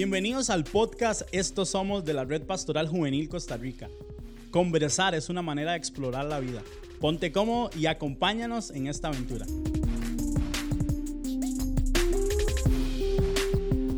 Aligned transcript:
Bienvenidos 0.00 0.48
al 0.48 0.64
podcast 0.64 1.28
Estos 1.30 1.68
Somos 1.68 2.06
de 2.06 2.14
la 2.14 2.24
Red 2.24 2.44
Pastoral 2.44 2.88
Juvenil 2.88 3.28
Costa 3.28 3.58
Rica. 3.58 3.90
Conversar 4.50 5.14
es 5.14 5.28
una 5.28 5.42
manera 5.42 5.72
de 5.72 5.76
explorar 5.76 6.24
la 6.24 6.40
vida. 6.40 6.62
Ponte 7.02 7.32
cómodo 7.32 7.68
y 7.76 7.84
acompáñanos 7.84 8.70
en 8.70 8.86
esta 8.86 9.08
aventura. 9.08 9.44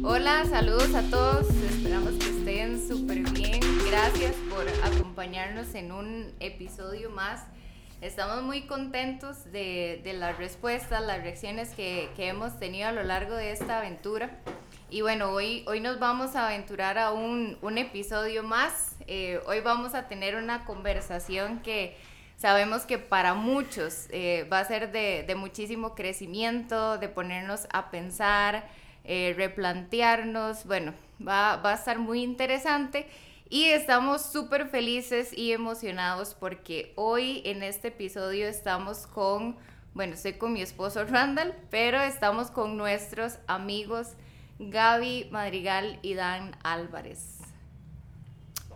Hola, 0.03 0.45
saludos 0.51 0.93
a 0.93 1.03
todos. 1.09 1.47
Esperamos 1.71 2.15
que 2.15 2.31
estén 2.31 2.89
súper 2.89 3.21
bien. 3.31 3.61
Gracias 3.89 4.35
por 4.51 4.67
acompañarnos 4.83 5.73
en 5.77 5.93
un 5.93 6.33
episodio 6.41 7.11
más. 7.11 7.45
Estamos 8.01 8.43
muy 8.43 8.63
contentos 8.63 9.53
de, 9.53 10.03
las 10.19 10.37
respuestas, 10.37 11.01
las 11.01 11.23
reacciones 11.23 11.69
que 11.77 12.11
hemos 12.17 12.59
tenido 12.59 12.89
a 12.89 12.93
lo 12.93 13.05
largo 13.05 13.37
de 13.37 13.53
esta 13.53 13.79
aventura. 13.79 14.43
Y 14.93 15.01
bueno, 15.01 15.31
hoy, 15.31 15.65
hoy 15.67 15.81
nos 15.81 15.99
vamos 15.99 16.37
a 16.37 16.49
aventurar 16.49 16.99
a 16.99 17.13
un, 17.13 17.57
un 17.63 17.79
episodio 17.79 18.43
más. 18.43 18.95
Eh, 19.07 19.41
hoy 19.47 19.61
vamos 19.61 19.95
a 19.95 20.07
tener 20.07 20.37
una 20.37 20.67
conversación 20.67 21.61
que 21.61 21.97
sabemos 22.37 22.83
que 22.83 22.99
para 22.99 23.33
muchos 23.33 24.07
eh, 24.11 24.47
va 24.53 24.59
a 24.59 24.65
ser 24.67 24.93
de, 24.93 25.35
muchísimo 25.35 25.95
crecimiento, 25.95 26.99
de 26.99 27.09
ponernos 27.09 27.67
a 27.73 27.91
pensar, 27.91 28.69
eh, 29.05 29.33
replantearnos. 29.35 30.67
Bueno, 30.67 30.93
va, 31.27 31.57
va 31.57 31.71
a 31.71 31.75
estar 31.77 31.99
muy 31.99 32.23
interesante. 32.23 33.07
Y 33.49 33.69
estamos 33.69 34.21
súper 34.21 34.69
felices 34.69 35.33
y 35.33 35.53
emocionados 35.53 36.37
porque 36.39 36.93
hoy 36.97 37.41
en 37.47 37.63
este 37.63 37.89
episodio 37.89 38.47
estamos 38.47 39.07
con, 39.07 39.57
bueno, 39.95 40.13
estoy 40.13 40.35
con 40.35 40.53
mi 40.53 40.61
esposo 40.61 41.03
Randall, 41.07 41.55
pero 41.71 41.99
estamos 41.99 42.51
con 42.51 42.77
nuestros 42.77 43.39
amigos 43.47 44.17
Gaby 44.71 45.29
Madrigal 45.31 45.99
y 46.03 46.15
Dan 46.15 46.57
Álvarez. 46.63 47.39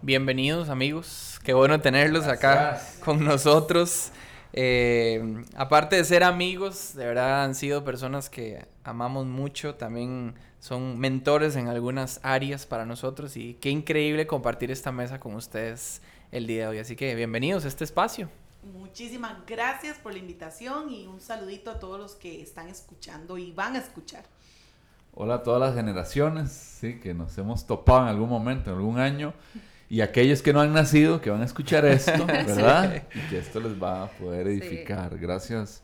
Bienvenidos 0.02 0.69
amigos, 0.69 1.41
qué 1.44 1.52
bueno 1.55 1.80
tenerlos 1.80 2.27
acá 2.27 2.80
con 3.05 3.24
nosotros. 3.24 4.11
Eh, 4.52 5.44
aparte 5.55 5.96
de 5.96 6.05
ser 6.05 6.24
amigos, 6.24 6.94
de 6.94 7.06
verdad 7.06 7.44
han 7.44 7.55
sido 7.55 7.84
personas 7.84 8.30
que 8.30 8.66
amamos 8.84 9.27
mucho, 9.27 9.74
también 9.74 10.34
son 10.61 10.98
mentores 10.98 11.56
en 11.56 11.69
algunas 11.69 12.20
áreas 12.22 12.66
para 12.66 12.86
nosotros 12.86 13.36
y 13.36 13.55
qué 13.55 13.70
increíble 13.70 14.27
compartir 14.27 14.70
esta 14.70 14.92
mesa 14.92 15.20
con 15.20 15.34
ustedes 15.34 16.00
el 16.33 16.46
día 16.46 16.62
de 16.62 16.68
hoy. 16.68 16.78
Así 16.78 16.96
que 16.96 17.14
bienvenidos 17.14 17.64
a 17.64 17.68
este 17.68 17.84
espacio. 17.84 18.28
Muchísimas 18.62 19.46
gracias 19.46 19.98
por 19.98 20.12
la 20.12 20.18
invitación 20.18 20.91
y 20.91 21.06
un 21.06 21.20
saludito 21.20 21.70
a 21.70 21.78
todos 21.78 22.00
los 22.00 22.14
que 22.16 22.42
están 22.42 22.68
escuchando 22.68 23.39
y 23.39 23.52
van 23.52 23.77
a 23.77 23.78
escuchar. 23.78 24.24
Hola 25.19 25.36
a 25.36 25.42
todas 25.42 25.59
las 25.59 25.75
generaciones, 25.75 26.53
sí, 26.53 27.00
que 27.00 27.14
nos 27.14 27.39
hemos 27.39 27.67
topado 27.67 28.03
en 28.03 28.09
algún 28.09 28.28
momento, 28.28 28.70
en 28.70 28.77
algún 28.77 28.98
año, 28.98 29.33
y 29.89 30.03
aquellos 30.03 30.42
que 30.42 30.53
no 30.53 30.61
han 30.61 30.75
nacido, 30.75 31.23
que 31.23 31.31
van 31.31 31.41
a 31.41 31.47
escuchar 31.47 31.86
esto, 31.86 32.27
¿verdad? 32.27 33.03
Sí. 33.11 33.19
Y 33.19 33.31
que 33.31 33.39
esto 33.39 33.58
les 33.61 33.83
va 33.83 34.03
a 34.03 34.08
poder 34.08 34.47
edificar. 34.48 35.12
Sí. 35.14 35.19
Gracias, 35.19 35.83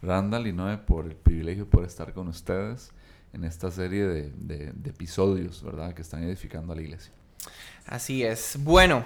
Randall 0.00 0.46
y 0.46 0.54
Noé, 0.54 0.78
por 0.78 1.04
el 1.04 1.14
privilegio 1.14 1.68
por 1.68 1.84
estar 1.84 2.14
con 2.14 2.28
ustedes 2.28 2.90
en 3.34 3.44
esta 3.44 3.70
serie 3.70 4.06
de, 4.06 4.32
de, 4.34 4.72
de 4.72 4.90
episodios, 4.90 5.62
¿verdad? 5.62 5.92
Que 5.92 6.00
están 6.00 6.24
edificando 6.24 6.72
a 6.72 6.76
la 6.76 6.80
iglesia. 6.80 7.12
Así 7.84 8.24
es. 8.24 8.56
Bueno, 8.60 9.02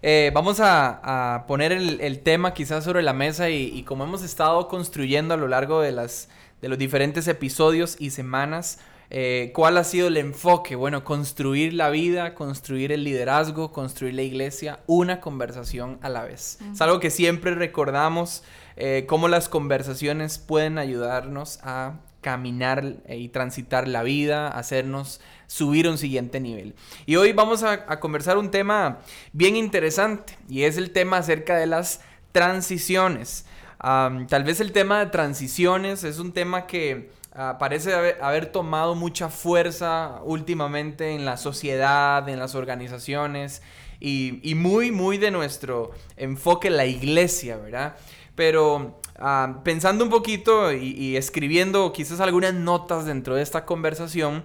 eh, 0.00 0.30
vamos 0.32 0.58
a, 0.58 1.34
a 1.34 1.46
poner 1.46 1.72
el, 1.72 2.00
el, 2.00 2.20
tema 2.20 2.54
quizás 2.54 2.82
sobre 2.82 3.02
la 3.02 3.12
mesa 3.12 3.50
y, 3.50 3.64
y, 3.78 3.82
como 3.82 4.04
hemos 4.04 4.22
estado 4.22 4.68
construyendo 4.68 5.34
a 5.34 5.36
lo 5.36 5.48
largo 5.48 5.82
de, 5.82 5.92
las, 5.92 6.30
de 6.62 6.70
los 6.70 6.78
diferentes 6.78 7.28
episodios 7.28 7.96
y 7.98 8.08
semanas, 8.08 8.78
eh, 9.14 9.50
¿Cuál 9.52 9.76
ha 9.76 9.84
sido 9.84 10.08
el 10.08 10.16
enfoque? 10.16 10.74
Bueno, 10.74 11.04
construir 11.04 11.74
la 11.74 11.90
vida, 11.90 12.34
construir 12.34 12.92
el 12.92 13.04
liderazgo, 13.04 13.70
construir 13.70 14.14
la 14.14 14.22
iglesia, 14.22 14.80
una 14.86 15.20
conversación 15.20 15.98
a 16.00 16.08
la 16.08 16.24
vez. 16.24 16.56
Uh 16.58 16.64
-huh. 16.64 16.72
Es 16.72 16.80
algo 16.80 16.98
que 16.98 17.10
siempre 17.10 17.54
recordamos, 17.54 18.42
eh, 18.76 19.04
cómo 19.06 19.28
las 19.28 19.50
conversaciones 19.50 20.38
pueden 20.38 20.78
ayudarnos 20.78 21.58
a 21.62 22.00
caminar 22.22 23.02
y 23.06 23.28
transitar 23.28 23.86
la 23.86 24.02
vida, 24.02 24.48
hacernos 24.48 25.20
subir 25.46 25.88
a 25.88 25.90
un 25.90 25.98
siguiente 25.98 26.40
nivel. 26.40 26.74
Y 27.04 27.16
hoy 27.16 27.34
vamos 27.34 27.62
a, 27.64 27.84
a 27.86 28.00
conversar 28.00 28.38
un 28.38 28.50
tema 28.50 29.00
bien 29.34 29.56
interesante 29.56 30.38
y 30.48 30.62
es 30.62 30.78
el 30.78 30.90
tema 30.90 31.18
acerca 31.18 31.58
de 31.58 31.66
las 31.66 32.00
transiciones. 32.32 33.44
Um, 33.84 34.26
tal 34.26 34.44
vez 34.44 34.60
el 34.60 34.72
tema 34.72 35.00
de 35.00 35.06
transiciones 35.06 36.02
es 36.04 36.18
un 36.18 36.32
tema 36.32 36.66
que 36.66 37.10
Uh, 37.34 37.58
parece 37.58 37.94
haber, 37.94 38.52
tomado 38.52 38.94
mucha 38.94 39.30
fuerza 39.30 40.20
últimamente 40.22 41.14
en 41.14 41.24
la 41.24 41.38
sociedad, 41.38 42.28
en 42.28 42.38
las 42.38 42.54
organizaciones 42.54 43.62
y, 44.00 44.54
muy, 44.54 44.90
muy 44.90 45.16
de 45.16 45.30
nuestro 45.30 45.92
enfoque 46.18 46.68
en 46.68 46.76
la 46.76 46.84
iglesia, 46.84 47.56
¿verdad? 47.56 47.96
Pero 48.34 49.00
uh, 49.18 49.62
pensando 49.62 50.04
un 50.04 50.10
poquito 50.10 50.72
y, 50.72 50.90
y, 50.90 51.16
escribiendo 51.16 51.92
quizás 51.92 52.20
algunas 52.20 52.52
notas 52.52 53.06
dentro 53.06 53.34
de 53.34 53.42
esta 53.42 53.64
conversación, 53.64 54.44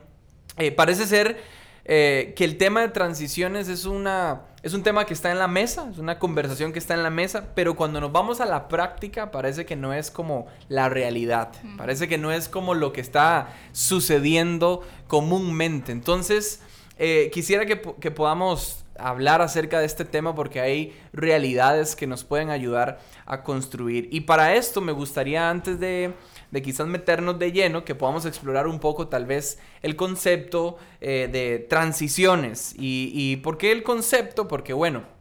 eh, 0.58 0.72
parece 0.72 1.06
ser 1.06 1.38
eh, 1.86 2.34
que 2.36 2.44
el 2.44 2.58
tema 2.58 2.81
de 2.81 2.90
transiciones 2.90 3.68
es 3.68 3.86
una 3.86 4.42
es 4.67 4.73
un 4.73 4.83
tema 4.83 5.05
que 5.05 5.13
está 5.13 5.31
en 5.31 5.39
la 5.39 5.47
mesa, 5.47 5.88
es 5.89 5.97
una 5.97 6.19
conversación 6.19 6.73
que 6.73 6.79
está 6.79 6.94
en 6.94 7.01
la 7.01 7.09
mesa, 7.09 7.53
pero 7.55 7.78
cuando 7.78 8.01
nos 8.01 8.11
vamos 8.11 8.41
a 8.41 8.45
la 8.45 8.67
práctica 8.67 9.31
parece 9.31 9.66
que 9.66 9.78
no 9.78 9.94
es 9.94 10.11
como 10.11 10.47
la 10.67 10.89
realidad, 10.89 11.53
parece 11.78 12.09
que 12.09 12.17
no 12.17 12.33
es 12.33 12.50
como 12.50 12.73
lo 12.73 12.91
que 12.91 13.00
está 13.00 13.47
sucediendo 13.72 14.85
comúnmente. 15.07 15.94
Entonces, 15.94 16.61
eh, 16.97 17.31
quisiera 17.33 17.66
que, 17.66 17.81
que 18.01 18.11
podamos 18.11 18.83
hablar 19.00 19.41
acerca 19.41 19.79
de 19.79 19.85
este 19.85 20.03
tema 20.03 20.35
porque 20.35 20.59
hay 20.59 20.94
realidades 21.13 21.95
que 21.95 22.05
nos 22.05 22.25
pueden 22.25 22.49
ayudar 22.49 22.99
a 23.25 23.44
construir. 23.44 24.09
Y 24.11 24.22
para 24.22 24.55
esto 24.55 24.81
me 24.81 24.91
gustaría 24.91 25.49
antes 25.49 25.79
de 25.79 26.13
de 26.52 26.62
quizás 26.62 26.88
meternos 26.88 27.40
de 27.40 27.52
lleno, 27.52 27.85
que 27.85 27.96
podamos 27.96 28.25
explorar 28.25 28.68
un 28.68 28.80
poco 28.80 29.08
tal 29.08 29.25
vez 29.25 29.59
el 29.81 29.96
concepto 29.96 30.78
eh, 31.02 31.30
de 31.31 31.59
transiciones. 31.59 32.74
Y, 32.78 33.12
¿Y 33.13 33.38
por 33.38 33.58
qué 33.58 33.72
el 33.72 33.84
concepto? 33.84 34.47
Porque 34.47 34.74
bueno, 34.74 35.18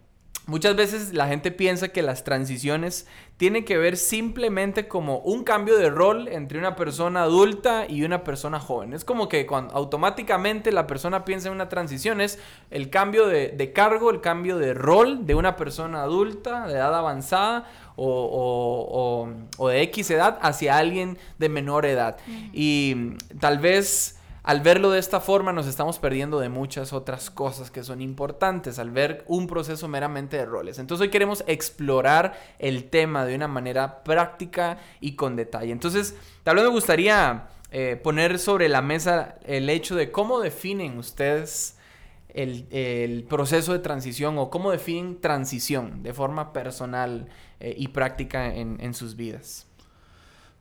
Muchas 0.48 0.76
veces 0.76 1.12
la 1.12 1.26
gente 1.26 1.50
piensa 1.50 1.88
que 1.88 2.02
las 2.02 2.22
transiciones 2.22 3.08
tienen 3.36 3.64
que 3.64 3.78
ver 3.78 3.96
simplemente 3.96 4.86
como 4.86 5.18
un 5.18 5.42
cambio 5.42 5.76
de 5.76 5.90
rol 5.90 6.28
entre 6.28 6.56
una 6.56 6.76
persona 6.76 7.22
adulta 7.22 7.86
y 7.88 8.04
una 8.04 8.22
persona 8.22 8.60
joven. 8.60 8.92
Es 8.92 9.04
como 9.04 9.28
que 9.28 9.44
cuando 9.44 9.74
automáticamente 9.74 10.70
la 10.70 10.86
persona 10.86 11.24
piensa 11.24 11.48
en 11.48 11.54
una 11.54 11.68
transición 11.68 12.20
es 12.20 12.38
el 12.70 12.90
cambio 12.90 13.26
de, 13.26 13.48
de 13.48 13.72
cargo, 13.72 14.08
el 14.12 14.20
cambio 14.20 14.56
de 14.56 14.72
rol 14.72 15.26
de 15.26 15.34
una 15.34 15.56
persona 15.56 16.02
adulta, 16.02 16.68
de 16.68 16.74
edad 16.74 16.94
avanzada 16.94 17.68
o, 17.96 19.26
o, 19.28 19.28
o, 19.56 19.68
de 19.68 19.82
X 19.82 20.10
edad 20.10 20.38
hacia 20.42 20.76
alguien 20.76 21.18
de 21.38 21.48
menor 21.48 21.86
edad. 21.86 22.18
Uh 22.26 22.30
-huh. 22.30 22.50
Y 22.52 23.16
tal 23.40 23.58
vez 23.58 24.16
al 24.46 24.60
verlo 24.60 24.92
de 24.92 25.00
esta 25.00 25.18
forma 25.18 25.52
nos 25.52 25.66
estamos 25.66 25.98
perdiendo 25.98 26.38
de 26.38 26.48
muchas 26.48 26.92
otras 26.92 27.30
cosas 27.30 27.72
que 27.72 27.82
son 27.82 28.00
importantes 28.00 28.78
al 28.78 28.92
ver 28.92 29.24
un 29.26 29.48
proceso 29.48 29.88
meramente 29.88 30.36
de 30.36 30.46
roles. 30.46 30.78
Entonces 30.78 31.02
hoy 31.02 31.10
queremos 31.10 31.42
explorar 31.48 32.38
el 32.60 32.84
tema 32.84 33.26
de 33.26 33.34
una 33.34 33.48
manera 33.48 34.04
práctica 34.04 34.78
y 35.00 35.16
con 35.16 35.34
detalle. 35.34 35.72
Entonces 35.72 36.14
tal 36.44 36.54
vez 36.54 36.64
me 36.64 36.70
gustaría 36.70 37.48
eh, 37.72 38.00
poner 38.00 38.38
sobre 38.38 38.68
la 38.68 38.82
mesa 38.82 39.34
el 39.44 39.68
hecho 39.68 39.96
de 39.96 40.12
cómo 40.12 40.38
definen 40.38 40.96
ustedes 40.96 41.76
el, 42.28 42.68
el, 42.70 43.24
proceso 43.24 43.72
de 43.72 43.80
transición 43.80 44.38
o 44.38 44.48
cómo 44.48 44.70
definen 44.70 45.20
transición 45.20 46.04
de 46.04 46.14
forma 46.14 46.52
personal 46.52 47.28
eh, 47.60 47.74
y 47.76 47.88
práctica 47.88 48.54
en, 48.54 48.76
en, 48.80 48.92
sus 48.92 49.16
vidas. 49.16 49.66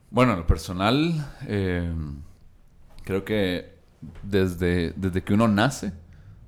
Bueno, 0.09 0.31
en 0.33 0.39
lo 0.39 0.47
personal, 0.47 1.13
eh, 1.47 1.93
creo 3.03 3.25
que 3.25 3.75
desde, 4.23 4.93
desde 4.95 5.21
que 5.23 5.33
uno 5.33 5.47
nace, 5.47 5.91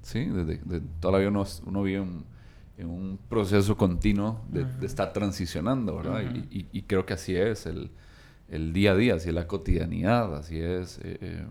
¿sí? 0.02 0.26
Desde, 0.26 0.60
de, 0.64 0.82
toda 1.02 1.14
la 1.14 1.20
vida 1.20 1.30
uno, 1.30 1.46
uno 1.66 1.84
vive 1.84 2.00
un, 2.00 2.26
en 2.78 2.88
un 2.88 3.20
proceso 3.28 3.76
continuo 3.76 4.42
de, 4.48 4.64
uh 4.64 4.66
-huh. 4.66 4.78
de 4.80 4.86
estar 4.86 5.12
transicionando, 5.12 5.98
¿verdad? 5.98 6.24
Uh 6.24 6.28
-huh. 6.30 6.48
y, 6.50 6.60
y, 6.60 6.68
y, 6.72 6.82
creo 6.84 7.06
que 7.06 7.14
así 7.14 7.36
es 7.36 7.66
el, 7.66 7.92
el, 8.48 8.72
día 8.72 8.92
a 8.92 8.96
día, 8.96 9.16
así 9.16 9.30
es 9.30 9.36
la 9.36 9.48
cotidianidad, 9.48 10.36
así 10.36 10.60
es... 10.60 11.00
Eh, 11.04 11.46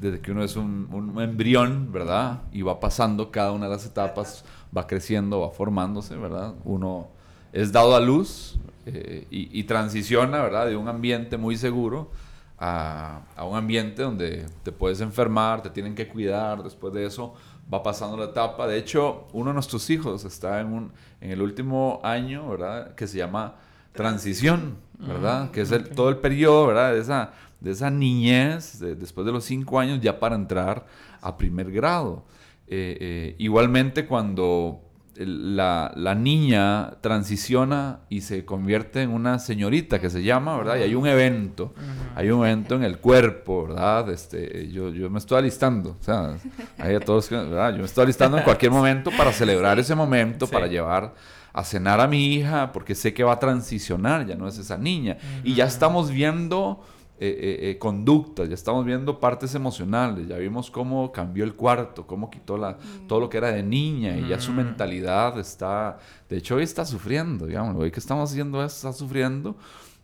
desde 0.00 0.20
que 0.20 0.30
uno 0.30 0.42
es 0.42 0.56
un, 0.56 0.88
un, 0.92 1.20
embrión, 1.20 1.90
¿verdad? 1.92 2.42
Y 2.52 2.62
va 2.62 2.80
pasando 2.80 3.30
cada 3.30 3.52
una 3.52 3.66
de 3.66 3.72
las 3.72 3.84
etapas, 3.84 4.44
va 4.74 4.86
creciendo, 4.86 5.40
va 5.40 5.50
formándose, 5.50 6.16
¿verdad? 6.16 6.54
Uno 6.64 7.08
es 7.56 7.72
dado 7.72 7.96
a 7.96 8.00
luz 8.00 8.58
eh, 8.84 9.26
y, 9.30 9.60
y, 9.60 9.64
transiciona, 9.64 10.42
¿verdad? 10.42 10.66
De 10.66 10.76
un 10.76 10.88
ambiente 10.88 11.38
muy 11.38 11.56
seguro 11.56 12.10
a, 12.58 13.22
a, 13.34 13.44
un 13.46 13.56
ambiente 13.56 14.02
donde 14.02 14.44
te 14.62 14.72
puedes 14.72 15.00
enfermar, 15.00 15.62
te 15.62 15.70
tienen 15.70 15.94
que 15.94 16.06
cuidar, 16.06 16.62
después 16.62 16.92
de 16.92 17.06
eso 17.06 17.34
va 17.72 17.82
pasando 17.82 18.18
la 18.18 18.26
etapa. 18.26 18.66
De 18.66 18.76
hecho, 18.76 19.26
uno 19.32 19.50
de 19.50 19.54
nuestros 19.54 19.88
hijos 19.88 20.24
está 20.26 20.60
en, 20.60 20.66
un, 20.66 20.92
en 21.22 21.30
el 21.30 21.40
último 21.40 21.98
año, 22.04 22.46
¿verdad? 22.50 22.94
Que 22.94 23.06
se 23.06 23.16
llama 23.16 23.54
transición, 23.92 24.76
¿verdad? 24.98 25.44
Uh 25.44 25.46
-huh. 25.46 25.50
Que 25.52 25.62
es 25.62 25.72
el, 25.72 25.88
todo 25.88 26.10
el 26.10 26.18
periodo, 26.18 26.66
¿verdad? 26.66 26.92
De 26.92 27.00
esa, 27.00 27.32
de 27.60 27.70
esa 27.70 27.90
niñez, 27.90 28.80
después 28.80 29.24
de 29.24 29.32
los 29.32 29.44
cinco 29.44 29.80
años, 29.80 29.98
ya 30.02 30.20
para 30.20 30.36
entrar 30.36 30.84
a 31.22 31.38
primer 31.38 31.72
grado. 31.72 32.24
Eh, 32.68 32.98
eh, 33.00 33.34
igualmente 33.38 34.06
cuando 34.06 34.85
la, 35.18 35.92
la, 35.94 36.14
niña 36.14 36.98
transiciona 37.00 38.00
y 38.08 38.20
se 38.20 38.44
convierte 38.44 39.02
en 39.02 39.10
una 39.10 39.38
señorita 39.38 40.00
que 40.00 40.10
se 40.10 40.22
llama, 40.22 40.56
¿verdad? 40.56 40.76
Y 40.76 40.82
hay 40.82 40.94
un 40.94 41.06
evento, 41.06 41.74
hay 42.14 42.30
un 42.30 42.44
evento 42.44 42.74
en 42.74 42.82
el 42.82 42.98
cuerpo, 42.98 43.66
¿verdad? 43.66 44.10
Este, 44.10 44.68
yo, 44.70 44.90
yo 44.90 45.08
me 45.10 45.18
estoy 45.18 45.38
alistando, 45.38 45.96
o 46.00 46.02
sea, 46.02 46.36
hay 46.78 46.94
a 46.94 47.00
todos, 47.00 47.30
¿verdad? 47.30 47.72
Yo 47.72 47.78
me 47.78 47.84
estoy 47.84 48.04
alistando 48.04 48.38
en 48.38 48.44
cualquier 48.44 48.72
momento 48.72 49.10
para 49.16 49.32
celebrar 49.32 49.78
ese 49.78 49.94
momento, 49.94 50.46
para 50.46 50.66
llevar 50.66 51.14
a 51.52 51.64
cenar 51.64 52.00
a 52.00 52.06
mi 52.06 52.34
hija, 52.34 52.70
porque 52.70 52.94
sé 52.94 53.14
que 53.14 53.24
va 53.24 53.32
a 53.32 53.38
transicionar, 53.38 54.26
ya 54.26 54.34
no 54.34 54.46
es 54.46 54.58
esa 54.58 54.76
niña. 54.76 55.16
Y 55.42 55.54
ya 55.54 55.64
estamos 55.64 56.10
viendo 56.10 56.82
eh, 57.18 57.28
eh, 57.28 57.70
eh, 57.70 57.78
conductas, 57.78 58.46
ya 58.46 58.54
estamos 58.54 58.84
viendo 58.84 59.18
partes 59.18 59.54
emocionales, 59.54 60.28
ya 60.28 60.36
vimos 60.36 60.70
cómo 60.70 61.10
cambió 61.12 61.44
el 61.44 61.54
cuarto, 61.54 62.06
cómo 62.06 62.28
quitó 62.28 62.58
la, 62.58 62.72
mm. 62.72 63.06
todo 63.06 63.20
lo 63.20 63.30
que 63.30 63.38
era 63.38 63.50
de 63.52 63.62
niña 63.62 64.18
y 64.18 64.28
ya 64.28 64.38
su 64.38 64.52
mm. 64.52 64.56
mentalidad 64.56 65.38
está, 65.38 65.98
de 66.28 66.36
hecho 66.36 66.56
hoy 66.56 66.64
está 66.64 66.84
sufriendo, 66.84 67.46
digamos, 67.46 67.74
hoy 67.76 67.90
que 67.90 68.00
estamos 68.00 68.30
haciendo 68.30 68.62
esto 68.62 68.88
está 68.88 68.98
sufriendo 68.98 69.56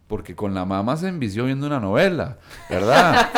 porque 0.06 0.34
con 0.34 0.52
la 0.52 0.64
mamá 0.64 0.96
se 0.96 1.08
envició 1.08 1.46
viendo 1.46 1.66
una 1.66 1.81
novela, 1.81 2.37
¿verdad? 2.69 3.31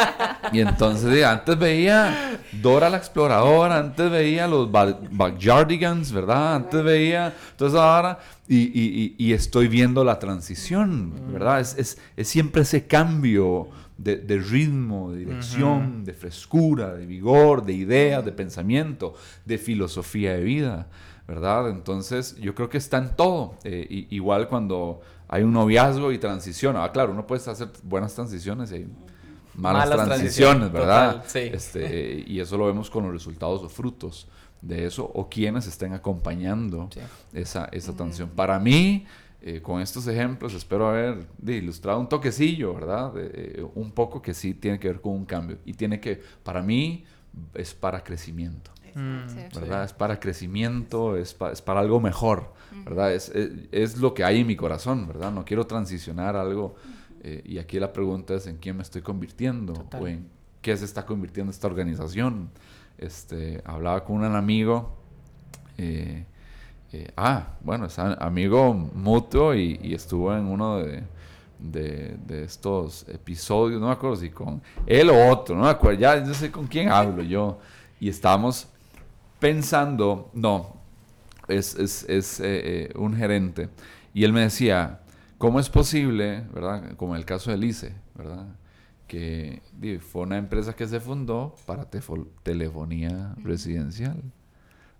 y 0.53 0.61
entonces 0.61 1.25
antes 1.25 1.57
veía 1.57 2.41
Dora 2.61 2.91
la 2.91 2.97
exploradora, 2.97 3.79
antes 3.79 4.11
veía 4.11 4.49
los 4.49 4.71
Backyardigans, 4.71 6.13
¿verdad? 6.13 6.57
Antes 6.57 6.83
veía, 6.83 7.33
entonces 7.53 7.79
ahora, 7.79 8.19
y, 8.49 9.15
y, 9.17 9.33
estoy 9.33 9.69
viendo 9.69 10.05
la 10.05 10.19
transición, 10.19 11.13
¿verdad? 11.33 11.61
Es, 11.61 11.99
es, 12.17 12.29
siempre 12.29 12.63
ese 12.63 12.87
cambio 12.87 13.69
de, 13.97 14.17
de 14.17 14.39
ritmo, 14.39 15.13
de 15.13 15.21
dirección, 15.21 16.05
de 16.05 16.13
frescura, 16.13 16.95
de 16.95 17.07
vigor, 17.07 17.65
de 17.65 17.73
ideas, 17.73 18.25
de 18.25 18.33
pensamiento, 18.33 19.15
de 19.45 19.59
filosofía 19.59 20.35
de 20.35 20.43
vida. 20.43 20.89
¿verdad? 21.27 21.71
Entonces, 21.71 22.37
yo 22.37 22.55
creo 22.55 22.69
que 22.69 22.79
está 22.79 22.99
en 22.99 23.17
todo. 23.17 23.57
Eh, 23.65 24.07
igual 24.11 24.49
cuando 24.49 25.01
hay 25.35 25.43
un 25.43 25.53
noviazgo 25.53 26.13
y 26.13 26.19
transición. 26.19 26.77
Ah, 26.77 26.93
claro, 26.93 27.11
uno 27.11 27.27
puede 27.27 27.51
hacer 27.51 27.69
buenas 27.83 28.15
transiciones 28.15 28.71
y 28.71 28.87
malas, 29.57 29.91
transiciones, 29.91 30.71
¿verdad? 30.71 31.25
sí. 31.27 31.51
este, 31.53 32.23
y 32.29 32.39
eso 32.39 32.57
lo 32.57 32.67
vemos 32.67 32.89
con 32.89 33.03
los 33.03 33.13
resultados 33.13 33.61
o 33.65 33.69
frutos 33.69 34.29
de 34.63 34.87
eso 34.87 35.05
o 35.05 35.29
quienes 35.29 35.67
estén 35.67 35.93
acompañando 35.93 36.89
esa, 37.33 37.65
esa 37.73 37.97
transición. 37.97 38.29
Para 38.29 38.61
mí, 38.61 39.07
eh, 39.43 39.61
con 39.61 39.81
estos 39.81 40.07
ejemplos, 40.07 40.55
espero 40.55 40.89
haber 40.89 41.27
ilustrado 41.45 41.99
un 41.99 42.09
toquecillo, 42.09 42.73
¿verdad? 42.73 43.13
Eh, 43.17 43.67
un 43.75 43.91
poco 43.91 44.23
que 44.23 44.35
sí 44.35 44.55
tiene 44.55 44.79
que 44.79 44.87
ver 44.87 45.01
con 45.01 45.15
un 45.15 45.25
cambio 45.25 45.59
y 45.65 45.75
tiene 45.75 45.99
que, 45.99 46.23
para 46.45 46.63
mí, 46.63 47.05
es 47.55 47.75
para 47.75 48.05
crecimiento. 48.05 48.71
Mm. 48.95 49.53
¿verdad? 49.53 49.83
Es 49.83 49.93
para 49.93 50.21
crecimiento, 50.21 51.17
es, 51.17 51.37
es 51.51 51.61
para 51.61 51.81
algo 51.81 52.01
mejor, 52.01 52.53
¿verdad? 52.85 53.15
Es, 53.15 53.31
es, 53.71 53.99
lo 53.99 54.15
que 54.15 54.25
hay 54.25 54.41
en 54.41 54.47
mi 54.47 54.57
corazón, 54.57 55.07
¿verdad? 55.07 55.31
No 55.33 55.45
quiero 55.45 55.67
transicionar 55.67 56.37
algo. 56.37 56.75
Eh, 57.23 57.43
y 57.45 57.59
aquí 57.59 57.79
la 57.79 57.93
pregunta 57.93 58.35
es 58.35 58.47
en 58.47 58.59
quién 58.59 58.77
me 58.77 58.83
estoy 58.83 59.01
convirtiendo 59.01 59.87
o 59.99 60.07
en 60.07 60.29
qué 60.61 60.77
se 60.77 60.85
está 60.85 61.07
convirtiendo 61.07 61.51
esta 61.51 61.67
organización. 61.67 62.51
Este, 62.99 63.63
hablaba 63.65 64.05
con 64.05 64.17
un 64.17 64.25
amigo, 64.25 64.97
eh, 65.79 66.25
eh, 66.93 67.11
ah, 67.17 67.49
bueno, 67.61 67.87
es 67.87 67.99
amigo 67.99 68.73
mutuo 68.73 69.55
y, 69.55 69.95
estuvo 69.95 70.35
en 70.35 70.45
uno 70.45 70.79
de, 70.79 71.03
de, 71.59 72.17
de, 72.25 72.45
estos 72.45 73.09
episodios, 73.09 73.81
no 73.81 73.89
me 73.89 73.93
acuerdo 73.93 74.17
si 74.17 74.31
con 74.31 74.63
él 74.87 75.11
o 75.11 75.29
otro, 75.29 75.57
no 75.57 75.65
me 75.65 75.71
acuerdo, 75.71 75.99
ya 75.99 76.21
no 76.21 76.33
sé 76.35 76.53
con 76.53 76.69
quién 76.69 76.89
hablo 76.89 77.23
yo, 77.23 77.59
y 77.99 78.09
estábamos 78.09 78.69
pensando, 79.41 80.31
no, 80.35 80.77
es, 81.49 81.75
es, 81.75 82.05
es 82.09 82.41
eh, 82.41 82.45
eh, 82.45 82.93
un 82.97 83.15
gerente, 83.15 83.69
y 84.13 84.25
él 84.25 84.33
me 84.33 84.41
decía, 84.41 85.01
¿cómo 85.39 85.61
es 85.61 85.69
posible, 85.69 86.45
verdad? 86.53 86.95
Como 86.97 87.15
en 87.15 87.21
el 87.21 87.27
caso 87.27 87.51
de 87.51 87.59
Lice, 87.59 87.95
¿verdad? 88.15 88.47
Que 89.07 89.61
fue 90.01 90.23
una 90.23 90.39
empresa 90.39 90.75
que 90.75 90.89
se 90.89 90.99
fundó 90.99 91.55
para 91.67 91.89
telefonía 92.43 93.35
residencial. 93.43 94.23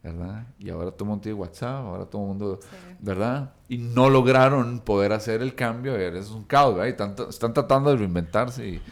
¿verdad? 0.05 0.47
Y 0.59 0.69
ahora 0.69 0.91
todo 0.91 1.05
el 1.05 1.09
mundo 1.09 1.23
tiene 1.23 1.39
WhatsApp, 1.39 1.87
ahora 1.87 2.05
todo 2.05 2.21
el 2.21 2.29
mundo, 2.29 2.61
¿verdad? 3.01 3.55
Y 3.71 3.79
no 3.79 4.11
lograron 4.11 4.81
poder 4.81 5.15
hacer 5.15 5.41
el 5.41 5.55
cambio, 5.55 5.97
es 5.97 6.31
un 6.31 6.45
caos, 6.45 6.75
¿verdad? 6.75 6.89
Y 6.91 6.97
tanto, 6.97 7.31
están 7.31 7.55
tratando 7.55 7.91
de 7.91 7.97
reinventarse 7.97 8.69
y, 8.69 8.83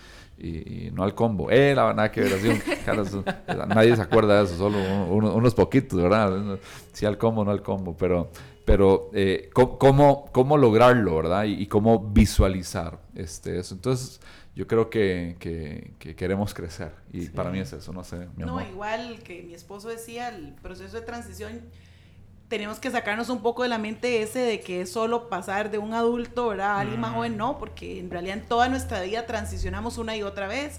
y, 0.43 0.91
no 0.93 1.05
al 1.05 1.15
combo. 1.15 1.50
Eh, 1.50 1.75
la 1.75 1.94
nada 1.94 2.11
que 2.11 2.21
ver 2.23 2.35
así. 2.35 3.23
nadie 3.69 3.94
se 3.97 4.03
acuerda 4.03 4.39
de 4.39 4.44
eso, 4.44 4.56
solo 4.56 4.79
unos 5.09 5.55
poquitos, 5.55 6.03
¿verdad? 6.03 6.59
Sí 6.93 7.06
al 7.06 7.17
combo, 7.17 7.44
no 7.44 7.50
al 7.50 7.62
combo, 7.62 7.97
pero, 7.97 8.31
pero 8.65 9.11
eh, 9.15 9.50
¿cómo, 9.53 10.27
¿cómo, 10.33 10.59
lograrlo, 10.59 11.17
¿verdad? 11.17 11.44
Y, 11.44 11.67
cómo 11.67 11.99
visualizar 11.99 12.99
este, 13.15 13.59
eso. 13.59 13.75
Entonces, 13.75 14.21
yo 14.55 14.67
creo 14.67 14.91
que, 14.91 15.37
que, 15.39 16.15
queremos 16.17 16.53
crecer 16.53 16.93
y 17.12 17.29
para 17.29 17.50
mí 17.50 17.61
es 17.61 17.73
eso, 17.73 17.93
no 17.93 18.05
sé. 18.05 18.29
Mi 18.37 18.43
amor. 18.43 18.62
No, 18.62 18.69
igual 18.69 19.21
que 19.23 19.43
mi 19.43 19.55
esposo 19.55 19.89
decía, 19.89 20.29
el 20.29 20.55
proceso 20.55 20.97
de 20.99 21.06
transición 21.06 21.62
tenemos 22.52 22.78
que 22.78 22.90
sacarnos 22.90 23.31
un 23.31 23.40
poco 23.40 23.62
de 23.62 23.70
la 23.70 23.78
mente 23.78 24.20
ese 24.20 24.40
de 24.40 24.60
que 24.60 24.82
es 24.82 24.93
solo 24.93 25.31
pasar 25.31 25.70
de 25.70 25.78
un 25.78 25.94
adulto 25.94 26.50
a 26.50 26.81
alguien 26.81 27.00
más 27.00 27.14
joven, 27.14 27.38
no, 27.38 27.56
porque 27.56 27.99
en 27.99 28.10
realidad 28.10 28.37
en 28.37 28.44
toda 28.44 28.69
nuestra 28.69 29.00
vida 29.00 29.25
transicionamos 29.25 29.96
una 29.96 30.19
y 30.19 30.22
otra 30.22 30.49
vez. 30.49 30.78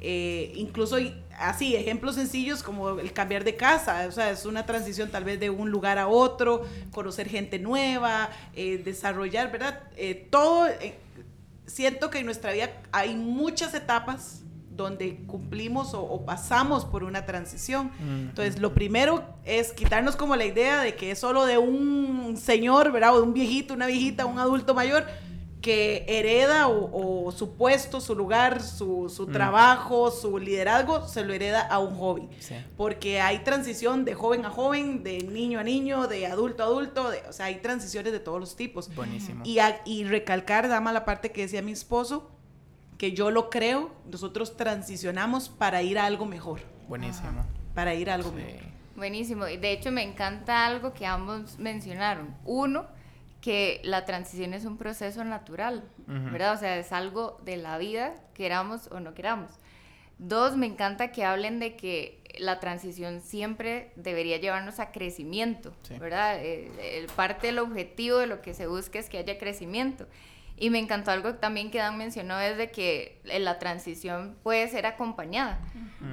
Eh, 0.00 0.50
incluso 0.54 0.96
así, 1.38 1.76
ejemplos 1.76 2.14
sencillos 2.14 2.62
como 2.62 2.98
el 3.00 3.12
cambiar 3.12 3.44
de 3.44 3.54
casa, 3.54 4.06
o 4.08 4.12
sea, 4.12 4.30
es 4.30 4.46
una 4.46 4.64
transición 4.64 5.10
tal 5.10 5.24
vez 5.24 5.38
de 5.38 5.50
un 5.50 5.70
lugar 5.70 5.98
a 5.98 6.08
otro, 6.08 6.64
conocer 6.90 7.28
gente 7.28 7.58
nueva, 7.58 8.30
eh, 8.56 8.80
desarrollar, 8.82 9.52
¿verdad? 9.52 9.78
Eh, 9.98 10.26
todo, 10.30 10.68
siento 11.66 12.08
que 12.08 12.20
en 12.20 12.24
nuestra 12.24 12.50
vida 12.52 12.70
hay 12.92 13.14
muchas 13.14 13.74
etapas 13.74 14.40
donde 14.82 15.24
cumplimos 15.26 15.94
o, 15.94 16.24
pasamos 16.24 16.84
por 16.84 17.04
una 17.04 17.26
transición. 17.26 17.90
Entonces, 18.00 18.60
lo 18.60 18.74
primero 18.74 19.24
es 19.44 19.72
quitarnos 19.72 20.16
como 20.16 20.36
la 20.36 20.44
idea 20.44 20.80
de 20.80 20.94
que 20.94 21.12
es 21.12 21.18
solo 21.18 21.46
de 21.46 21.58
un 21.58 22.36
señor, 22.36 22.92
¿verdad? 22.92 23.14
O 23.14 23.16
de 23.16 23.22
un 23.22 23.34
viejito, 23.34 23.74
una 23.74 23.86
viejita, 23.86 24.26
un 24.26 24.38
adulto 24.38 24.74
mayor 24.74 25.06
que 25.60 26.04
hereda 26.08 26.68
o, 26.68 27.32
su 27.32 27.54
puesto, 27.54 28.00
su 28.00 28.14
lugar, 28.14 28.62
su, 28.62 29.12
su 29.14 29.26
trabajo, 29.26 30.10
su 30.10 30.38
liderazgo, 30.38 31.06
se 31.06 31.24
lo 31.24 31.32
hereda 31.32 31.60
a 31.60 31.78
un 31.78 31.94
hobby. 31.96 32.28
Porque 32.76 33.20
hay 33.20 33.40
transición 33.40 34.04
de 34.04 34.14
joven 34.14 34.44
a 34.44 34.50
joven, 34.50 35.02
de 35.02 35.22
niño 35.22 35.60
a 35.60 35.62
niño, 35.62 36.06
de 36.06 36.26
adulto 36.26 36.62
a 36.62 36.66
adulto, 36.66 37.10
o 37.28 37.32
sea, 37.32 37.46
hay 37.46 37.56
transiciones 37.56 38.12
de 38.12 38.20
todos 38.20 38.40
los 38.40 38.56
tipos. 38.56 38.92
Buenísimo. 38.94 39.42
Y, 39.44 39.58
y 39.84 40.04
recalcar, 40.04 40.68
dama, 40.68 40.92
la 40.92 41.04
parte 41.04 41.30
que 41.30 41.42
decía 41.42 41.62
mi 41.62 41.72
esposo, 41.72 42.30
que 43.00 43.12
yo 43.12 43.30
lo 43.30 43.48
creo, 43.48 43.90
nosotros 44.04 44.58
transicionamos 44.58 45.48
para 45.48 45.80
ir 45.80 45.98
a 45.98 46.04
algo 46.04 46.26
mejor. 46.26 46.60
Buenísimo. 46.86 47.46
Para 47.74 47.94
ir 47.94 48.10
a 48.10 48.14
algo 48.14 48.30
mejor. 48.30 48.60
Buenísimo. 48.94 49.48
Y 49.48 49.56
de 49.56 49.72
hecho 49.72 49.90
me 49.90 50.02
encanta 50.02 50.66
algo 50.66 50.92
que 50.92 51.06
ambos 51.06 51.58
mencionaron. 51.58 52.36
Uno, 52.44 52.86
que 53.40 53.80
la 53.84 54.04
transición 54.04 54.52
es 54.52 54.66
un 54.66 54.76
proceso 54.76 55.24
natural, 55.24 55.82
¿verdad? 56.06 56.52
O 56.52 56.58
sea, 56.58 56.76
es 56.76 56.92
algo 56.92 57.40
de 57.42 57.56
la 57.56 57.78
vida, 57.78 58.12
queramos 58.34 58.88
o 58.88 59.00
no 59.00 59.14
queramos. 59.14 59.50
Dos, 60.18 60.58
me 60.58 60.66
encanta 60.66 61.10
que 61.10 61.24
hablen 61.24 61.58
de 61.58 61.76
que 61.76 62.22
la 62.38 62.60
transición 62.60 63.22
siempre 63.22 63.92
debería 63.96 64.36
llevarnos 64.36 64.78
a 64.78 64.92
crecimiento, 64.92 65.72
¿verdad? 65.98 66.36
Eh, 66.38 67.06
parte 67.16 67.46
del 67.46 67.60
objetivo 67.60 68.18
de 68.18 68.26
lo 68.26 68.42
que 68.42 68.52
se 68.52 68.66
busca 68.66 68.98
es 68.98 69.08
que 69.08 69.16
haya 69.16 69.38
crecimiento. 69.38 70.06
Y 70.60 70.68
me 70.68 70.78
encantó 70.78 71.10
algo 71.10 71.36
también 71.36 71.70
que 71.70 71.78
Dan 71.78 71.96
mencionó, 71.96 72.38
es 72.38 72.58
de 72.58 72.70
que 72.70 73.18
la 73.24 73.58
transición 73.58 74.36
puede 74.42 74.68
ser 74.68 74.84
acompañada, 74.84 75.58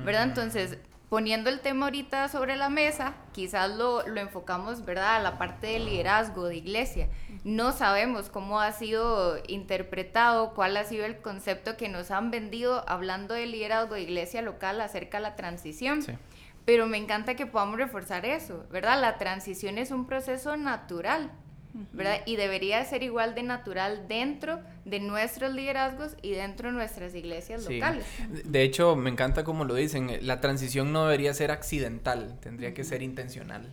¿verdad? 0.06 0.24
Entonces, 0.24 0.78
poniendo 1.10 1.50
el 1.50 1.60
tema 1.60 1.88
ahorita 1.88 2.30
sobre 2.30 2.56
la 2.56 2.70
mesa, 2.70 3.14
quizás 3.34 3.70
lo, 3.72 4.08
lo, 4.08 4.22
enfocamos, 4.22 4.86
¿verdad?, 4.86 5.18
a 5.18 5.20
la 5.20 5.38
parte 5.38 5.68
del 5.68 5.86
liderazgo 5.86 6.46
de 6.46 6.56
iglesia. 6.56 7.10
No 7.44 7.74
sabemos 7.74 8.30
cómo 8.30 8.62
ha 8.62 8.72
sido 8.72 9.38
interpretado, 9.48 10.54
cuál 10.54 10.78
ha 10.78 10.86
sido 10.86 11.06
el 11.06 11.18
concepto 11.18 11.76
que 11.76 11.90
nos 11.90 12.10
han 12.10 12.32
vendido 12.32 12.88
hablando 12.90 13.34
de 13.34 13.48
liderazgo 13.48 13.96
de 13.96 14.04
iglesia 14.04 14.42
local 14.42 14.80
acerca 14.80 15.18
de 15.18 15.24
la 15.24 15.36
transición. 15.36 16.06
Pero 16.64 16.88
me 16.88 16.98
encanta 16.98 17.36
que 17.36 17.46
podamos 17.46 17.78
reforzar 17.78 18.26
eso, 18.26 18.66
¿verdad? 18.72 19.00
La 19.02 19.18
transición 19.18 19.78
es 19.78 19.92
un 19.92 20.08
proceso 20.08 20.56
natural, 20.56 21.32
¿verdad? 21.94 22.18
Y 22.26 22.36
debería 22.36 22.84
ser 22.86 23.04
igual 23.04 23.36
de 23.36 23.44
natural 23.44 24.06
dentro 24.08 24.60
de 24.86 25.00
nuestros 25.00 25.54
liderazgos 25.54 26.16
y 26.22 26.32
dentro 26.32 26.70
de 26.70 26.76
nuestras 26.76 27.14
iglesias 27.16 27.68
locales. 27.70 28.06
De 28.46 28.62
hecho, 28.64 28.96
me 28.96 29.10
encanta 29.10 29.44
como 29.44 29.66
lo 29.66 29.74
dicen, 29.76 30.10
la 30.22 30.40
transición 30.42 30.92
no 30.94 31.06
debería 31.06 31.34
ser 31.34 31.52
accidental, 31.52 32.38
tendría 32.40 32.74
que 32.74 32.84
ser 32.84 33.02
intencional. 33.02 33.68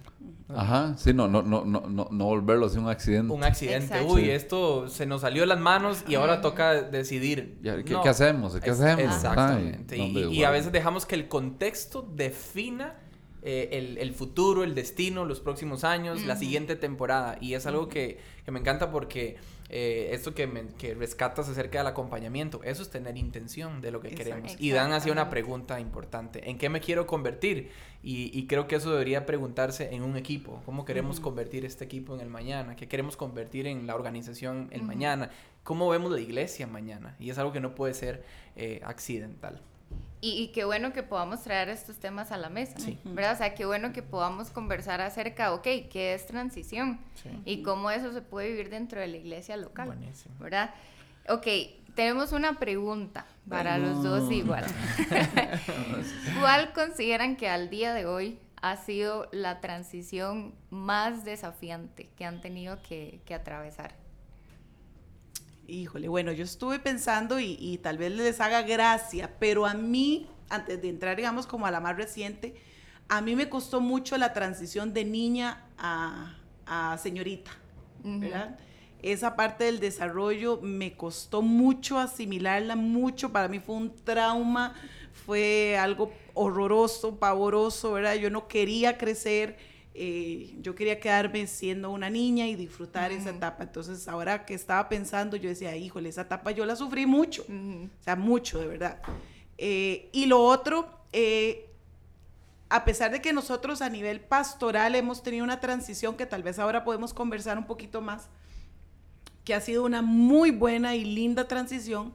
Ajá, 0.54 0.94
sí, 0.98 1.14
no, 1.14 1.26
no, 1.26 1.42
no, 1.42 1.64
no, 1.64 1.82
no, 1.88 2.08
no 2.10 2.24
volverlo 2.26 2.66
así 2.66 2.78
un 2.78 2.88
accidente. 2.88 3.32
Un 3.32 3.44
accidente. 3.44 3.86
Exacto. 3.86 4.12
Uy, 4.12 4.22
Sí. 4.24 4.30
esto 4.30 4.88
se 4.88 5.06
nos 5.06 5.22
salió 5.22 5.42
de 5.42 5.46
las 5.46 5.58
manos 5.58 6.04
y 6.06 6.16
ahora 6.16 6.40
toca 6.40 6.74
decidir. 6.82 7.58
¿qué, 7.62 7.92
No. 7.92 8.02
qué 8.02 8.08
hacemos? 8.08 8.54
¿Qué 8.60 8.70
Es- 8.70 8.80
hacemos? 8.80 9.14
Exactamente. 9.14 9.94
Ay, 9.94 10.16
Y- 10.30 10.40
y, 10.40 10.44
a 10.44 10.50
veces 10.50 10.70
dejamos 10.70 11.06
que 11.06 11.14
el 11.14 11.28
contexto 11.28 12.02
defina 12.02 12.94
eh, 13.44 13.68
el, 13.72 13.98
el 13.98 14.12
futuro, 14.14 14.64
el 14.64 14.74
destino, 14.74 15.24
los 15.24 15.40
próximos 15.40 15.84
años, 15.84 16.24
la 16.24 16.32
Ujú. 16.34 16.40
siguiente 16.42 16.76
temporada. 16.76 17.36
Y 17.40 17.54
es 17.54 17.66
algo 17.66 17.88
que, 17.88 18.18
que 18.44 18.50
me 18.50 18.58
encanta 18.58 18.90
porque 18.90 19.36
eh, 19.68 20.10
esto 20.12 20.34
que, 20.34 20.46
me- 20.46 20.66
que 20.78 20.94
rescatas 20.94 21.48
acerca 21.48 21.78
del 21.78 21.86
acompañamiento, 21.88 22.62
eso 22.64 22.82
es 22.82 22.90
tener 22.90 23.16
intención 23.16 23.80
de 23.80 23.90
lo 23.90 24.00
que 24.00 24.08
Exacto. 24.08 24.30
queremos. 24.30 24.56
Y 24.58 24.70
Dan 24.70 24.92
hacía 24.92 25.12
una 25.12 25.28
pregunta 25.30 25.78
importante, 25.80 26.48
¿en 26.48 26.58
qué 26.58 26.68
me 26.68 26.80
quiero 26.80 27.06
convertir? 27.06 27.70
Y, 28.02 28.30
y 28.38 28.46
creo 28.46 28.66
que 28.68 28.76
eso 28.76 28.90
debería 28.92 29.24
preguntarse 29.26 29.94
en 29.94 30.02
un 30.02 30.16
equipo, 30.16 30.62
¿cómo 30.66 30.84
queremos 30.84 31.20
convertir 31.20 31.64
este 31.64 31.84
equipo 31.84 32.14
en 32.14 32.20
el 32.20 32.28
mañana? 32.28 32.76
¿Qué 32.76 32.88
queremos 32.88 33.16
convertir 33.16 33.66
en 33.66 33.86
la 33.86 33.94
organización 33.94 34.68
el 34.72 34.80
Ujú. 34.80 34.86
mañana? 34.88 35.30
¿Cómo 35.62 35.88
vemos 35.88 36.12
la 36.12 36.20
iglesia 36.20 36.66
mañana? 36.66 37.16
Y 37.18 37.30
es 37.30 37.38
algo 37.38 37.52
que 37.52 37.60
no 37.60 37.74
puede 37.74 37.94
ser 37.94 38.22
eh, 38.56 38.80
accidental. 38.84 39.60
Y, 40.24 40.42
y 40.42 40.48
qué 40.52 40.64
bueno 40.64 40.92
que 40.94 41.02
podamos 41.02 41.42
traer 41.42 41.68
estos 41.68 41.96
temas 41.98 42.32
a 42.32 42.38
la 42.38 42.48
mesa, 42.48 42.78
Sí. 42.80 42.98
¿verdad? 43.04 43.34
O 43.34 43.36
sea, 43.36 43.54
qué 43.54 43.66
bueno 43.66 43.92
que 43.92 44.02
podamos 44.02 44.48
conversar 44.50 45.02
acerca, 45.02 45.52
ok, 45.52 45.62
¿qué 45.90 46.14
es 46.14 46.26
transición? 46.26 46.98
Y 47.44 47.62
cómo 47.62 47.90
eso 47.90 48.10
se 48.12 48.22
puede 48.22 48.48
vivir 48.50 48.70
dentro 48.70 49.00
de 49.00 49.06
la 49.08 49.16
iglesia 49.18 49.56
local, 49.58 49.88
Buenísimo. 49.88 50.34
¿verdad? 50.38 50.70
Ok, 51.28 51.46
tenemos 51.94 52.32
una 52.32 52.58
pregunta 52.58 53.26
para 53.48 53.76
los 53.76 54.02
dos 54.02 54.32
igual. 54.32 54.64
¿Cuál 56.40 56.72
consideran 56.72 57.36
que 57.36 57.48
al 57.48 57.68
día 57.70 57.92
de 57.94 58.06
hoy 58.06 58.38
ha 58.62 58.76
sido 58.78 59.28
la 59.32 59.60
transición 59.60 60.54
más 60.70 61.24
desafiante 61.24 62.08
que 62.16 62.24
han 62.24 62.40
tenido 62.40 62.80
que, 62.82 63.20
que 63.26 63.34
atravesar? 63.34 63.94
Híjole, 65.66 66.08
bueno, 66.08 66.32
yo 66.32 66.44
estuve 66.44 66.78
pensando 66.78 67.40
y, 67.40 67.56
y 67.58 67.78
tal 67.78 67.96
vez 67.98 68.12
les 68.12 68.40
haga 68.40 68.62
gracia, 68.62 69.34
pero 69.38 69.64
a 69.66 69.74
mí, 69.74 70.28
antes 70.50 70.80
de 70.82 70.88
entrar, 70.90 71.16
digamos, 71.16 71.46
como 71.46 71.66
a 71.66 71.70
la 71.70 71.80
más 71.80 71.96
reciente, 71.96 72.54
a 73.08 73.20
mí 73.22 73.34
me 73.34 73.48
costó 73.48 73.80
mucho 73.80 74.18
la 74.18 74.32
transición 74.32 74.92
de 74.92 75.04
niña 75.04 75.64
a, 75.78 76.36
a 76.66 76.98
señorita. 76.98 77.50
¿verdad? 78.02 78.58
Esa 79.00 79.34
parte 79.36 79.64
del 79.64 79.80
desarrollo 79.80 80.60
me 80.62 80.94
costó 80.94 81.40
mucho 81.40 81.98
asimilarla, 81.98 82.76
mucho, 82.76 83.32
para 83.32 83.48
mí 83.48 83.58
fue 83.58 83.76
un 83.76 83.94
trauma, 84.04 84.74
fue 85.26 85.78
algo 85.78 86.12
horroroso, 86.34 87.18
pavoroso, 87.18 87.92
¿verdad? 87.92 88.14
Yo 88.16 88.28
no 88.30 88.46
quería 88.48 88.98
crecer, 88.98 89.56
eh, 89.96 90.56
yo 90.60 90.74
quería 90.74 90.98
quedarme 90.98 91.46
siendo 91.46 91.90
una 91.90 92.10
niña 92.10 92.48
y 92.48 92.56
disfrutar 92.56 93.12
esa 93.12 93.30
etapa. 93.30 93.62
Entonces, 93.62 94.08
ahora 94.08 94.44
que 94.44 94.54
estaba 94.54 94.88
pensando, 94.88 95.36
yo 95.36 95.48
decía, 95.48 95.76
híjole, 95.76 96.08
esa 96.08 96.22
etapa 96.22 96.50
yo 96.50 96.66
la 96.66 96.74
sufrí 96.74 97.06
mucho, 97.06 97.42
Ujú. 97.42 97.88
o 98.00 98.02
sea, 98.02 98.16
mucho, 98.16 98.58
de 98.58 98.66
verdad. 98.66 99.00
Eh, 99.56 100.08
y 100.12 100.26
lo 100.26 100.42
otro, 100.42 100.88
eh, 101.12 101.70
a 102.68 102.84
pesar 102.84 103.12
de 103.12 103.22
que 103.22 103.32
nosotros 103.32 103.82
a 103.82 103.88
nivel 103.88 104.20
pastoral 104.20 104.96
hemos 104.96 105.22
tenido 105.22 105.44
una 105.44 105.60
transición 105.60 106.16
que 106.16 106.26
tal 106.26 106.42
vez 106.42 106.58
ahora 106.58 106.82
podemos 106.82 107.14
conversar 107.14 107.56
un 107.56 107.66
poquito 107.66 108.00
más, 108.00 108.28
que 109.44 109.54
ha 109.54 109.60
sido 109.60 109.84
una 109.84 110.02
muy 110.02 110.50
buena 110.50 110.96
y 110.96 111.04
linda 111.04 111.46
transición, 111.46 112.12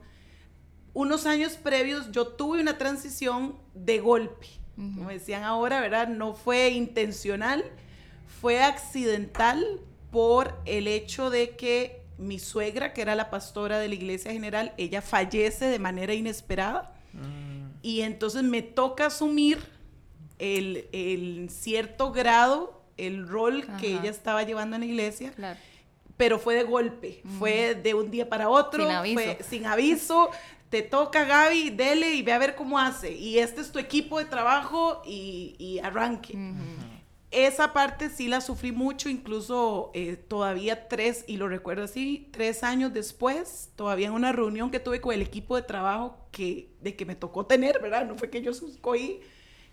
unos 0.92 1.24
años 1.24 1.54
previos 1.54 2.10
yo 2.10 2.26
tuve 2.26 2.60
una 2.60 2.76
transición 2.76 3.56
de 3.72 4.00
golpe. 4.00 4.48
Como 4.94 5.10
decían 5.10 5.44
ahora, 5.44 5.80
¿verdad? 5.80 6.08
No 6.08 6.32
fue 6.34 6.70
intencional, 6.70 7.64
fue 8.40 8.62
accidental 8.62 9.64
por 10.10 10.58
el 10.64 10.88
hecho 10.88 11.28
de 11.30 11.50
que 11.56 12.00
mi 12.18 12.38
suegra, 12.38 12.92
que 12.92 13.02
era 13.02 13.14
la 13.14 13.30
pastora 13.30 13.78
de 13.78 13.88
la 13.88 13.94
iglesia 13.94 14.32
general, 14.32 14.72
ella 14.76 15.02
fallece 15.02 15.66
de 15.66 15.78
manera 15.78 16.14
inesperada. 16.14 16.92
Y 17.82 18.00
entonces 18.02 18.42
me 18.42 18.62
toca 18.62 19.06
asumir 19.06 19.58
el, 20.38 20.88
el 20.92 21.48
cierto 21.50 22.12
grado, 22.12 22.82
el 22.96 23.26
rol 23.28 23.66
que 23.80 23.94
ella 23.94 24.10
estaba 24.10 24.42
llevando 24.42 24.76
en 24.76 24.80
la 24.82 24.86
iglesia, 24.86 25.32
Claro. 25.32 25.58
pero 26.16 26.38
fue 26.38 26.54
de 26.54 26.62
golpe, 26.64 27.22
fue 27.38 27.74
de 27.74 27.94
un 27.94 28.10
día 28.10 28.28
para 28.28 28.48
otro, 28.50 28.82
Sin 28.84 28.92
aviso. 28.92 29.14
fue 29.22 29.38
sin 29.48 29.66
aviso. 29.66 30.30
Te 30.70 30.82
toca 30.82 31.24
Gaby, 31.24 31.70
dele 31.70 32.14
y 32.14 32.22
ve 32.22 32.32
a 32.32 32.38
ver 32.38 32.54
cómo 32.54 32.78
hace. 32.78 33.12
Y 33.12 33.38
este 33.38 33.60
es 33.60 33.72
tu 33.72 33.78
equipo 33.78 34.18
de 34.18 34.24
trabajo 34.24 35.02
y, 35.04 35.56
y 35.58 35.80
arranque. 35.80 36.38
Esa 37.32 37.72
parte 37.72 38.08
sí 38.10 38.26
la 38.28 38.40
sufrí 38.40 38.72
mucho, 38.72 39.08
incluso 39.08 39.90
eh, 39.94 40.16
todavía 40.16 40.88
tres, 40.88 41.24
y 41.28 41.36
lo 41.36 41.46
recuerdo 41.48 41.84
así, 41.84 42.28
tres 42.32 42.64
años 42.64 42.92
después, 42.92 43.70
todavía 43.76 44.08
en 44.08 44.14
una 44.14 44.32
reunión 44.32 44.70
que 44.72 44.80
tuve 44.80 45.00
con 45.00 45.14
el 45.14 45.22
equipo 45.22 45.54
de 45.54 45.62
trabajo 45.62 46.16
que, 46.32 46.70
de 46.80 46.96
que 46.96 47.04
me 47.04 47.14
tocó 47.14 47.46
tener, 47.46 47.80
¿verdad? 47.80 48.04
No 48.06 48.16
fue 48.16 48.30
que 48.30 48.42
yo 48.42 48.50
escogí. 48.50 49.20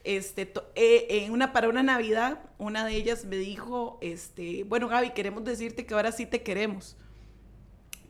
Este, 0.03 0.51
eh, 0.75 1.07
en 1.09 1.31
una, 1.31 1.51
para 1.51 1.67
una 1.67 1.81
Navidad, 1.83 2.39
una 2.59 2.85
de 2.85 2.95
ellas 2.95 3.25
me 3.25 3.37
dijo, 3.37 3.97
este, 4.01 4.63
bueno 4.63 4.87
Gaby, 4.87 5.09
queremos 5.11 5.43
decirte 5.43 5.85
que 5.85 5.93
ahora 5.95 6.11
sí 6.11 6.25
te 6.27 6.43
queremos. 6.43 6.95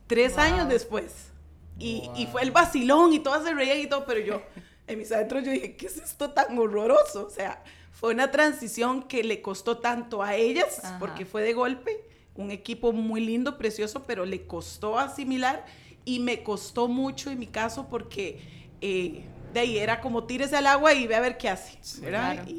Tres 0.08 0.34
Wow. 0.34 0.42
años 0.42 0.70
después. 0.70 1.32
Y, 1.80 2.10
y 2.16 2.26
fue 2.28 2.42
el 2.42 2.52
vacilón 2.52 3.14
y 3.14 3.20
todas 3.20 3.44
se 3.44 3.54
reían 3.54 3.80
y 3.80 3.88
todo, 3.88 4.06
pero 4.06 4.20
yo, 4.20 4.42
en 4.88 4.98
mis 4.98 5.12
adentros 5.12 5.44
yo 5.44 5.52
dije, 5.52 5.76
¿qué 5.76 5.86
es 5.88 5.98
esto 5.98 6.32
tan 6.32 6.58
horroroso? 6.58 7.28
O 7.28 7.30
sea, 7.30 7.64
fue 7.92 8.14
una 8.14 8.32
transición 8.32 9.04
que 9.04 9.24
le 9.24 9.42
costó 9.42 9.78
tanto 9.78 10.24
a 10.24 10.36
ellas, 10.36 10.84
Ajá. 10.84 11.00
porque 11.00 11.26
fue 11.26 11.42
de 11.44 11.54
golpe, 11.54 12.04
un 12.36 12.52
equipo 12.52 12.94
muy 12.94 13.22
lindo, 13.22 13.58
precioso, 13.58 14.04
pero 14.04 14.26
le 14.26 14.46
costó 14.48 14.98
asimilar 15.00 15.66
y 16.06 16.20
me 16.20 16.44
costó 16.44 16.88
mucho 16.88 17.30
en 17.32 17.40
mi 17.40 17.48
caso 17.48 17.88
porque 17.90 18.40
eh, 18.82 19.24
de 19.54 19.60
ahí 19.60 19.78
era 19.78 20.02
como 20.02 20.24
tírese 20.26 20.56
al 20.56 20.68
agua 20.68 20.94
y 20.94 21.08
ve 21.08 21.16
a 21.16 21.20
ver 21.20 21.38
qué 21.38 21.50
hace, 21.50 21.78
¿verdad? 22.02 22.34
claro. 22.36 22.50
Y, 22.50 22.54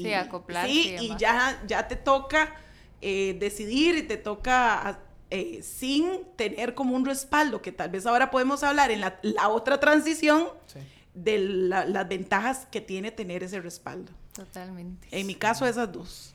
y- 0.00 0.02
Sí, 0.04 0.12
acoplarse 0.14 0.72
sí, 0.72 0.80
y 0.80 0.88
y 0.88 1.02
demás. 1.08 1.20
ya, 1.20 1.62
ya 1.66 1.88
te 1.88 1.96
toca 1.96 2.54
eh, 3.00 3.36
decidir 3.38 3.96
y 3.96 4.02
te 4.04 4.16
toca 4.16 5.00
eh, 5.34 5.62
sin 5.62 6.04
tener 6.36 6.74
como 6.74 6.94
un 6.94 7.04
respaldo, 7.04 7.60
que 7.60 7.72
tal 7.72 7.90
vez 7.90 8.06
ahora 8.06 8.30
podemos 8.30 8.62
hablar 8.62 8.90
en 8.92 9.00
la, 9.00 9.18
la 9.22 9.48
otra 9.48 9.80
transición 9.80 10.46
Sí. 10.66 10.78
de 11.14 11.38
la- 11.38 11.84
las 11.86 12.08
ventajas 12.08 12.66
que 12.70 12.80
tiene 12.80 13.10
tener 13.10 13.42
ese 13.42 13.60
respaldo. 13.60 14.12
Totalmente. 14.32 15.08
En 15.10 15.26
mi 15.26 15.34
caso, 15.34 15.66
esas 15.66 15.90
dos. 15.92 16.34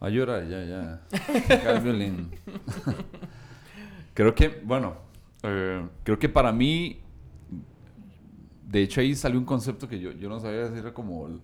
A 0.00 0.08
llorar, 0.08 0.48
ya, 0.48 0.64
ya. 0.64 1.78
Violín. 1.80 2.30
creo 4.14 4.34
que, 4.34 4.48
bueno, 4.64 4.96
eh, 5.42 5.86
creo 6.04 6.18
que 6.18 6.28
para 6.28 6.52
mí, 6.52 7.00
de 8.66 8.82
hecho 8.82 9.00
ahí 9.00 9.14
salió 9.14 9.38
un 9.38 9.44
concepto 9.44 9.88
que 9.88 9.98
yo, 10.00 10.12
yo 10.12 10.28
no 10.28 10.40
sabía 10.40 10.60
decir, 10.64 10.78
era 10.78 10.94
como 10.94 11.40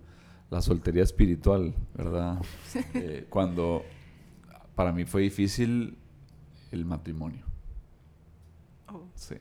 la 0.50 0.62
soltería 0.62 1.03
espiritual, 1.03 1.75
¿verdad? 1.95 2.38
Eh, 2.95 3.27
cuando 3.29 3.85
para 4.78 4.92
mí 4.92 5.04
fue 5.04 5.23
difícil 5.23 5.99
el 6.70 6.85
matrimonio. 6.85 7.44
Oh, 8.87 9.02
Sí. 9.16 9.35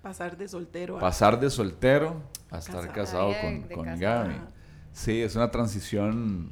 pasar 0.00 0.38
de 0.38 0.48
soltero 0.48 0.96
a... 0.96 1.00
Pasar 1.00 1.38
de 1.38 1.50
soltero 1.50 2.22
a 2.50 2.56
estar 2.56 2.90
Casado. 2.90 3.32
con, 3.42 3.62
con. 3.68 3.98
Gaby. 3.98 4.34
Sí, 4.92 5.20
es 5.20 5.36
una 5.36 5.50
transición 5.50 6.48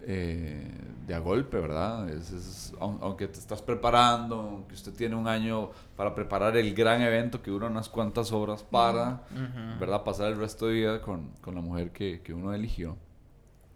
eh, 0.00 0.66
de 1.06 1.14
a 1.14 1.18
golpe, 1.18 1.60
¿verdad? 1.60 2.08
Es, 2.08 2.30
es- 2.32 2.72
aun- 2.80 2.98
aunque 3.02 3.28
te 3.28 3.38
estás 3.38 3.60
preparando, 3.60 4.36
aunque 4.40 4.74
usted 4.74 4.94
tiene 4.94 5.14
un 5.14 5.28
año 5.28 5.70
para 5.94 6.14
preparar 6.14 6.56
el 6.56 6.74
gran 6.74 7.02
evento 7.02 7.42
que 7.42 7.50
dura 7.50 7.66
unas 7.66 7.90
cuantas 7.90 8.32
horas 8.32 8.62
para, 8.62 9.24
Ujú. 9.30 9.78
¿verdad? 9.78 10.02
Pasar 10.04 10.28
el 10.32 10.38
resto 10.38 10.68
de 10.68 10.72
vida 10.72 11.02
con, 11.02 11.32
con 11.42 11.54
la 11.54 11.60
mujer 11.60 11.92
que, 11.92 12.22
que 12.22 12.32
uno 12.32 12.54
eligió. 12.54 12.96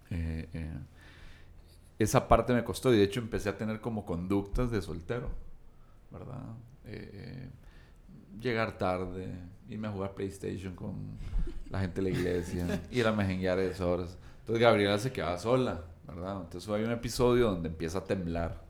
Eh, 0.09 0.49
eh, 0.55 0.73
esa 2.03 2.29
parte 2.29 2.53
me 2.53 2.65
costó 2.65 2.93
y 2.93 2.97
de 2.97 3.05
hecho 3.05 3.21
empecé 3.21 3.49
a 3.49 3.57
tener 3.57 3.81
como 3.81 4.05
conductas 4.05 4.71
de 4.71 4.83
soltero, 4.83 5.31
¿verdad? 6.11 6.43
Eh, 6.85 7.11
eh, 7.13 7.51
llegar 8.41 8.77
tarde, 8.79 9.29
irme 9.69 9.89
a 9.89 9.93
jugar 9.93 10.15
PlayStation 10.15 10.75
con 10.75 11.19
la 11.71 11.81
gente 11.81 12.03
de 12.03 12.11
la 12.11 12.19
iglesia, 12.19 12.83
ir 12.91 13.07
a 13.07 13.13
mejenguear 13.13 13.59
a 13.59 13.63
esas 13.63 13.81
horas. 13.81 14.19
Entonces 14.41 14.61
Gabriela 14.61 14.99
se 14.99 15.13
quedaba 15.13 15.39
sola, 15.39 15.85
¿verdad? 16.07 16.43
Entonces 16.43 16.69
hay 16.71 16.85
un 16.85 16.93
episodio 16.93 17.51
donde 17.51 17.69
empieza 17.69 17.99
a 17.99 18.05
temblar, 18.05 18.63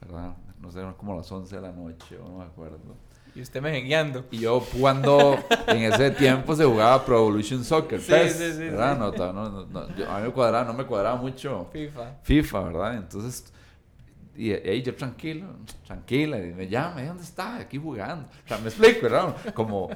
¿verdad? 0.00 0.36
No 0.60 0.70
sé, 0.70 0.80
como 0.96 1.16
las 1.16 1.30
11 1.30 1.56
de 1.56 1.62
la 1.62 1.72
noche, 1.72 2.18
o 2.18 2.28
no 2.28 2.38
me 2.38 2.44
acuerdo. 2.44 3.05
Y 3.36 3.42
usted 3.42 3.60
me 3.60 3.70
jengueando. 3.70 4.24
Y 4.30 4.38
yo 4.38 4.60
jugando, 4.60 5.38
en 5.66 5.82
ese 5.82 6.10
tiempo 6.12 6.56
se 6.56 6.64
jugaba 6.64 7.04
Pro 7.04 7.18
Evolution 7.18 7.62
Soccer, 7.62 8.00
Sí, 8.00 8.10
PES, 8.10 8.32
sí, 8.36 8.52
sí, 8.52 8.58
¿verdad? 8.60 8.94
sí. 8.94 9.18
No, 9.18 9.32
no, 9.32 9.50
no, 9.50 9.66
no, 9.66 9.96
yo- 9.96 10.10
a 10.10 10.20
mí 10.20 10.26
me 10.26 10.32
cuadraba, 10.32 10.64
no 10.64 10.72
me 10.72 10.84
cuadraba 10.84 11.16
mucho 11.20 11.68
FIFA. 11.72 12.14
FIFA, 12.22 12.60
¿verdad? 12.62 12.94
Entonces, 12.96 13.52
y, 14.34 14.48
y 14.48 14.52
ahí 14.54 14.82
yo 14.82 14.94
tranquilo, 14.94 15.48
tranquila, 15.86 16.38
y 16.38 16.52
me 16.54 16.66
llama, 16.68 17.02
¿y 17.02 17.06
dónde 17.06 17.22
está? 17.24 17.56
Aquí 17.56 17.76
jugando. 17.76 18.26
O 18.44 18.48
sea, 18.48 18.56
me 18.58 18.68
explico, 18.68 19.00
¿verdad? 19.02 19.36
Como, 19.54 19.90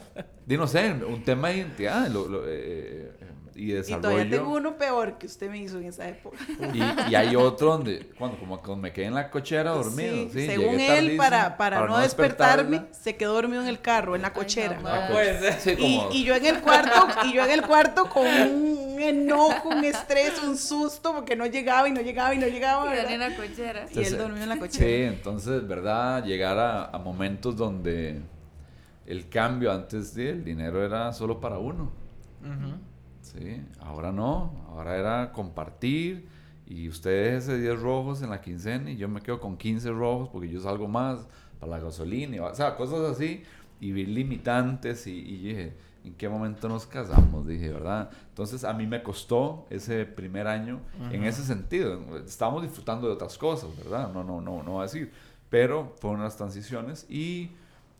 di, 0.44 0.56
no 0.58 0.66
sé, 0.66 0.92
un 0.92 1.22
tema 1.24 1.48
de 1.48 1.56
identidad. 1.58 2.08
lo- 2.08 2.28
lo, 2.28 2.42
eh, 2.46 3.10
y 3.60 3.70
Y 3.70 3.72
desarrollo. 3.72 4.00
todavía 4.02 4.30
tengo 4.30 4.54
uno 4.56 4.76
peor 4.78 5.18
que 5.18 5.26
usted 5.26 5.50
me 5.50 5.58
hizo 5.58 5.78
en 5.78 5.84
esa 5.84 6.08
época. 6.08 6.38
Y, 6.72 7.10
y 7.10 7.14
hay 7.14 7.36
otro 7.36 7.72
donde, 7.72 8.06
cuando 8.18 8.38
como 8.38 8.56
cuando 8.58 8.76
me 8.76 8.92
quedé 8.92 9.06
en 9.06 9.14
la 9.14 9.30
cochera 9.30 9.70
dormido. 9.72 10.14
Sí, 10.14 10.30
sí, 10.32 10.46
según 10.46 10.80
él, 10.80 10.86
tardísimo 10.88 11.16
para, 11.18 11.56
para, 11.56 11.86
no 11.86 11.98
despertarme, 11.98 12.70
despertarla. 12.78 12.94
se 13.02 13.16
quedó 13.16 13.34
dormido 13.34 13.60
en 13.62 13.68
el 13.68 13.80
carro, 13.80 14.16
en 14.16 14.22
la 14.22 14.28
Ay, 14.28 14.34
cochera. 14.34 14.78
no, 14.80 14.88
Ah, 14.88 15.08
puede 15.10 15.34
pues, 15.38 15.54
ser. 15.62 15.76
sí, 15.76 15.82
Y, 15.84 15.98
como- 15.98 16.10
y 16.12 16.24
yo 16.24 16.34
en 16.34 16.46
el 16.46 16.60
cuarto, 16.60 17.06
y 17.26 17.32
yo 17.34 17.44
en 17.44 17.50
el 17.50 17.62
cuarto 17.62 18.08
con 18.08 18.26
un 18.26 18.96
enojo, 19.00 19.68
un 19.68 19.84
estrés, 19.84 20.40
un 20.42 20.56
susto, 20.56 21.12
porque 21.14 21.36
no 21.36 21.44
llegaba 21.46 21.88
y 21.88 21.92
no 21.92 22.00
llegaba 22.00 22.34
y 22.34 22.38
no 22.38 22.46
llegaba. 22.46 22.94
Y. 22.96 22.98
Y 23.94 24.04
él 24.04 24.18
dormido 24.18 24.42
en 24.44 24.48
la 24.48 24.54
Sí, 24.54 24.60
cochera. 24.60 25.08
entonces, 25.12 25.66
¿verdad? 25.68 26.24
Llegar 26.24 26.58
a, 26.58 26.86
a 26.86 26.98
momentos 26.98 27.56
donde 27.56 28.20
el 29.06 29.28
cambio 29.28 29.72
antes 29.72 30.14
de 30.14 30.30
el 30.30 30.44
dinero 30.44 30.84
era 30.84 31.12
solo 31.12 31.40
para 31.40 31.58
uno. 31.58 31.90
Ujú. 32.42 32.74
Sí, 33.22 33.62
ahora 33.80 34.12
no, 34.12 34.52
ahora 34.68 34.96
era 34.96 35.32
compartir 35.32 36.26
y 36.66 36.88
ustedes 36.88 37.44
ese 37.44 37.58
10 37.58 37.80
rojos 37.80 38.22
en 38.22 38.30
la 38.30 38.40
quincena 38.40 38.90
y 38.90 38.96
yo 38.96 39.08
me 39.08 39.20
quedo 39.20 39.40
con 39.40 39.56
15 39.56 39.90
rojos 39.90 40.28
porque 40.30 40.48
yo 40.48 40.60
salgo 40.60 40.88
más 40.88 41.26
para 41.58 41.72
la 41.72 41.78
gasolina, 41.80 42.36
y, 42.36 42.38
o 42.38 42.54
sea, 42.54 42.76
cosas 42.76 43.00
así 43.10 43.42
y 43.80 43.92
vi 43.92 44.06
limitantes 44.06 45.06
y, 45.06 45.12
y 45.18 45.36
dije, 45.48 45.74
¿en 46.04 46.14
qué 46.14 46.28
momento 46.28 46.68
nos 46.68 46.86
casamos? 46.86 47.46
Dije, 47.46 47.70
¿verdad? 47.72 48.10
Entonces 48.30 48.64
a 48.64 48.72
mí 48.72 48.86
me 48.86 49.02
costó 49.02 49.66
ese 49.70 50.06
primer 50.06 50.46
año 50.46 50.80
en 51.12 51.24
ese 51.24 51.44
sentido, 51.44 52.00
estábamos 52.26 52.62
disfrutando 52.62 53.06
de 53.06 53.12
otras 53.14 53.36
cosas, 53.36 53.76
¿verdad? 53.76 54.10
No, 54.12 54.24
no, 54.24 54.40
no, 54.40 54.62
no 54.62 54.70
voy 54.72 54.80
a 54.80 54.84
decir, 54.84 55.12
pero 55.50 55.94
fueron 55.98 56.20
unas 56.20 56.36
transiciones 56.36 57.04
y, 57.10 57.50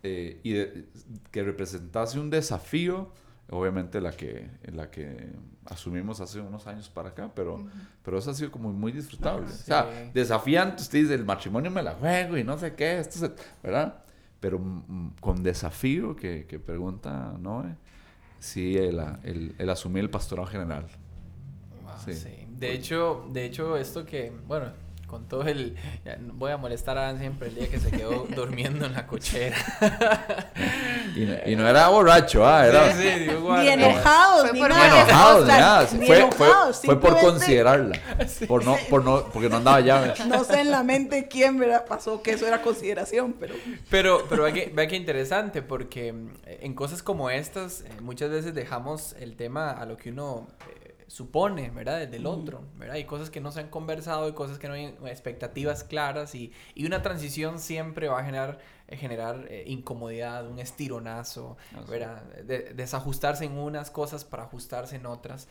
eh, 0.03 0.41
y 0.43 0.53
de- 0.53 0.85
que 1.31 1.43
representase 1.43 2.19
un 2.19 2.31
desafío 2.31 3.09
obviamente 3.51 4.01
la 4.01 4.13
que, 4.13 4.49
la 4.73 4.91
que 4.91 5.29
asumimos 5.67 6.21
hace 6.21 6.41
unos 6.41 6.67
años 6.67 6.89
para 6.89 7.11
acá, 7.11 7.31
pero, 7.35 7.65
pero 8.05 8.19
eso 8.19 8.31
ha 8.31 8.35
sido 8.35 8.51
como 8.51 8.73
muy 8.73 8.93
disfrutable. 8.93 9.47
O 9.47 9.49
sea, 9.51 9.85
Sí. 10.05 10.11
desafiante, 10.15 10.83
usted 10.83 11.01
dice, 11.01 11.15
el 11.15 11.25
matrimonio 11.25 11.71
me 11.71 11.83
la 11.83 11.93
juego 11.95 12.37
y 12.39 12.45
no 12.45 12.57
sé 12.59 12.75
qué, 12.75 12.99
esto 13.01 13.19
se- 13.19 13.33
¿verdad? 13.63 14.03
Pero 14.41 14.59
mm, 14.59 15.17
con 15.21 15.43
desafío 15.43 16.17
que, 16.17 16.47
que 16.47 16.59
pregunta 16.59 17.35
Noé, 17.39 17.75
sí, 18.39 18.77
el, 18.77 18.99
el, 19.25 19.55
el 19.59 19.71
asumir 19.71 20.05
el 20.05 20.11
pastorado 20.11 20.47
general. 20.49 20.87
Wow, 21.83 21.93
Sí. 22.05 22.15
sí. 22.15 22.47
De 22.57 22.73
hecho, 22.73 23.27
de 23.33 23.45
hecho, 23.47 23.77
esto 23.77 24.05
que, 24.07 24.33
bueno, 24.47 24.67
con 25.11 25.27
todo 25.27 25.43
el... 25.43 25.75
ya, 26.05 26.17
voy 26.21 26.53
a 26.53 26.57
molestar 26.57 26.97
a 26.97 27.03
Dan 27.03 27.19
siempre 27.19 27.49
el 27.49 27.57
día 27.57 27.69
que 27.69 27.81
se 27.81 27.91
quedó 27.91 28.27
durmiendo 28.35 28.87
en 28.87 28.93
la 28.93 29.09
cochera. 29.09 29.57
Y 31.17 31.25
no, 31.25 31.35
y 31.47 31.57
no 31.57 31.69
era 31.69 31.89
borracho, 31.89 32.47
ah, 32.47 32.65
era... 32.65 32.93
Sí, 32.93 33.03
sí, 33.03 33.19
digo, 33.25 33.57
Ni 33.57 33.69
enojados, 33.69 34.51
Fue 34.51 34.53
ni 34.53 34.69
nada. 34.69 35.87
Fue, 35.87 36.31
fue, 36.85 37.01
por 37.01 37.19
considerarla. 37.19 37.99
Por 38.47 38.65
no, 38.65 38.77
por 38.89 39.05
no, 39.05 39.25
porque 39.25 39.49
no 39.49 39.57
andaba 39.57 39.81
llave. 39.81 40.15
No 40.31 40.45
sé 40.45 40.61
en 40.61 40.71
la 40.71 40.85
mente 40.85 41.27
quién 41.27 41.59
¿verdad? 41.59 41.85
pasó 41.87 42.23
que 42.23 42.33
eso 42.33 42.47
era 42.47 42.63
consideración, 42.63 43.35
pero 43.41 43.55
Pero, 43.91 44.27
pero 44.29 44.45
vea 44.45 44.53
que, 44.53 44.71
vea 44.73 44.87
que 44.87 44.95
interesante, 44.95 45.63
porque 45.63 46.13
mm, 46.13 46.31
en 46.45 46.75
cosas 46.75 47.03
como 47.03 47.31
estas, 47.31 47.81
eh, 47.81 47.89
muchas 48.01 48.31
veces 48.31 48.55
dejamos 48.55 49.15
el 49.19 49.35
tema 49.35 49.73
a 49.73 49.85
lo 49.87 49.97
que 49.97 50.11
uno 50.11 50.47
eh, 50.69 50.80
supone, 51.11 51.71
¿verdad? 51.71 52.07
Del 52.07 52.25
otro, 52.25 52.63
¿verdad? 52.79 52.95
Hay 52.95 53.05
cosas 53.05 53.31
que 53.31 53.41
no 53.41 53.51
se 53.51 53.59
han 53.59 53.69
conversado, 53.69 54.27
hay 54.27 54.33
cosas 54.33 54.61
que 54.61 54.69
no 54.69 54.75
hay 54.75 54.95
expectativas 55.07 55.83
claras 55.83 56.37
y, 56.37 56.53
y 56.77 56.87
una 56.87 57.03
transición 57.03 57.59
siempre 57.59 58.07
va 58.07 58.21
a 58.21 58.25
generar, 58.25 58.61
eh, 58.87 58.97
generar 58.97 59.45
eh, 59.51 59.65
incomodidad, 59.67 60.47
un 60.49 60.61
estironazo. 60.61 61.57
¿verdad? 61.91 62.23
De- 62.45 62.75
desajustarse 62.75 63.45
en 63.45 63.59
unas 63.59 63.91
cosas 63.91 64.25
para 64.25 64.45
ajustarse 64.45 64.95
en 64.97 65.07
otras. 65.07 65.49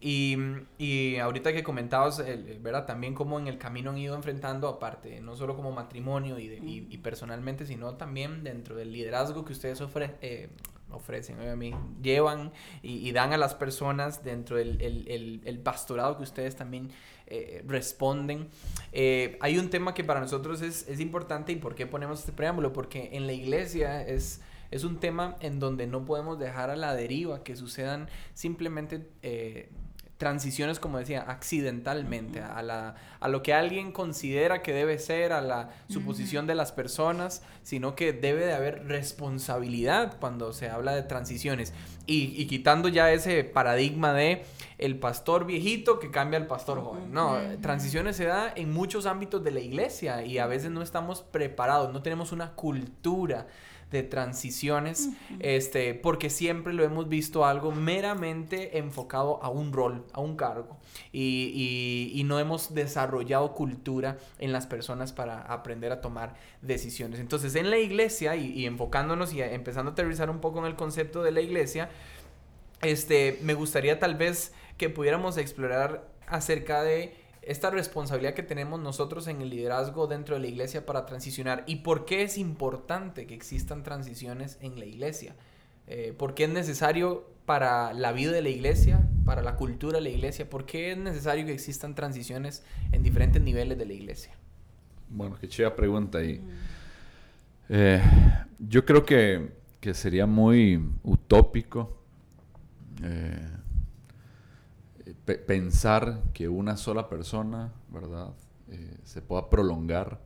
Y, 0.00 0.36
y 0.76 1.16
ahorita 1.18 1.52
que 1.52 1.62
comentabas, 1.62 2.18
el- 2.18 2.58
¿verdad? 2.58 2.84
También 2.84 3.14
cómo 3.14 3.38
en 3.38 3.46
el 3.46 3.58
camino 3.58 3.90
han 3.92 3.98
ido 3.98 4.16
enfrentando, 4.16 4.66
aparte, 4.68 5.20
no 5.20 5.36
solo 5.36 5.54
como 5.54 5.70
matrimonio 5.70 6.36
y, 6.40 6.48
de- 6.48 6.56
y- 6.58 6.86
y 6.90 6.98
personalmente, 6.98 7.64
sino 7.64 7.94
también 7.94 8.42
dentro 8.42 8.74
del 8.74 8.90
liderazgo 8.92 9.44
que 9.44 9.52
ustedes 9.52 9.80
ofre- 9.80 10.16
eh, 10.20 10.48
ofrecen, 10.90 11.40
a 11.40 11.56
mí, 11.56 11.74
llevan 12.02 12.52
y, 12.82 13.08
y 13.08 13.12
dan 13.12 13.32
a 13.32 13.36
las 13.36 13.54
personas 13.54 14.22
dentro 14.22 14.56
del 14.56 14.80
el, 14.80 15.08
el- 15.08 15.40
el 15.44 15.58
pastorado 15.58 16.16
que 16.16 16.22
ustedes 16.22 16.56
también 16.56 16.90
eh, 17.26 17.62
responden. 17.66 18.48
Eh, 18.92 19.36
hay 19.40 19.58
un 19.58 19.68
tema 19.70 19.94
que 19.94 20.04
para 20.04 20.20
nosotros 20.20 20.62
es, 20.62 20.86
es 20.88 21.00
importante 21.00 21.52
y 21.52 21.56
por 21.56 21.74
qué 21.74 21.86
ponemos 21.86 22.20
este 22.20 22.32
preámbulo, 22.32 22.72
porque 22.72 23.10
en 23.12 23.26
la 23.26 23.32
iglesia 23.32 24.06
es... 24.06 24.40
Es 24.68 24.82
un 24.82 24.98
tema 24.98 25.36
en 25.38 25.60
donde 25.60 25.86
no 25.86 26.04
podemos 26.04 26.40
dejar 26.40 26.70
a 26.70 26.76
la 26.76 26.92
deriva 26.96 27.44
que 27.44 27.54
sucedan 27.54 28.08
simplemente 28.34 29.08
eh, 29.22 29.70
transiciones, 30.16 30.80
como 30.80 30.98
decía, 30.98 31.24
accidentalmente, 31.28 32.40
a, 32.40 32.62
la, 32.62 32.94
a 33.20 33.28
lo 33.28 33.42
que 33.42 33.52
alguien 33.52 33.92
considera 33.92 34.62
que 34.62 34.72
debe 34.72 34.98
ser, 34.98 35.32
a 35.32 35.42
la 35.42 35.70
suposición 35.88 36.46
de 36.46 36.54
las 36.54 36.72
personas, 36.72 37.42
sino 37.62 37.94
que 37.94 38.12
debe 38.12 38.46
de 38.46 38.54
haber 38.54 38.86
responsabilidad 38.86 40.16
cuando 40.18 40.52
se 40.52 40.70
habla 40.70 40.94
de 40.94 41.02
transiciones. 41.02 41.74
Y, 42.06 42.40
y 42.40 42.46
quitando 42.46 42.88
ya 42.88 43.12
ese 43.12 43.44
paradigma 43.44 44.12
de 44.14 44.44
el 44.78 44.98
pastor 44.98 45.46
viejito 45.46 45.98
que 45.98 46.10
cambia 46.10 46.38
al 46.38 46.46
pastor 46.46 46.82
joven. 46.82 47.12
No, 47.12 47.38
transiciones 47.60 48.16
se 48.16 48.24
da 48.24 48.52
en 48.54 48.72
muchos 48.72 49.06
ámbitos 49.06 49.42
de 49.42 49.50
la 49.50 49.60
iglesia 49.60 50.22
y 50.24 50.38
a 50.38 50.46
veces 50.46 50.70
no 50.70 50.82
estamos 50.82 51.22
preparados, 51.22 51.92
no 51.92 52.02
tenemos 52.02 52.32
una 52.32 52.52
cultura 52.52 53.46
de 53.90 54.02
transiciones, 54.02 55.10
este, 55.38 55.94
porque 55.94 56.28
siempre 56.28 56.72
lo 56.72 56.82
hemos 56.82 57.08
visto 57.08 57.44
algo 57.46 57.70
meramente 57.72 58.78
enfocado 58.78 59.40
a 59.42 59.48
un 59.48 59.72
rol, 59.72 60.04
a 60.12 60.20
un 60.20 60.36
cargo, 60.36 60.76
y, 61.12 61.52
y- 61.54 62.20
y 62.20 62.24
no 62.24 62.40
hemos 62.40 62.74
desarrollado 62.74 63.54
cultura 63.54 64.18
en 64.40 64.52
las 64.52 64.66
personas 64.66 65.12
para 65.12 65.40
aprender 65.42 65.92
a 65.92 66.00
tomar 66.00 66.34
decisiones. 66.62 67.20
Entonces, 67.20 67.54
en 67.54 67.70
la 67.70 67.78
iglesia, 67.78 68.34
y, 68.34 68.46
y 68.52 68.66
enfocándonos 68.66 69.32
y 69.32 69.40
empezando 69.40 69.90
a 69.90 69.92
aterrizar 69.92 70.30
un 70.30 70.40
poco 70.40 70.58
en 70.58 70.64
el 70.66 70.74
concepto 70.74 71.22
de 71.22 71.30
la 71.30 71.40
iglesia, 71.40 71.88
este, 72.82 73.38
me 73.42 73.54
gustaría 73.54 73.98
tal 73.98 74.16
vez 74.16 74.52
que 74.76 74.90
pudiéramos 74.90 75.38
explorar 75.38 76.08
acerca 76.26 76.82
de 76.82 77.14
esta 77.46 77.70
responsabilidad 77.70 78.34
que 78.34 78.42
tenemos 78.42 78.80
nosotros 78.80 79.28
en 79.28 79.40
el 79.40 79.50
liderazgo 79.50 80.08
dentro 80.08 80.34
de 80.34 80.40
la 80.40 80.48
iglesia 80.48 80.84
para 80.84 81.06
transicionar 81.06 81.62
y 81.66 81.76
por 81.76 82.04
qué 82.04 82.22
es 82.22 82.38
importante 82.38 83.26
que 83.26 83.34
existan 83.34 83.84
transiciones 83.84 84.58
en 84.60 84.78
la 84.78 84.84
iglesia. 84.84 85.36
Eh, 85.86 86.12
¿Por 86.18 86.34
qué 86.34 86.44
es 86.44 86.50
necesario 86.50 87.30
para 87.44 87.92
la 87.92 88.10
vida 88.10 88.32
de 88.32 88.42
la 88.42 88.48
iglesia, 88.48 89.08
para 89.24 89.42
la 89.42 89.54
cultura 89.54 89.98
de 89.98 90.02
la 90.02 90.08
iglesia? 90.08 90.50
¿Por 90.50 90.66
qué 90.66 90.90
es 90.90 90.98
necesario 90.98 91.46
que 91.46 91.52
existan 91.52 91.94
transiciones 91.94 92.64
en 92.90 93.04
diferentes 93.04 93.40
niveles 93.40 93.78
de 93.78 93.86
la 93.86 93.92
iglesia? 93.92 94.32
Bueno, 95.08 95.36
qué 95.40 95.46
chida 95.46 95.76
pregunta 95.76 96.18
ahí. 96.18 96.42
Eh, 97.68 98.02
yo 98.58 98.84
creo 98.84 99.04
que, 99.04 99.52
que 99.78 99.94
sería 99.94 100.26
muy 100.26 100.84
utópico 101.04 102.02
eh, 103.04 103.38
pe- 105.26 105.36
pensar 105.38 106.22
que 106.32 106.48
una 106.48 106.76
sola 106.78 107.08
persona, 107.10 107.72
¿verdad? 107.92 108.28
Eh, 108.70 108.96
se 109.04 109.20
pueda 109.20 109.50
prolongar 109.50 110.18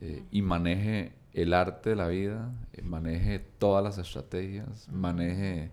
eh, 0.00 0.22
y 0.30 0.42
maneje 0.42 1.12
el 1.32 1.54
arte 1.54 1.90
de 1.90 1.96
la 1.96 2.08
vida, 2.08 2.50
eh, 2.74 2.82
maneje 2.82 3.38
todas 3.58 3.82
las 3.82 3.96
estrategias, 3.98 4.88
maneje 4.92 5.70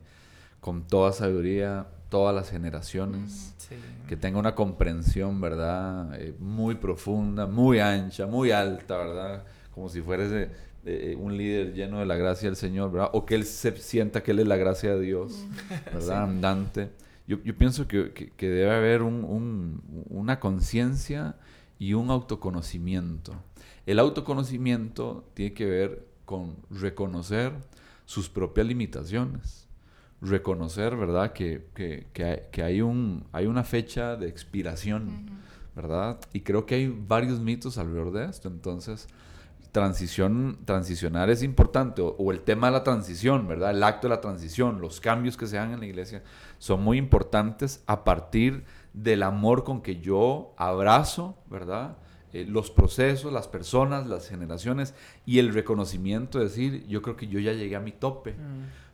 con 0.62 0.88
toda 0.88 1.12
sabiduría 1.12 1.88
todas 2.10 2.34
las 2.36 2.50
generaciones 2.52 3.54
Sí. 3.58 3.76
que 4.08 4.16
tenga 4.18 4.38
una 4.40 4.56
comprensión, 4.56 5.40
¿verdad? 5.42 6.14
Eh, 6.22 6.36
muy 6.40 6.76
profunda, 6.76 7.48
muy 7.48 7.80
ancha, 7.80 8.28
muy 8.28 8.52
alta, 8.52 8.98
¿verdad? 8.98 9.44
Como 9.74 9.90
si 9.90 10.02
eh, 10.86 11.16
un 11.20 11.38
líder 11.38 11.74
lleno 11.74 12.00
de 12.00 12.06
la 12.06 12.16
gracia 12.18 12.50
del 12.50 12.56
Señor, 12.58 12.92
¿verdad? 12.92 13.10
O 13.14 13.26
que 13.26 13.36
él 13.36 13.46
se 13.46 13.76
sienta 13.78 14.22
que 14.22 14.32
él 14.32 14.40
es 14.40 14.48
la 14.48 14.58
gracia 14.58 14.94
de 14.96 15.00
Dios, 15.02 15.46
¿verdad? 15.94 16.24
Andante. 16.30 16.90
Yo, 17.28 17.38
yo 17.44 17.58
pienso 17.58 17.88
que, 17.88 18.12
que- 18.14 18.32
que 18.32 18.50
debe 18.50 18.76
haber 18.76 19.02
un- 19.02 19.24
un- 19.24 19.82
una 20.10 20.40
conciencia 20.40 21.36
y 21.80 21.94
un 21.94 22.10
autoconocimiento. 22.12 23.34
El 23.86 24.00
autoconocimiento 24.00 25.30
tiene 25.34 25.54
que 25.54 25.66
ver 25.66 26.08
con 26.26 26.56
reconocer 26.70 27.52
sus 28.06 28.30
propias 28.30 28.68
limitaciones 28.68 29.62
reconocer, 30.26 30.96
¿verdad? 30.96 31.34
Que, 31.34 31.66
que- 31.76 32.08
hay, 32.24 32.40
que 32.50 32.64
hay 32.64 32.82
un, 32.82 33.26
hay 33.34 33.46
una 33.46 33.66
fecha 33.66 34.16
de 34.16 34.30
expiración, 34.30 35.26
¿verdad? 35.76 36.18
Y 36.32 36.40
creo 36.42 36.66
que 36.66 36.76
hay 36.76 36.88
varios 36.88 37.42
mitos 37.42 37.78
alrededor 37.78 38.14
de 38.14 38.26
esto. 38.28 38.48
Entonces, 38.48 39.10
transición, 39.74 40.60
transicionar 40.66 41.30
es 41.30 41.44
importante. 41.44 42.02
O, 42.02 42.16
o 42.18 42.32
el 42.32 42.40
tema 42.42 42.68
de 42.68 42.74
la 42.74 42.84
transición, 42.86 43.48
¿verdad? 43.50 43.72
El 43.72 43.84
acto 43.84 44.08
de 44.08 44.16
la 44.16 44.22
transición, 44.22 44.80
los 44.80 45.02
cambios 45.02 45.36
que 45.36 45.46
se 45.48 45.58
dan 45.58 45.74
en 45.74 45.82
la 45.82 45.88
iglesia 45.88 46.24
son 46.64 46.82
muy 46.82 46.98
importantes 46.98 47.84
a 47.88 48.06
partir 48.06 48.64
del 48.94 49.24
amor 49.24 49.66
con 49.66 49.82
que 49.82 50.00
yo 50.00 50.54
abrazo, 50.56 51.36
¿verdad? 51.50 51.98
Eh, 52.32 52.46
los 52.48 52.72
procesos, 52.72 53.34
las 53.34 53.50
personas, 53.50 54.08
las 54.08 54.30
generaciones 54.30 54.94
y 55.26 55.40
el 55.40 55.54
reconocimiento 55.54 56.38
de 56.40 56.46
decir, 56.46 56.88
yo 56.88 57.02
creo 57.02 57.18
que 57.18 57.28
yo 57.28 57.40
ya 57.42 57.52
llegué 57.52 57.76
a 57.76 57.82
mi 57.82 57.92
tope. 57.92 58.36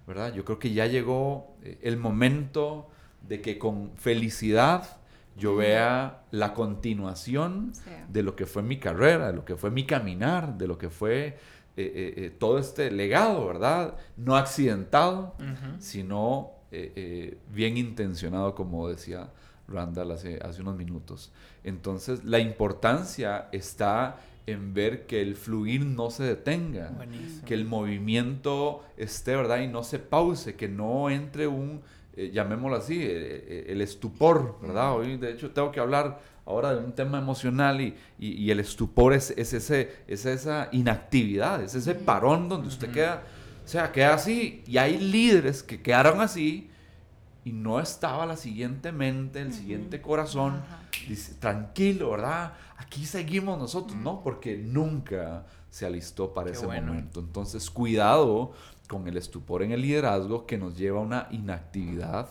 ¿verdad? 0.07 0.33
Yo 0.33 0.43
creo 0.45 0.57
que 0.57 0.73
ya 0.73 0.87
llegó 0.87 1.53
eh, 1.63 1.77
el 1.83 1.97
momento 1.97 2.89
de 3.27 3.39
que 3.39 3.59
con 3.59 3.91
felicidad 3.97 4.97
yo 5.37 5.55
vea 5.55 6.23
la 6.31 6.55
continuación 6.55 7.69
Sí. 7.75 7.91
de 8.11 8.23
lo 8.23 8.35
que 8.35 8.47
fue 8.47 8.63
mi 8.63 8.79
carrera, 8.79 9.27
de 9.27 9.33
lo 9.33 9.45
que 9.45 9.55
fue 9.55 9.69
mi 9.69 9.85
caminar, 9.85 10.57
de 10.57 10.65
lo 10.65 10.79
que 10.79 10.89
fue 10.89 11.37
eh, 11.77 12.35
todo 12.39 12.57
este 12.57 12.89
legado, 12.89 13.45
¿verdad? 13.45 13.93
No 14.17 14.35
accidentado, 14.35 15.35
sino 15.77 16.58
eh, 16.71 16.91
eh, 16.95 17.37
bien 17.53 17.77
intencionado, 17.77 18.55
como 18.55 18.87
decía 18.89 19.29
Randall 19.67 20.11
hace, 20.11 20.39
hace 20.41 20.61
unos 20.61 20.75
minutos. 20.77 21.31
Entonces, 21.63 22.23
la 22.23 22.39
importancia 22.39 23.47
está 23.51 24.17
en 24.47 24.73
ver 24.73 25.05
que 25.05 25.21
el 25.21 25.35
fluir 25.35 25.85
no 25.85 26.09
se 26.09 26.23
detenga, 26.23 26.89
Buenísimo. 26.89 27.45
que 27.45 27.53
el 27.53 27.65
movimiento 27.65 28.83
esté, 28.97 29.35
¿verdad? 29.35 29.61
Y 29.61 29.67
no 29.67 29.83
se 29.83 29.99
pause, 29.99 30.55
que 30.55 30.67
no 30.67 31.09
entre 31.09 31.45
un, 31.47 31.81
eh, 32.15 32.31
llamémoslo 32.33 32.77
así, 32.77 32.97
eh, 32.99 33.65
el 33.69 33.81
estupor, 33.81 34.57
¿verdad? 34.61 34.95
Hoy, 34.95 35.17
de 35.17 35.31
hecho, 35.33 35.51
tengo 35.51 35.71
que 35.71 35.79
hablar 35.79 36.19
ahora 36.47 36.73
de 36.73 36.83
un 36.83 36.93
tema 36.93 37.19
emocional 37.19 37.79
y, 37.79 37.93
y- 38.17 38.31
y 38.43 38.49
el 38.49 38.59
estupor 38.59 39.13
es, 39.13 39.31
es, 39.37 39.53
ese, 39.53 39.91
es 40.07 40.25
esa 40.25 40.69
inactividad, 40.71 41.61
es 41.63 41.75
ese 41.75 41.93
parón 41.93 42.49
donde 42.49 42.69
usted 42.69 42.89
queda, 42.91 43.21
o 43.69 43.71
sea, 43.71 43.91
queda 43.91 44.15
así. 44.15 44.63
Y 44.65 44.79
hay 44.79 44.97
líderes 44.97 45.61
que 45.61 45.79
quedaron 45.79 46.21
así 46.21 46.71
y 47.45 47.51
no 47.51 47.79
estaba 47.79 48.25
la 48.25 48.35
siguiente 48.35 48.91
mente, 48.91 49.41
el 49.41 49.53
siguiente 49.53 50.01
corazón, 50.01 50.63
dice, 51.07 51.35
tranquilo, 51.35 52.09
¿verdad? 52.09 52.53
Aquí 52.77 53.05
seguimos 53.05 53.59
nosotros, 53.59 53.95
¿no? 53.95 54.23
Porque 54.23 54.57
nunca 54.57 55.45
se 55.69 55.85
alistó 55.85 56.33
para 56.33 56.47
Qué 56.47 56.57
ese 56.57 56.65
bueno. 56.65 56.87
momento. 56.87 57.19
Entonces, 57.19 57.69
cuidado 57.69 58.53
con 58.87 59.07
el 59.07 59.17
estupor 59.17 59.61
en 59.61 59.71
el 59.71 59.83
liderazgo 59.83 60.47
que 60.47 60.57
nos 60.57 60.75
lleva 60.75 60.97
a 60.97 61.03
una 61.03 61.27
inactividad, 61.29 62.27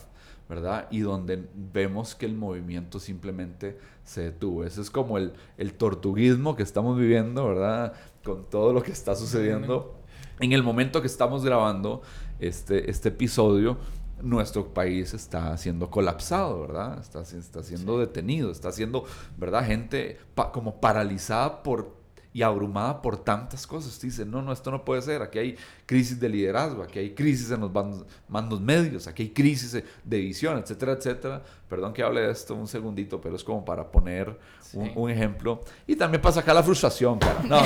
¿verdad? 0.48 0.88
Y 0.90 0.98
donde 0.98 1.46
vemos 1.54 2.16
que 2.16 2.26
el 2.26 2.34
movimiento 2.34 2.98
simplemente 2.98 3.78
se 4.02 4.22
detuvo. 4.22 4.64
Ese 4.64 4.80
es 4.80 4.90
como 4.90 5.18
el, 5.18 5.34
el 5.56 5.74
tortuguismo 5.74 6.56
que 6.56 6.64
estamos 6.64 6.98
viviendo, 6.98 7.46
¿verdad? 7.46 7.92
Con 8.24 8.50
todo 8.50 8.72
lo 8.72 8.82
que 8.82 8.90
está 8.90 9.14
sucediendo. 9.14 9.97
En 10.40 10.52
el 10.52 10.62
momento 10.62 11.00
que 11.00 11.06
estamos 11.08 11.44
grabando 11.44 12.02
este, 12.40 12.90
este 12.90 13.08
episodio, 13.10 13.78
nuestro 14.22 14.72
país 14.74 15.14
está 15.14 15.56
siendo 15.56 15.90
colapsado, 15.90 16.60
¿verdad? 16.60 16.98
Está, 17.00 17.22
está 17.22 17.62
siendo 17.62 17.98
detenido, 17.98 18.50
está 18.50 18.72
siendo, 18.72 19.04
¿verdad? 19.36 19.64
Gente 19.66 20.18
pa- 20.34 20.50
como 20.52 20.80
paralizada 20.80 21.62
por 21.62 21.97
y 22.32 22.42
abrumada 22.42 23.00
por 23.02 23.16
tantas 23.24 23.66
cosas. 23.66 23.98
Dice, 24.00 24.24
no, 24.26 24.42
no, 24.42 24.52
esto 24.52 24.70
no 24.70 24.84
puede 24.84 25.02
ser. 25.02 25.22
Aquí 25.22 25.38
hay 25.38 25.56
crisis 25.86 26.20
de 26.20 26.28
liderazgo, 26.28 26.82
aquí 26.82 26.98
hay 26.98 27.14
crisis 27.14 27.50
en 27.50 27.60
los 27.60 27.72
bandos- 27.72 28.04
mandos 28.28 28.60
medios, 28.60 29.06
aquí 29.06 29.24
hay 29.24 29.30
crisis 29.30 29.82
de 30.04 30.18
visión, 30.18 30.58
etcétera, 30.58 30.92
etcétera. 30.92 31.42
Perdón 31.68 31.92
que 31.92 32.02
hable 32.02 32.20
de 32.20 32.30
esto 32.30 32.54
un 32.54 32.68
segundito, 32.68 33.20
pero 33.20 33.36
es 33.36 33.42
como 33.44 33.64
para 33.64 33.90
poner 33.90 34.28
un, 34.74 34.86
Sí. 34.86 34.92
un 34.94 35.10
ejemplo. 35.10 35.62
Y 35.86 35.96
también 35.96 36.20
para 36.20 36.34
sacar 36.34 36.54
la 36.54 36.62
frustración, 36.62 37.18
cara. 37.18 37.42
No, 37.44 37.60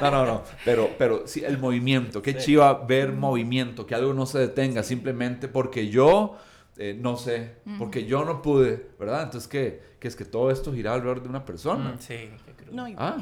no, 0.00 0.10
no, 0.10 0.26
no. 0.26 0.42
Pero, 0.64 0.90
pero 0.98 1.22
sí, 1.26 1.44
el 1.44 1.58
movimiento. 1.58 2.20
Qué 2.20 2.36
chiva 2.36 2.74
ver 2.74 3.12
movimiento, 3.12 3.86
que 3.86 3.94
algo 3.94 4.12
no 4.12 4.26
se 4.26 4.38
detenga 4.40 4.82
simplemente 4.82 5.48
porque 5.48 5.88
yo... 5.88 6.36
eh, 6.76 6.98
no 7.00 7.16
sé, 7.16 7.58
porque 7.78 8.04
yo 8.04 8.24
no 8.24 8.42
pude, 8.42 8.90
¿verdad? 8.98 9.22
Entonces, 9.22 9.46
¿qué? 9.48 9.80
Que 10.00 10.08
es 10.08 10.16
que 10.16 10.24
todo 10.24 10.50
esto 10.50 10.72
gira 10.74 10.92
alrededor 10.92 11.22
de 11.22 11.28
una 11.28 11.44
persona. 11.44 11.90
Mm, 11.92 11.98
sí. 12.00 12.30
No, 12.72 12.88
y, 12.88 12.96
Ah, 12.98 13.16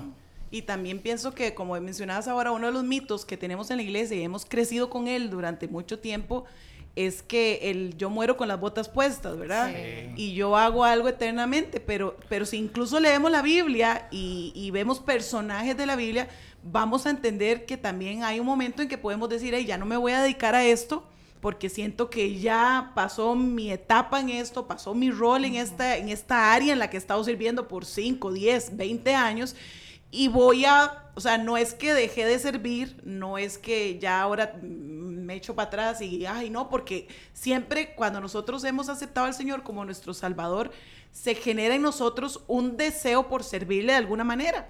y 0.53 0.63
también 0.63 1.01
pienso 1.01 1.35
que, 1.35 1.55
como 1.55 1.81
mencionabas 1.81 2.29
ahora, 2.29 2.53
uno 2.53 2.67
de 2.67 2.73
los 2.75 2.85
mitos 2.85 3.25
que 3.25 3.39
tenemos 3.39 3.71
en 3.71 3.79
la 3.79 3.83
iglesia 3.83 4.19
y 4.19 4.23
hemos 4.23 4.45
crecido 4.45 4.91
con 4.91 5.09
él 5.09 5.31
durante 5.31 5.67
mucho 5.67 5.99
tiempo 5.99 6.45
es 6.95 7.23
que 7.23 7.71
el 7.71 7.97
yo 7.97 8.11
muero 8.11 8.37
con 8.37 8.49
las 8.49 8.61
botas 8.61 8.91
puestas, 8.91 9.39
¿verdad? 9.39 9.73
Sí. 9.75 10.13
Y 10.15 10.35
yo 10.35 10.55
hago 10.59 10.85
algo 10.85 11.09
eternamente, 11.09 11.81
pero, 11.81 12.19
pero 12.29 12.45
si 12.45 12.59
incluso 12.59 13.01
leemos 13.01 13.31
la 13.31 13.41
Biblia 13.41 14.09
y, 14.11 14.53
y 14.55 14.71
vemos 14.71 15.01
personajes 15.01 15.75
de 15.75 15.87
la 15.87 15.97
Biblia, 15.97 16.29
vamos 16.63 17.07
a 17.07 17.11
entender 17.11 17.65
que 17.65 17.79
también 17.79 18.23
hay 18.23 18.39
un 18.39 18.45
momento 18.45 18.83
en 18.83 18.89
que 18.89 18.99
podemos 18.99 19.31
decir, 19.31 19.55
"Ey, 19.55 19.65
ya 19.65 19.79
no 19.79 19.87
me 19.87 19.97
voy 19.97 20.13
a 20.13 20.23
dedicar 20.23 20.55
a 20.55 20.65
esto 20.67 21.03
porque 21.41 21.71
siento 21.71 22.11
que 22.11 22.39
ya 22.39 22.93
pasó 22.95 23.35
mi 23.35 23.73
etapa 23.73 24.21
en 24.21 24.29
esto, 24.29 24.67
pasó 24.67 24.95
mi 24.95 25.11
rol 25.11 25.47
en 25.47 25.55
esta, 25.55 25.97
en 25.97 26.11
esta 26.11 26.53
área 26.53 26.75
en 26.75 26.79
la 26.79 26.91
que 26.91 26.99
he 26.99 27.01
estado 27.01 27.25
sirviendo 27.25 27.69
por 27.69 27.87
5, 27.87 28.33
10, 28.33 28.77
20 28.77 29.15
años 29.15 29.57
y 30.15 30.29
voy 30.29 30.67
a, 30.67 31.11
o 31.15 31.21
sea, 31.21 31.39
no 31.39 31.57
es 31.57 31.73
que 31.73 31.95
dejé 31.95 32.27
de 32.27 32.39
servir, 32.39 33.01
no 33.03 33.39
es 33.39 33.57
que 33.57 33.99
ya 33.99 34.21
ahora 34.21 34.59
me 34.63 35.35
echo 35.35 35.55
para 35.55 35.69
atrás 35.69 36.03
y, 36.03 36.27
ay, 36.27 36.51
no, 36.51 36.69
porque 36.69 37.09
siempre 37.33 37.95
cuando 37.95 38.21
nosotros 38.21 38.63
hemos 38.65 38.91
aceptado 38.91 39.27
al 39.27 39.33
Señor 39.33 39.63
como 39.63 39.87
nuestro 39.87 40.13
Salvador, 40.13 40.71
se 41.11 41.35
genera 41.35 41.75
en 41.75 41.83
nosotros 41.83 42.45
un 42.47 42.77
deseo 42.77 43.29
por 43.29 43.43
servirle 43.43 43.93
de 43.93 43.99
alguna 43.99 44.23
manera. 44.23 44.67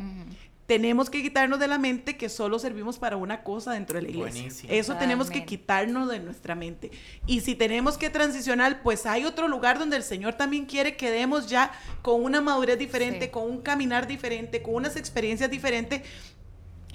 Tenemos 0.73 1.11
que 1.11 1.21
quitarnos 1.23 1.59
de 1.59 1.69
la 1.69 1.77
mente 1.77 2.17
que 2.17 2.31
solo 2.31 2.59
servimos 2.59 2.99
para 2.99 3.19
una 3.19 3.43
cosa 3.43 3.73
dentro 3.73 3.97
de 3.99 4.03
la 4.05 4.09
iglesia. 4.09 4.41
Buenísimo. 4.43 4.73
Eso 4.73 4.95
tenemos 4.97 5.29
que 5.29 5.45
quitarnos 5.45 6.09
de 6.11 6.19
nuestra 6.19 6.55
mente. 6.55 6.91
Y 7.27 7.41
si 7.41 7.55
tenemos 7.55 7.99
que 7.99 8.09
transicionar, 8.09 8.83
pues 8.83 9.05
hay 9.05 9.27
otro 9.27 9.49
lugar 9.49 9.79
donde 9.79 9.97
el 9.99 10.03
Señor 10.03 10.33
también 10.35 10.65
quiere 10.65 10.97
que 10.97 11.11
demos 11.11 11.47
ya 11.49 11.73
con 12.01 12.25
una 12.25 12.41
madurez 12.41 12.79
diferente, 12.79 13.27
Sí. 13.27 13.31
con 13.31 13.51
un 13.51 13.61
caminar 13.61 14.07
diferente, 14.07 14.63
con 14.63 14.75
unas 14.77 14.97
experiencias 14.97 15.51
diferentes. 15.51 16.01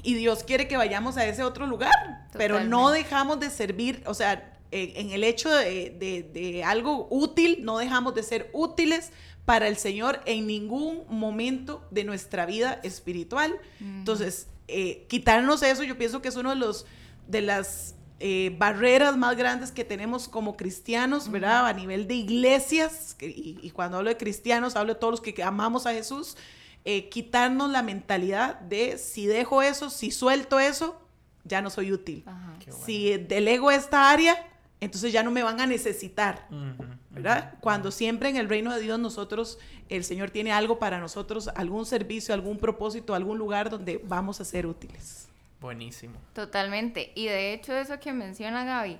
Y 0.02 0.16
Dios 0.16 0.44
quiere 0.44 0.68
que 0.68 0.76
vayamos 0.78 1.18
a 1.18 1.26
ese 1.28 1.44
otro 1.44 1.68
lugar. 1.68 1.92
Pero 2.36 2.63
no 2.63 2.90
dejamos 2.90 3.40
de 3.40 3.50
servir, 3.52 4.02
o 4.08 4.13
sea, 4.16 4.58
eh, 4.72 4.94
en 4.96 5.12
el 5.12 5.24
hecho 5.24 5.50
de, 5.50 5.92
de- 5.92 6.24
de 6.34 6.63
algo 6.63 7.08
útil, 7.12 7.60
no 7.62 7.78
dejamos 7.78 8.16
de 8.16 8.24
ser 8.24 8.50
útiles 8.54 9.12
para 9.48 9.70
el 9.70 9.78
Señor 9.78 10.20
en 10.26 10.46
ningún 10.46 11.04
momento 11.10 11.88
de 11.90 12.04
nuestra 12.04 12.46
vida 12.46 12.82
espiritual. 12.84 13.58
Entonces, 13.80 14.48
eh, 14.68 15.06
quitarnos 15.08 15.64
eso, 15.64 15.84
yo 15.84 15.98
pienso 15.98 16.22
que 16.22 16.28
es 16.28 16.36
uno 16.36 16.50
de 16.50 16.58
los 16.58 16.86
de 17.28 17.42
las 17.42 17.96
eh, 18.20 18.54
barreras 18.58 19.16
más 19.16 19.38
grandes 19.38 19.72
que 19.72 19.86
tenemos 19.86 20.28
como 20.28 20.58
cristianos, 20.58 21.30
¿verdad? 21.32 21.66
A 21.68 21.72
nivel 21.74 22.08
de 22.08 22.16
iglesias, 22.16 23.16
que- 23.18 23.28
y, 23.30 23.58
y 23.62 23.70
cuando 23.72 23.98
hablo 23.98 24.10
de 24.10 24.18
cristianos, 24.18 24.76
hablo 24.76 24.96
de 24.96 25.00
todos 25.00 25.12
los 25.12 25.22
que 25.22 25.42
amamos 25.44 25.86
a 25.86 25.94
Jesús, 25.94 26.36
eh, 26.84 27.08
quitarnos 27.10 27.70
la 27.72 27.84
mentalidad 27.84 28.60
de 28.62 28.98
si 28.98 29.28
dejo 29.28 29.62
eso, 29.62 29.90
si 29.90 30.12
suelto 30.12 30.60
eso, 30.60 31.00
ya 31.46 31.62
no 31.62 31.70
soy 31.70 31.92
útil. 31.94 32.24
Ajá. 32.26 32.56
Qué 32.60 32.72
bueno. 32.72 32.86
Si 32.86 33.16
delego 33.18 33.72
esta 33.72 34.10
área, 34.10 34.36
entonces 34.82 35.14
ya 35.14 35.22
no 35.24 35.32
me 35.32 35.44
van 35.44 35.62
a 35.62 35.68
necesitar. 35.68 36.48
Ujú, 36.52 36.84
¿verdad? 37.17 37.53
Cuando 37.60 37.91
siempre 37.91 38.30
en 38.30 38.38
el 38.38 38.47
reino 38.49 38.73
de 38.73 38.82
Dios 38.82 38.99
nosotros, 38.99 39.60
el 39.89 40.03
Señor 40.03 40.30
tiene 40.32 40.51
algo 40.51 40.80
para 40.80 40.99
nosotros, 40.99 41.49
algún 41.56 41.86
servicio, 41.86 42.34
algún 42.34 42.58
propósito, 42.58 43.13
algún 43.15 43.38
lugar 43.38 43.69
donde 43.69 44.01
vamos 44.03 44.39
a 44.41 44.45
ser 44.45 44.65
útiles. 44.67 45.27
Buenísimo. 45.60 46.15
Totalmente. 46.34 47.12
Y 47.15 47.25
de 47.25 47.53
hecho 47.53 47.75
eso 47.75 47.99
que 47.99 48.13
menciona 48.13 48.63
Gaby, 48.63 48.97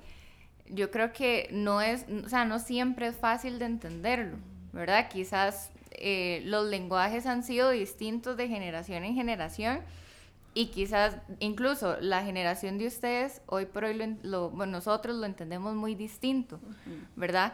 yo 0.70 0.92
creo 0.92 1.14
que 1.14 1.48
no 1.52 1.82
es, 1.82 2.06
o 2.26 2.30
sea, 2.30 2.46
no 2.46 2.60
siempre 2.60 3.08
es 3.08 3.16
fácil 3.16 3.60
de 3.60 3.66
entenderlo, 3.66 4.38
¿verdad? 4.74 5.08
Quizás 5.10 5.70
eh, 5.92 6.42
los 6.46 6.68
lenguajes 6.68 7.26
han 7.26 7.44
sido 7.44 7.70
distintos 7.70 8.36
de 8.38 8.48
generación 8.48 9.04
en 9.04 9.16
generación 9.16 9.80
y 10.54 10.68
quizás 10.68 11.18
incluso 11.40 11.98
la 12.02 12.24
generación 12.24 12.78
de 12.80 12.88
ustedes 12.88 13.42
hoy 13.46 13.66
por 13.66 13.84
hoy 13.86 13.94
lo 13.94 14.08
lo- 14.24 14.50
bueno, 14.50 14.72
nosotros 14.74 15.16
lo 15.16 15.26
entendemos 15.26 15.76
muy 15.76 15.94
distinto, 15.96 16.60
¿verdad? 17.16 17.54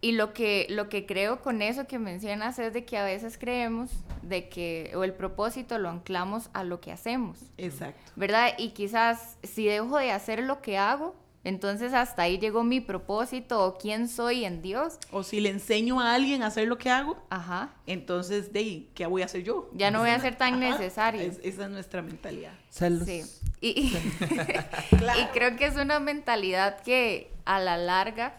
Y 0.00 0.12
lo 0.12 0.32
que, 0.32 0.66
lo 0.70 0.88
que 0.88 1.06
creo 1.06 1.40
con 1.40 1.60
eso 1.60 1.86
que 1.88 1.98
mencionas 1.98 2.58
es 2.60 2.72
de 2.72 2.84
que 2.84 2.96
a 2.98 3.04
veces 3.04 3.36
creemos 3.36 3.90
de 4.22 4.48
que, 4.48 4.92
o 4.94 5.02
el 5.02 5.12
propósito 5.12 5.78
lo 5.78 5.88
anclamos 5.90 6.50
a 6.52 6.62
lo 6.62 6.80
que 6.80 6.92
hacemos. 6.92 7.38
Exacto. 7.56 8.00
¿verdad? 8.14 8.52
Y 8.58 8.70
quizás 8.70 9.36
si 9.42 9.66
dejo 9.66 9.98
de 9.98 10.12
hacer 10.12 10.44
lo 10.44 10.62
que 10.62 10.78
hago, 10.78 11.16
entonces 11.42 11.94
hasta 11.94 12.22
ahí 12.22 12.38
llegó 12.38 12.62
mi 12.62 12.80
propósito 12.80 13.64
o 13.64 13.76
quién 13.78 14.08
soy 14.08 14.44
en 14.44 14.60
Dios. 14.62 14.98
O 15.10 15.22
si 15.24 15.40
le 15.40 15.48
enseño 15.50 16.00
a 16.00 16.14
alguien 16.14 16.42
a 16.42 16.46
hacer 16.48 16.68
lo 16.68 16.78
que 16.78 16.90
hago, 16.90 17.16
Ajá. 17.30 17.70
entonces, 17.86 18.52
de 18.52 18.58
ahí, 18.60 18.90
¿qué 18.94 19.06
voy 19.06 19.22
a 19.22 19.24
hacer 19.24 19.42
yo? 19.42 19.68
Ya 19.74 19.90
no 19.90 20.00
voy 20.00 20.10
a 20.10 20.20
ser 20.20 20.36
tan 20.36 20.62
Ajá, 20.62 20.78
necesario. 20.78 21.22
es- 21.22 21.40
esa 21.42 21.64
es 21.64 21.70
nuestra 21.70 22.02
mentalidad. 22.02 22.52
Sí. 22.70 23.22
Y, 23.60 23.68
y- 23.68 23.96
y 25.22 25.24
creo 25.32 25.56
que 25.56 25.66
es 25.66 25.76
una 25.76 25.98
mentalidad 26.00 26.80
que 26.82 27.32
a 27.44 27.58
la 27.60 27.76
larga 27.76 28.34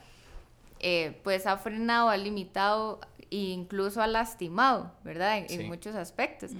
eh, 0.80 1.20
pues 1.24 1.46
ha 1.46 1.58
frenado, 1.58 2.10
ha 2.10 2.18
limitado 2.18 3.00
e 3.32 3.38
incluso 3.38 4.02
ha 4.02 4.08
lastimado, 4.08 4.92
¿verdad? 5.04 5.46
En, 5.50 5.68
muchos 5.68 5.96
aspectos. 5.96 6.52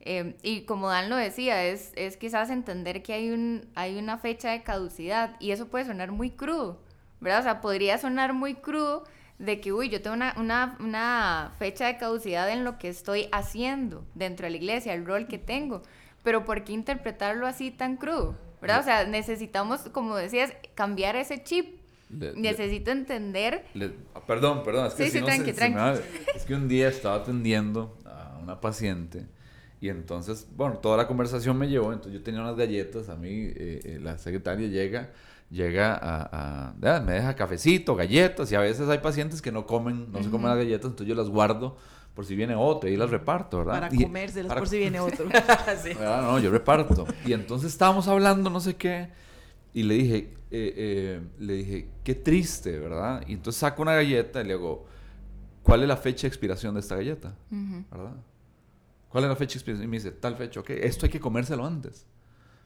Eh, 0.00 0.36
y 0.42 0.62
como 0.62 0.88
Dan 0.88 1.10
lo 1.10 1.16
decía, 1.16 1.64
es, 1.64 1.92
es 1.94 2.16
quizás 2.16 2.50
entender 2.50 3.02
que 3.02 3.12
hay, 3.12 3.30
un, 3.30 3.68
hay 3.74 3.98
una 3.98 4.18
fecha 4.18 4.50
de 4.50 4.62
caducidad 4.62 5.36
y 5.40 5.50
eso 5.50 5.68
puede 5.68 5.86
sonar 5.86 6.12
muy 6.12 6.30
crudo, 6.30 6.80
¿verdad? 7.20 7.40
O 7.40 7.42
sea, 7.42 7.60
podría 7.60 7.98
sonar 7.98 8.32
muy 8.32 8.54
crudo 8.54 9.04
de 9.38 9.60
que, 9.60 9.72
uy, 9.72 9.88
yo 9.88 10.02
tengo 10.02 10.16
una, 10.16 10.34
una, 10.36 10.76
una 10.80 11.52
fecha 11.58 11.86
de 11.86 11.96
caducidad 11.96 12.50
en 12.50 12.64
lo 12.64 12.78
que 12.78 12.88
estoy 12.88 13.28
haciendo 13.32 14.04
dentro 14.14 14.46
de 14.46 14.50
la 14.50 14.56
iglesia, 14.56 14.94
el 14.94 15.06
rol 15.06 15.28
que 15.28 15.38
tengo, 15.38 15.82
pero 16.22 16.44
¿por 16.44 16.64
qué 16.64 16.72
interpretarlo 16.72 17.46
así 17.46 17.70
tan 17.70 17.96
crudo? 17.96 18.36
¿Verdad? 18.60 18.80
O 18.80 18.82
sea, 18.82 19.04
necesitamos, 19.04 19.82
como 19.92 20.16
decías, 20.16 20.52
cambiar 20.74 21.14
ese 21.14 21.42
chip, 21.44 21.77
le- 22.10 22.32
le- 22.32 22.40
Necesito 22.40 22.90
entender. 22.90 23.64
le- 23.74 23.92
ah, 24.14 24.20
perdón, 24.26 24.62
perdón, 24.64 24.86
es 24.86 24.94
que 24.94 25.04
Sí, 25.04 25.10
si 25.10 25.16
sí, 25.16 25.20
no 25.20 25.26
tranqui, 25.26 25.50
se- 25.52 25.54
se 25.56 25.68
me 25.70 25.74
tranqui. 25.76 26.00
va- 26.00 26.34
es 26.36 26.44
que 26.44 26.54
un 26.54 26.68
día 26.68 26.88
estaba 26.88 27.16
atendiendo 27.16 27.96
a 28.04 28.38
una 28.42 28.60
paciente 28.60 29.26
y 29.80 29.88
entonces, 29.90 30.48
bueno, 30.56 30.76
toda 30.78 30.96
la 30.96 31.06
conversación 31.06 31.56
me 31.58 31.68
llevó, 31.68 31.92
entonces 31.92 32.14
yo 32.14 32.22
tenía 32.22 32.40
unas 32.40 32.56
galletas, 32.56 33.08
a 33.08 33.16
mí 33.16 33.28
eh, 33.30 33.80
eh, 33.84 33.98
la 34.02 34.18
secretaria 34.18 34.68
llega, 34.68 35.10
llega 35.50 35.94
a, 35.94 36.22
a- 36.22 36.74
ah, 36.82 37.00
me 37.00 37.12
deja 37.12 37.34
cafecito, 37.36 37.94
galletas 37.94 38.50
y 38.52 38.54
a 38.54 38.60
veces 38.60 38.88
hay 38.88 38.98
pacientes 38.98 39.40
que 39.42 39.52
no 39.52 39.66
comen, 39.66 40.10
no 40.12 40.22
se 40.22 40.30
comen 40.30 40.48
las 40.48 40.58
galletas, 40.58 40.86
entonces 40.90 41.06
yo 41.06 41.14
las 41.14 41.28
guardo 41.28 41.76
por 42.14 42.24
si 42.26 42.34
viene 42.34 42.54
otro 42.56 42.88
y 42.90 42.96
las 42.96 43.10
reparto, 43.10 43.58
¿verdad? 43.58 43.74
Para 43.80 43.94
Y- 43.94 44.02
comérselas 44.02 44.48
para 44.48 44.60
por 44.60 44.68
si 44.68 44.78
viene 44.78 44.98
otro. 45.00 45.26
Sí. 45.82 45.90
¿verdad? 45.94 46.22
No, 46.22 46.38
yo 46.40 46.50
reparto. 46.50 47.06
Y 47.24 47.32
entonces 47.32 47.70
estábamos 47.70 48.08
hablando, 48.08 48.50
no 48.50 48.58
sé 48.58 48.74
qué, 48.74 49.08
y 49.74 49.82
le 49.82 49.94
dije, 49.94 50.16
eh, 50.50 50.74
eh, 50.76 51.20
le 51.38 51.52
dije, 51.54 51.88
qué 52.02 52.14
triste, 52.14 52.78
¿verdad? 52.78 53.22
Y 53.26 53.34
entonces 53.34 53.60
saco 53.60 53.82
una 53.82 53.94
galleta 53.94 54.40
y 54.40 54.44
le 54.44 54.54
digo, 54.54 54.86
¿cuál 55.62 55.82
es 55.82 55.88
la 55.88 55.96
fecha 55.96 56.22
de 56.22 56.28
expiración 56.28 56.74
de 56.74 56.80
esta 56.80 56.96
galleta? 56.96 57.34
¿Verdad? 57.50 58.16
¿Cuál 59.08 59.24
es 59.24 59.30
la 59.30 59.36
fecha 59.36 59.54
de 59.54 59.58
expiración? 59.58 59.84
Y 59.84 59.90
me 59.90 59.96
dice, 59.98 60.10
tal 60.10 60.36
fecha, 60.36 60.60
ok, 60.60 60.70
esto 60.70 61.06
hay 61.06 61.10
que 61.10 61.20
comérselo 61.20 61.66
antes, 61.66 62.06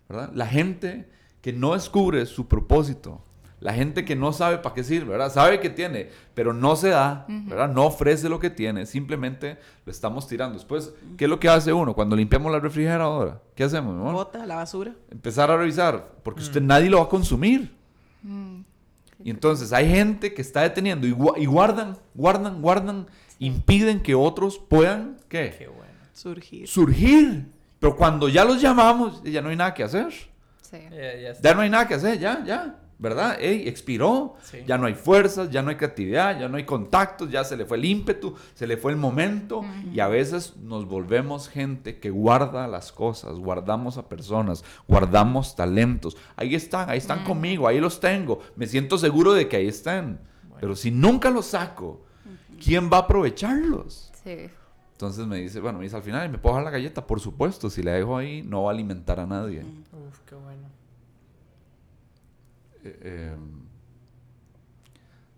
¿verdad? 0.08 0.30
La 0.34 0.46
gente 0.46 1.08
que 1.40 1.52
no 1.52 1.74
descubre 1.74 2.24
su 2.26 2.46
propósito, 2.46 3.24
la 3.62 3.72
gente 3.72 4.04
que 4.04 4.16
no 4.16 4.32
sabe 4.32 4.58
para 4.58 4.74
qué 4.74 4.82
sirve, 4.84 5.10
¿verdad? 5.12 5.32
Sabe 5.32 5.60
que 5.60 5.70
tiene, 5.70 6.10
pero 6.34 6.52
no 6.52 6.74
se 6.76 6.88
da, 6.88 7.24
¿verdad? 7.28 7.70
No 7.72 7.84
ofrece 7.86 8.28
lo 8.28 8.38
que 8.40 8.50
tiene, 8.50 8.86
simplemente 8.86 9.56
lo 9.86 9.92
estamos 9.92 10.26
tirando. 10.26 10.54
Después, 10.54 10.92
¿qué 11.16 11.24
es 11.24 11.30
lo 11.30 11.38
que 11.38 11.48
hace 11.48 11.72
uno 11.72 11.94
cuando 11.94 12.16
limpiamos 12.16 12.50
la 12.50 12.58
refrigeradora? 12.58 13.40
¿Qué 13.54 13.64
hacemos, 13.64 13.94
mi 13.94 14.00
amor? 14.00 14.14
Bota 14.14 14.44
la 14.46 14.56
basura. 14.56 14.92
Empezar 15.10 15.50
a 15.50 15.56
revisar, 15.56 16.12
porque 16.24 16.42
usted 16.42 16.60
nadie 16.60 16.90
lo 16.90 16.98
va 16.98 17.04
a 17.04 17.08
consumir. 17.08 17.72
Mm, 18.22 18.60
Y 19.24 19.30
entonces 19.30 19.72
hay 19.72 19.88
gente 19.88 20.34
que 20.34 20.42
está 20.42 20.62
deteniendo 20.62 21.06
y, 21.06 21.12
gua- 21.12 21.34
y 21.38 21.46
guardan, 21.46 21.96
guardan, 22.14 22.60
guardan, 22.60 23.06
impiden 23.38 24.00
que 24.02 24.16
otros 24.16 24.58
puedan, 24.58 25.16
¿qué? 25.28 25.54
Qué 25.56 25.68
bueno. 25.68 25.92
Surgir. 26.12 26.66
Surgir. 26.66 27.46
Pero 27.78 27.96
cuando 27.96 28.28
ya 28.28 28.44
los 28.44 28.60
llamamos, 28.60 29.22
ya 29.22 29.40
no 29.40 29.48
hay 29.50 29.56
nada 29.56 29.72
que 29.74 29.84
hacer. 29.84 30.12
Sí. 30.62 30.78
Ya, 30.90 30.96
ya 31.20 31.30
está. 31.30 31.48
Ya 31.50 31.54
no 31.54 31.60
hay 31.62 31.70
nada 31.70 31.86
que 31.86 31.94
hacer, 31.94 32.18
ya, 32.18 32.42
ya. 32.44 32.78
¿Verdad? 33.02 33.36
Ey, 33.40 33.66
expiró. 33.66 34.36
Sí. 34.44 34.58
Ya 34.64 34.78
no 34.78 34.86
hay 34.86 34.94
fuerzas, 34.94 35.50
ya 35.50 35.60
no 35.60 35.70
hay 35.70 35.76
creatividad, 35.76 36.38
ya 36.38 36.48
no 36.48 36.56
hay 36.56 36.64
contactos, 36.64 37.28
ya 37.32 37.42
se 37.42 37.56
le 37.56 37.66
fue 37.66 37.76
el 37.76 37.84
ímpetu, 37.84 38.36
se 38.54 38.64
le 38.64 38.76
fue 38.76 38.92
el 38.92 38.96
momento. 38.96 39.64
Y 39.92 39.98
a 39.98 40.06
veces 40.06 40.56
nos 40.58 40.86
volvemos 40.86 41.48
gente 41.48 41.98
que 41.98 42.10
guarda 42.10 42.68
las 42.68 42.92
cosas, 42.92 43.40
guardamos 43.40 43.98
a 43.98 44.08
personas, 44.08 44.64
guardamos 44.86 45.56
talentos. 45.56 46.16
Ahí 46.36 46.54
están, 46.54 46.88
ahí 46.88 46.98
están 46.98 47.24
conmigo, 47.24 47.66
ahí 47.66 47.80
los 47.80 47.98
tengo. 47.98 48.38
Me 48.54 48.68
siento 48.68 48.96
seguro 48.96 49.32
de 49.32 49.48
que 49.48 49.56
ahí 49.56 49.66
están. 49.66 50.20
Pero 50.60 50.76
si 50.76 50.92
nunca 50.92 51.28
los 51.28 51.46
saco, 51.46 52.02
¿quién 52.64 52.88
va 52.88 52.98
a 52.98 53.00
aprovecharlos? 53.00 54.12
Sí. 54.22 54.48
Entonces 54.92 55.26
me 55.26 55.38
dice, 55.38 55.58
bueno, 55.58 55.78
me 55.78 55.84
dice 55.86 55.96
al 55.96 56.04
final, 56.04 56.30
¿me 56.30 56.38
puedo 56.38 56.54
dejar 56.54 56.72
la 56.72 56.78
galleta? 56.78 57.04
Por 57.04 57.18
supuesto, 57.18 57.68
si 57.68 57.82
la 57.82 57.94
dejo 57.94 58.16
ahí, 58.16 58.42
no 58.42 58.62
va 58.62 58.70
a 58.70 58.74
alimentar 58.74 59.18
a 59.18 59.26
nadie. 59.26 59.64
Eh, 62.84 62.98
eh, 63.02 63.36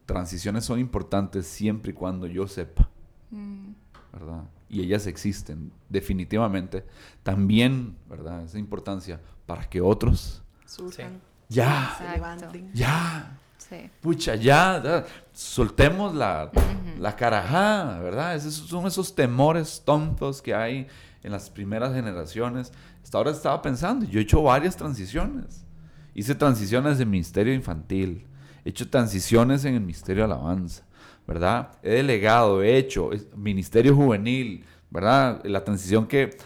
transiciones 0.06 0.64
son 0.64 0.78
importantes 0.78 1.46
siempre 1.46 1.90
y 1.92 1.94
cuando 1.94 2.26
yo 2.26 2.46
sepa, 2.46 2.88
Mm, 3.30 3.72
¿verdad? 4.12 4.44
Y 4.68 4.80
ellas 4.80 5.06
existen, 5.08 5.72
definitivamente. 5.88 6.84
También, 7.24 7.96
¿verdad? 8.08 8.44
Esa 8.44 8.58
importancia 8.60 9.20
para 9.46 9.68
que 9.68 9.80
otros, 9.80 10.42
Surjan. 10.66 11.20
ya, 11.48 11.94
Se 11.98 12.04
Exacto. 12.04 12.12
levanten. 12.14 12.70
ya, 12.74 13.38
Sí. 13.58 13.90
pucha, 14.00 14.36
ya, 14.36 14.80
ya, 14.84 15.04
soltemos 15.32 16.14
la, 16.14 16.50
la 17.00 17.16
carajada, 17.16 17.98
¿verdad? 17.98 18.36
Esos 18.36 18.54
son 18.54 18.86
esos 18.86 19.14
temores 19.16 19.82
tontos 19.84 20.40
que 20.42 20.54
hay 20.54 20.86
en 21.24 21.32
las 21.32 21.50
primeras 21.50 21.92
generaciones. 21.94 22.72
Hasta 23.02 23.18
ahora 23.18 23.30
estaba 23.32 23.60
pensando, 23.62 24.06
yo 24.06 24.20
he 24.20 24.22
hecho 24.22 24.42
varias 24.42 24.76
transiciones. 24.76 25.64
Hice 26.14 26.34
transiciones 26.34 27.00
en 27.00 27.10
ministerio 27.10 27.52
infantil, 27.54 28.24
he 28.64 28.70
hecho 28.70 28.88
transiciones 28.88 29.64
en 29.64 29.74
el 29.74 29.80
ministerio 29.80 30.26
de 30.26 30.32
alabanza, 30.32 30.84
¿verdad? 31.26 31.70
He 31.82 31.90
delegado, 31.90 32.62
he 32.62 32.76
hecho 32.76 33.10
ministerio 33.36 33.94
juvenil, 33.94 34.64
¿verdad? 34.90 35.44
La 35.44 35.64
transición 35.64 36.06
que 36.06 36.36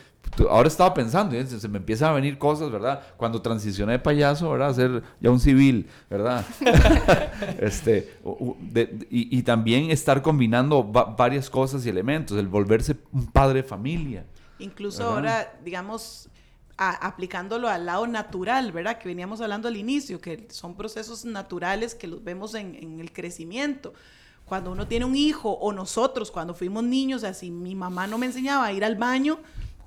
ahora 0.51 0.69
estaba 0.69 0.95
pensando, 0.95 1.35
se 1.47 1.69
me 1.69 1.79
empiezan 1.79 2.11
a 2.11 2.13
venir 2.13 2.39
cosas, 2.39 2.71
¿verdad? 2.71 3.03
Cuando 3.17 3.43
transicioné 3.43 3.93
de 3.93 3.99
payaso, 3.99 4.51
¿verdad? 4.51 4.69
A 4.71 4.75
ser 4.75 5.03
ya 5.21 5.31
un 5.31 5.41
civil, 5.41 5.87
¿verdad? 6.09 6.45
este, 7.61 8.15
de- 8.61 9.07
y, 9.11 9.37
y 9.39 9.43
también 9.43 9.91
estar 9.91 10.23
combinando 10.23 10.91
va- 10.91 11.05
varias 11.05 11.49
cosas 11.51 11.85
y 11.87 11.89
elementos, 11.89 12.37
el 12.39 12.49
volverse 12.49 12.97
un 13.13 13.27
padre 13.27 13.63
de 13.63 13.69
familia. 13.69 14.25
Incluso 14.59 14.99
¿Verdad? 14.99 15.15
ahora, 15.15 15.53
digamos, 15.65 16.29
a- 16.79 17.07
aplicándolo 17.07 17.69
al 17.69 17.85
lado 17.87 18.07
natural, 18.07 18.73
¿verdad? 18.73 18.99
Que 18.99 19.09
veníamos 19.09 19.41
hablando 19.41 19.69
al 19.69 19.77
inicio, 19.77 20.21
que 20.21 20.47
son 20.51 20.77
procesos 20.77 21.25
naturales 21.25 21.95
que 21.95 22.07
los 22.07 22.23
vemos 22.25 22.55
en, 22.55 23.01
el 23.01 23.13
crecimiento. 23.13 23.93
Cuando 24.47 24.71
uno 24.73 24.87
tiene 24.87 25.05
un 25.05 25.17
hijo 25.17 25.51
o 25.51 25.73
nosotros 25.73 26.31
cuando 26.31 26.55
fuimos 26.55 26.85
niños, 26.85 27.25
así 27.25 27.51
mi 27.51 27.75
mamá 27.75 28.07
no 28.07 28.17
me 28.17 28.27
enseñaba 28.27 28.65
a 28.65 28.73
ir 28.73 28.85
al 28.85 28.95
baño, 28.97 29.39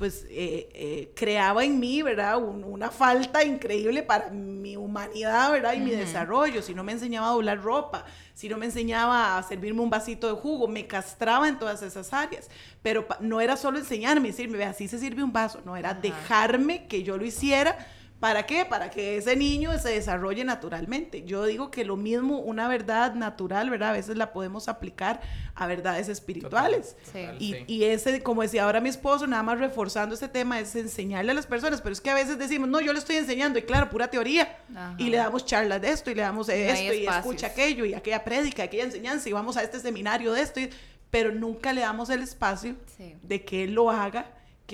pues 0.02 0.26
eh, 0.32 0.68
eh, 0.74 1.12
creaba 1.16 1.64
en 1.64 1.80
mí, 1.80 2.02
¿verdad? 2.02 2.40
Un- 2.42 2.64
una 2.64 2.90
falta 2.90 3.44
increíble 3.44 4.02
para 4.02 4.32
mi 4.32 4.76
humanidad, 4.76 5.52
¿verdad? 5.52 5.74
Y 5.74 5.80
mi 5.80 5.92
desarrollo. 5.92 6.64
Si 6.64 6.74
no 6.74 6.84
me 6.84 6.92
enseñaba 6.92 7.28
a 7.28 7.32
doblar 7.34 7.62
ropa, 7.62 8.04
si 8.34 8.50
no 8.50 8.58
me 8.58 8.66
enseñaba 8.66 9.38
a 9.38 9.44
servirme 9.44 9.82
un 9.82 9.92
vasito 9.92 10.26
de 10.28 10.34
jugo, 10.34 10.68
me 10.68 10.88
castraba 10.88 11.48
en 11.48 11.60
todas 11.60 11.84
esas 11.84 12.12
áreas. 12.14 12.50
Pero 12.82 13.06
no 13.20 13.42
era 13.42 13.56
solo 13.58 13.78
enseñarme, 13.78 14.30
decirme, 14.30 14.58
ve, 14.58 14.66
así 14.66 14.88
se 14.88 14.98
sirve 14.98 15.22
un 15.24 15.32
vaso, 15.34 15.62
no, 15.66 15.78
era 15.78 15.94
dejarme 15.94 16.88
que 16.88 17.04
yo 17.04 17.16
lo 17.18 17.24
hiciera. 17.24 17.78
¿Para 18.22 18.46
qué? 18.46 18.66
Para 18.66 18.90
que 18.92 19.18
ese 19.18 19.36
niño 19.36 19.78
se 19.80 19.90
desarrolle 19.90 20.44
naturalmente. 20.46 21.24
Yo 21.26 21.44
digo 21.46 21.72
que 21.72 21.84
lo 21.84 21.98
mismo, 21.98 22.38
una 22.38 22.68
verdad 22.68 23.16
natural, 23.16 23.70
¿verdad? 23.72 23.90
A 23.90 23.94
veces 23.94 24.16
la 24.16 24.32
podemos 24.32 24.68
aplicar 24.70 25.20
a 25.56 25.66
verdades 25.66 26.08
espirituales. 26.08 26.96
Sí. 27.12 27.26
Y, 27.40 27.54
Sí. 27.54 27.64
y 27.66 27.84
ese, 27.86 28.22
como 28.22 28.44
decía 28.44 28.64
ahora 28.66 28.80
mi 28.80 28.90
esposo, 28.90 29.26
nada 29.26 29.42
más 29.42 29.60
reforzando 29.60 30.14
este 30.14 30.28
tema, 30.28 30.60
es 30.60 30.76
enseñarle 30.76 31.32
a 31.32 31.34
las 31.34 31.48
personas, 31.48 31.82
pero 31.82 31.94
es 31.94 32.00
que 32.00 32.12
a 32.12 32.14
veces 32.14 32.38
decimos, 32.38 32.70
no, 32.70 32.80
yo 32.80 32.94
le 32.94 33.00
estoy 33.00 33.16
enseñando, 33.16 33.58
y 33.58 33.64
claro, 33.64 33.90
pura 33.90 34.08
teoría, 34.10 34.56
Ajá. 34.70 34.94
y 35.00 35.10
le 35.10 35.18
damos 35.18 35.44
charlas 35.46 35.82
de 35.82 35.90
esto, 35.90 36.12
y 36.12 36.16
le 36.16 36.22
damos 36.22 36.48
No 36.48 36.54
esto, 36.54 36.94
y 36.94 37.08
escucha 37.08 37.48
aquello, 37.48 37.86
y 37.86 37.96
aquella 37.96 38.24
prédica, 38.24 38.62
aquella 38.62 38.84
enseñanza, 38.84 39.28
y 39.30 39.32
vamos 39.32 39.58
a 39.58 39.64
este 39.64 39.80
seminario 39.80 40.32
de 40.34 40.42
esto, 40.42 40.60
y- 40.60 40.70
pero 41.10 41.32
nunca 41.34 41.74
le 41.74 41.82
damos 41.82 42.12
el 42.12 42.22
espacio 42.22 42.76
Sí. 42.98 43.16
de 43.24 43.44
que 43.44 43.64
él 43.64 43.74
lo 43.74 43.90
haga, 43.90 44.28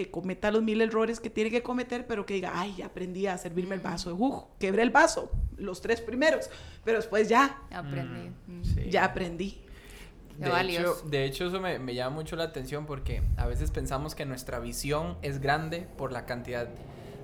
que 0.04 0.12
cometa 0.12 0.52
los 0.52 0.64
mil 0.64 0.82
errores 0.82 1.20
que 1.20 1.30
tiene 1.30 1.50
que 1.50 1.64
cometer, 1.64 2.06
pero 2.08 2.26
que 2.26 2.36
diga, 2.36 2.52
ay, 2.54 2.76
ya 2.78 2.86
aprendí 2.88 3.28
a 3.28 3.38
servirme 3.38 3.76
el 3.76 3.82
vaso 3.82 4.10
de 4.10 4.16
jugo, 4.16 4.52
quebré 4.60 4.84
el 4.84 4.92
vaso, 4.92 5.32
los 5.58 5.82
tres 5.82 6.02
primeros, 6.02 6.50
pero 6.84 6.98
después 6.98 7.28
ya, 7.28 7.62
Aprendí. 7.72 8.30
Mm. 8.48 8.64
Sí. 8.64 8.90
ya 8.90 9.06
aprendí. 9.06 9.62
De 10.38 10.62
hecho, 10.62 11.02
de 11.06 11.26
hecho, 11.26 11.48
eso 11.48 11.60
me, 11.60 11.80
me 11.80 11.96
llama 11.96 12.18
mucho 12.18 12.36
la 12.36 12.44
atención 12.44 12.86
porque 12.86 13.24
a 13.38 13.48
veces 13.48 13.72
pensamos 13.72 14.14
que 14.14 14.24
nuestra 14.26 14.60
visión 14.60 15.18
es 15.24 15.42
grande 15.42 15.88
por 15.98 16.12
la 16.12 16.28
cantidad 16.28 16.70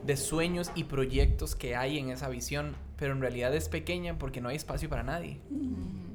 de 0.03 0.17
sueños 0.17 0.71
y 0.75 0.85
proyectos 0.85 1.55
que 1.55 1.75
hay 1.75 1.99
en 1.99 2.09
esa 2.09 2.27
visión, 2.29 2.75
pero 2.97 3.13
en 3.13 3.21
realidad 3.21 3.53
es 3.53 3.69
pequeña 3.69 4.17
porque 4.17 4.41
no 4.41 4.49
hay 4.49 4.55
espacio 4.55 4.89
para 4.89 5.03
nadie. 5.03 5.39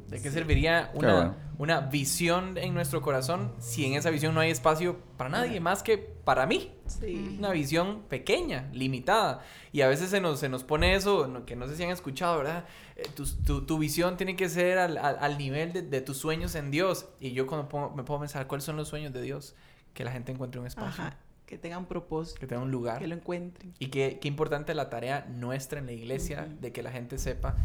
¿De 0.08 0.20
qué 0.22 0.30
serviría 0.30 0.90
una, 0.94 1.12
bueno. 1.14 1.34
una 1.58 1.80
visión 1.80 2.56
en 2.56 2.72
nuestro 2.74 3.02
corazón 3.02 3.52
si 3.58 3.84
en 3.84 3.92
esa 3.94 4.08
visión 4.10 4.34
no 4.34 4.40
hay 4.40 4.50
espacio 4.50 4.98
para 5.16 5.28
nadie 5.30 5.60
más 5.60 5.82
que 5.82 5.98
para 5.98 6.46
mí? 6.46 6.72
Sí. 6.86 7.36
Una 7.38 7.50
visión 7.50 8.02
pequeña, 8.08 8.68
limitada. 8.72 9.42
Y 9.72 9.82
a 9.82 9.88
veces 9.88 10.08
se 10.10 10.20
nos, 10.20 10.40
se 10.40 10.48
nos 10.48 10.64
pone 10.64 10.94
eso, 10.94 11.44
que 11.44 11.56
no 11.56 11.68
sé 11.68 11.76
si 11.76 11.84
han 11.84 11.90
escuchado, 11.90 12.38
¿verdad? 12.38 12.64
Eh, 12.96 13.02
tu, 13.14 13.26
tu- 13.44 13.66
tu 13.66 13.78
visión 13.78 14.16
tiene 14.16 14.34
que 14.34 14.48
ser 14.48 14.78
al, 14.78 14.96
al- 14.96 15.18
al 15.20 15.36
nivel 15.38 15.72
de, 15.74 15.82
de 15.82 16.00
tus 16.00 16.16
sueños 16.16 16.54
en 16.54 16.70
Dios. 16.70 17.06
Y 17.20 17.32
yo 17.32 17.46
cuando 17.46 17.68
pongo- 17.68 17.94
me 17.94 18.02
puedo 18.02 18.20
pensar, 18.20 18.46
¿cuáles 18.46 18.64
son 18.64 18.76
los 18.76 18.88
sueños 18.88 19.12
de 19.12 19.20
Dios? 19.22 19.54
Que 19.92 20.04
la 20.04 20.10
gente 20.12 20.32
encuentre 20.32 20.60
un 20.60 20.66
espacio, 20.66 21.02
Ajá, 21.04 21.18
que 21.44 21.58
tengan 21.58 21.86
propósito, 21.86 22.40
que 22.40 22.46
tenga 22.46 22.62
un 22.62 22.70
lugar. 22.70 22.98
que 22.98 23.06
lo 23.08 23.14
encuentren. 23.14 23.74
Y 23.78 23.88
qué, 23.88 24.18
qué 24.20 24.28
importante 24.28 24.74
la 24.74 24.88
tarea 24.88 25.26
nuestra 25.28 25.78
en 25.80 25.86
la 25.86 25.92
iglesia 25.92 26.46
Ujú. 26.48 26.60
de 26.60 26.72
que 26.72 26.82
la 26.82 26.92
gente 26.92 27.18
sepa, 27.18 27.56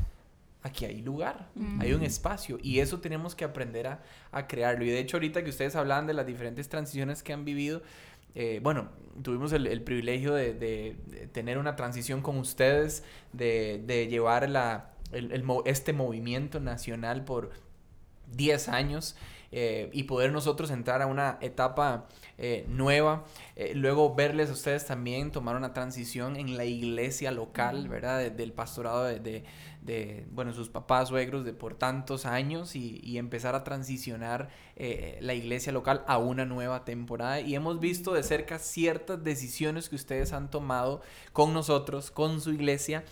aquí 0.63 0.86
hay 0.86 1.02
lugar, 1.02 1.49
hay 1.80 1.93
un 1.93 2.04
espacio 2.04 2.58
y 2.63 2.80
eso 2.80 2.99
tenemos 3.02 3.36
que 3.36 3.43
aprender 3.45 3.86
a, 3.88 4.02
a 4.32 4.47
crearlo. 4.47 4.86
Y 4.86 4.89
de 4.89 4.99
hecho 4.99 5.17
ahorita 5.17 5.43
que 5.43 5.49
ustedes 5.49 5.76
hablan 5.76 6.08
de 6.08 6.13
las 6.13 6.26
diferentes 6.26 6.69
transiciones 6.69 7.21
que 7.21 7.34
han 7.34 7.43
vivido, 7.45 7.82
eh, 8.36 8.60
bueno, 8.63 8.89
tuvimos 9.21 9.52
el, 9.54 9.67
el 9.67 9.82
privilegio 9.84 10.34
de, 10.34 10.54
de- 10.54 10.95
de 11.08 11.28
tener 11.28 11.58
una 11.58 11.76
transición 11.76 12.21
con 12.21 12.38
ustedes, 12.38 13.04
de, 13.34 13.84
de 13.86 14.08
llevar 14.08 14.49
la, 14.49 14.91
el- 15.12 15.32
el 15.34 15.43
mo- 15.43 15.62
este 15.65 15.93
movimiento 15.93 16.60
nacional 16.60 17.26
por 17.26 17.52
10 18.32 18.69
años. 18.69 19.15
Eh, 19.55 19.91
y 19.93 20.03
poder 20.03 20.31
nosotros 20.31 20.71
entrar 20.71 21.03
a 21.03 21.05
una 21.05 21.37
etapa 21.39 22.07
eh, 22.39 22.65
nueva. 22.67 23.23
Eh, 23.55 23.73
luego 23.75 24.15
verles 24.15 24.49
a 24.49 24.53
ustedes 24.53 24.87
también 24.87 25.31
tomar 25.31 25.55
una 25.55 25.73
transición 25.73 26.37
en 26.37 26.57
la 26.57 26.65
iglesia 26.65 27.31
local, 27.31 27.87
¿verdad? 27.87 28.31
del 28.31 28.51
pastorado 28.51 29.03
de, 29.03 29.43
de, 29.81 30.25
bueno, 30.31 30.53
sus 30.53 30.69
papás, 30.69 31.09
suegros 31.09 31.45
de 31.45 31.53
por 31.53 31.75
tantos 31.75 32.25
años 32.25 32.75
y, 32.75 32.99
y 33.03 33.19
empezar 33.19 33.53
a 33.53 33.63
transicionar 33.63 34.49
la 35.19 35.35
iglesia 35.35 35.71
local 35.71 36.03
a 36.07 36.17
una 36.17 36.45
nueva 36.45 36.83
temporada. 36.83 37.39
Y 37.39 37.53
hemos 37.53 37.79
visto 37.79 38.13
de 38.13 38.23
cerca 38.23 38.57
ciertas 38.57 39.23
decisiones 39.23 39.87
que 39.87 39.95
ustedes 39.95 40.33
han 40.33 40.49
tomado 40.49 41.01
con 41.31 41.53
nosotros, 41.53 42.09
con 42.09 42.41
su 42.41 42.51
iglesia. 42.51 43.03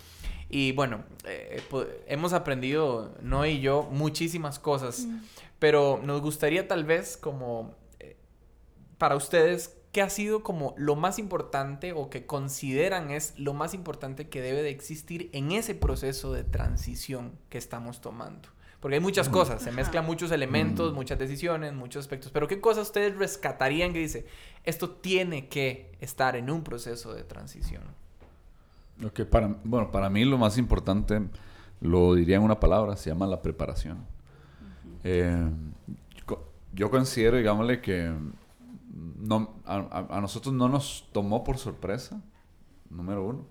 Y 0.50 0.72
bueno, 0.72 1.04
hemos 2.08 2.34
aprendido, 2.34 3.16
no 3.22 3.46
y 3.46 3.62
yo, 3.62 3.88
muchísimas 3.92 4.58
cosas, 4.58 5.08
pero 5.62 6.02
nos 6.04 6.22
gustaría 6.22 6.68
tal 6.68 6.86
vez 6.86 7.18
como 7.18 7.76
para 8.98 9.16
ustedes, 9.16 9.78
¿qué 9.92 10.02
ha 10.02 10.10
sido 10.10 10.42
como 10.42 10.74
lo 10.76 10.96
más 10.96 11.20
importante 11.20 11.94
o 11.94 12.10
que 12.10 12.26
consideran 12.26 13.12
es 13.12 13.38
lo 13.38 13.54
más 13.54 13.76
importante 13.76 14.28
que 14.28 14.42
debe 14.42 14.64
de 14.64 14.72
existir 14.72 15.30
en 15.34 15.52
ese 15.52 15.76
proceso 15.76 16.34
de 16.34 16.44
transición 16.44 17.34
que 17.50 17.60
estamos 17.60 18.02
tomando? 18.02 18.50
Porque 18.80 18.96
hay 18.96 19.02
muchas 19.02 19.30
cosas, 19.30 19.62
se 19.62 19.72
mezclan 19.72 20.04
muchos 20.04 20.32
elementos, 20.32 20.96
muchas 20.96 21.20
decisiones, 21.20 21.74
muchos 21.74 22.06
aspectos. 22.06 22.32
Pero 22.32 22.48
¿qué 22.48 22.60
cosas 22.60 22.88
ustedes 22.88 23.16
rescatarían 23.16 23.94
que 23.94 24.00
dice, 24.00 24.26
esto 24.64 24.90
tiene 24.90 25.48
que 25.48 25.92
estar 26.00 26.36
en 26.36 26.50
un 26.50 26.64
proceso 26.64 27.14
de 27.14 27.24
transición? 27.24 27.84
que 29.14 29.26
para, 29.26 29.56
bueno, 29.64 29.92
para 29.92 30.10
mí 30.10 30.26
lo 30.26 30.40
más 30.40 30.58
importante, 30.58 31.22
lo 31.82 32.16
diría 32.16 32.38
en 32.38 32.42
una 32.42 32.60
palabra, 32.60 32.98
se 32.98 33.12
llama 33.12 33.28
la 33.28 33.44
preparación. 33.44 34.08
Eh, 35.04 35.50
yo 36.74 36.90
considero, 36.90 37.38
digámosle, 37.38 37.82
que 37.82 38.14
no, 38.94 39.56
a, 39.66 40.20
nosotros 40.22 40.54
no 40.54 40.70
nos 40.70 41.08
tomó 41.12 41.44
por 41.44 41.58
sorpresa, 41.58 42.22
número 42.90 43.26
uno. 43.26 43.46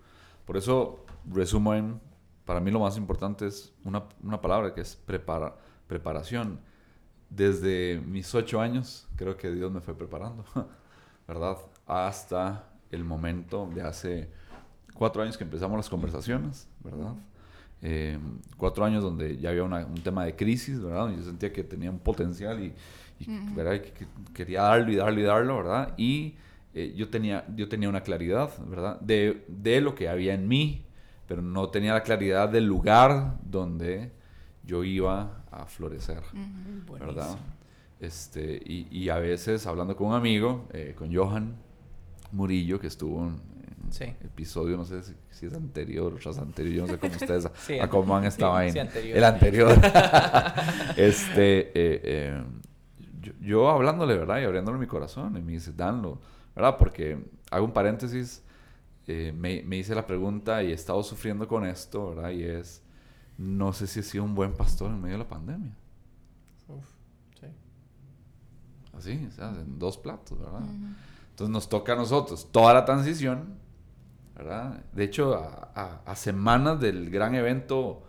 Por 0.46 0.56
eso 0.56 1.04
resumo 1.30 1.74
en, 1.74 2.00
para 2.44 2.60
mí 2.60 2.70
lo 2.70 2.80
más 2.80 2.96
importante 2.96 3.46
es 3.46 3.72
una, 3.84 4.04
una 4.22 4.40
palabra 4.40 4.74
que 4.74 4.80
es 4.80 4.96
prepara, 4.96 5.54
preparación. 5.86 6.60
Desde 7.28 8.02
mis 8.06 8.34
ocho 8.34 8.60
años 8.60 9.08
creo 9.16 9.36
que 9.36 9.50
Dios 9.50 9.70
me 9.70 9.80
fue 9.80 9.94
preparando, 9.94 10.44
¿verdad? 11.28 11.58
Hasta 11.86 12.64
el 12.90 13.04
momento 13.04 13.68
de 13.72 13.82
hace 13.82 14.30
cuatro 14.94 15.22
años 15.22 15.38
que 15.38 15.44
empezamos 15.44 15.76
las 15.76 15.88
conversaciones, 15.88 16.68
¿verdad? 16.82 17.14
Eh, 17.82 18.18
cuatro 18.58 18.84
años 18.84 19.02
donde 19.02 19.38
ya 19.38 19.50
había 19.50 19.64
un 19.64 20.02
tema 20.02 20.24
de 20.24 20.36
crisis, 20.36 20.80
¿verdad? 20.82 21.10
Yo 21.16 21.22
sentía 21.22 21.52
que 21.52 21.64
tenía 21.64 21.90
un 21.90 21.98
potencial 21.98 22.62
y, 22.62 22.74
¿verdad? 23.54 23.80
Que, 23.80 24.06
quería 24.34 24.62
darlo 24.62 24.92
y 24.92 24.96
darlo 24.96 25.20
y 25.20 25.22
darlo, 25.22 25.56
¿verdad? 25.56 25.94
Y 25.96 26.34
eh, 26.74 26.92
yo, 26.94 27.08
tenía, 27.08 27.44
yo 27.56 27.68
tenía 27.68 27.88
una 27.88 28.02
claridad, 28.02 28.50
¿verdad? 28.66 29.00
De, 29.00 29.44
de, 29.48 29.80
lo 29.80 29.94
que 29.94 30.08
había 30.08 30.34
en 30.34 30.46
mí, 30.46 30.84
pero 31.26 31.40
no 31.40 31.70
tenía 31.70 31.94
la 31.94 32.02
claridad 32.02 32.48
del 32.48 32.66
lugar 32.66 33.38
donde 33.42 34.12
yo 34.64 34.84
iba 34.84 35.42
a 35.50 35.64
florecer, 35.64 36.22
¿verdad? 36.98 37.38
Este, 37.98 38.60
y, 38.64 38.88
y, 38.90 39.08
a 39.08 39.18
veces 39.18 39.66
hablando 39.66 39.96
con 39.96 40.08
un 40.08 40.14
amigo, 40.14 40.68
eh, 40.72 40.94
con 40.96 41.14
Johan 41.14 41.54
Murillo, 42.32 42.78
que 42.78 42.86
estuvo 42.86 43.26
en, 43.26 43.40
episodio, 43.98 44.76
no 44.76 44.84
sé 44.84 45.02
si, 45.02 45.46
es 45.46 45.54
anterior 45.54 46.12
o 46.12 46.16
tras 46.16 46.38
anterior, 46.38 46.74
yo 46.74 46.82
no 46.82 46.92
sé 46.92 46.98
cómo 46.98 47.12
ustedes 47.12 47.46
a 47.82 47.88
cómo 47.88 48.16
han 48.16 48.24
estado 48.24 48.54
ahí. 48.54 48.70
El 48.70 49.24
anterior. 49.24 49.72
este, 50.96 51.68
eh, 51.68 52.00
eh 52.04 52.42
yo, 53.40 53.68
hablándole, 53.68 54.16
¿verdad? 54.16 54.40
Y 54.40 54.44
abriéndole 54.44 54.78
mi 54.78 54.86
corazón, 54.86 55.36
y 55.36 55.42
me 55.42 55.52
dice, 55.52 55.72
danlo, 55.72 56.18
¿verdad? 56.54 56.76
Porque 56.78 57.18
hago 57.50 57.64
un 57.64 57.72
paréntesis, 57.72 58.42
eh, 59.06 59.32
me, 59.36 59.62
me, 59.62 59.78
hice 59.78 59.94
la 59.94 60.06
pregunta 60.06 60.62
y 60.62 60.70
he 60.70 60.74
estado 60.74 61.02
sufriendo 61.02 61.48
con 61.48 61.66
esto, 61.66 62.14
¿verdad? 62.14 62.30
Y 62.30 62.44
es, 62.44 62.82
no 63.38 63.72
sé 63.72 63.86
si 63.86 64.00
he 64.00 64.02
sido 64.02 64.24
un 64.24 64.34
buen 64.34 64.52
pastor 64.54 64.90
en 64.90 65.00
medio 65.00 65.14
de 65.14 65.24
la 65.24 65.28
pandemia. 65.28 65.72
Uf, 66.68 66.86
sí. 67.40 67.46
Así, 68.96 69.26
o 69.28 69.32
sea, 69.32 69.50
en 69.50 69.78
dos 69.78 69.98
platos, 69.98 70.38
¿verdad? 70.38 70.62
Entonces 71.30 71.52
nos 71.52 71.68
toca 71.68 71.94
a 71.94 71.96
nosotros 71.96 72.48
toda 72.52 72.74
la 72.74 72.84
transición, 72.84 73.54
¿verdad? 74.40 74.84
De 74.92 75.04
hecho, 75.04 75.34
a, 75.34 76.02
a 76.04 76.16
semanas 76.16 76.80
del 76.80 77.10
gran 77.10 77.34
evento 77.34 78.04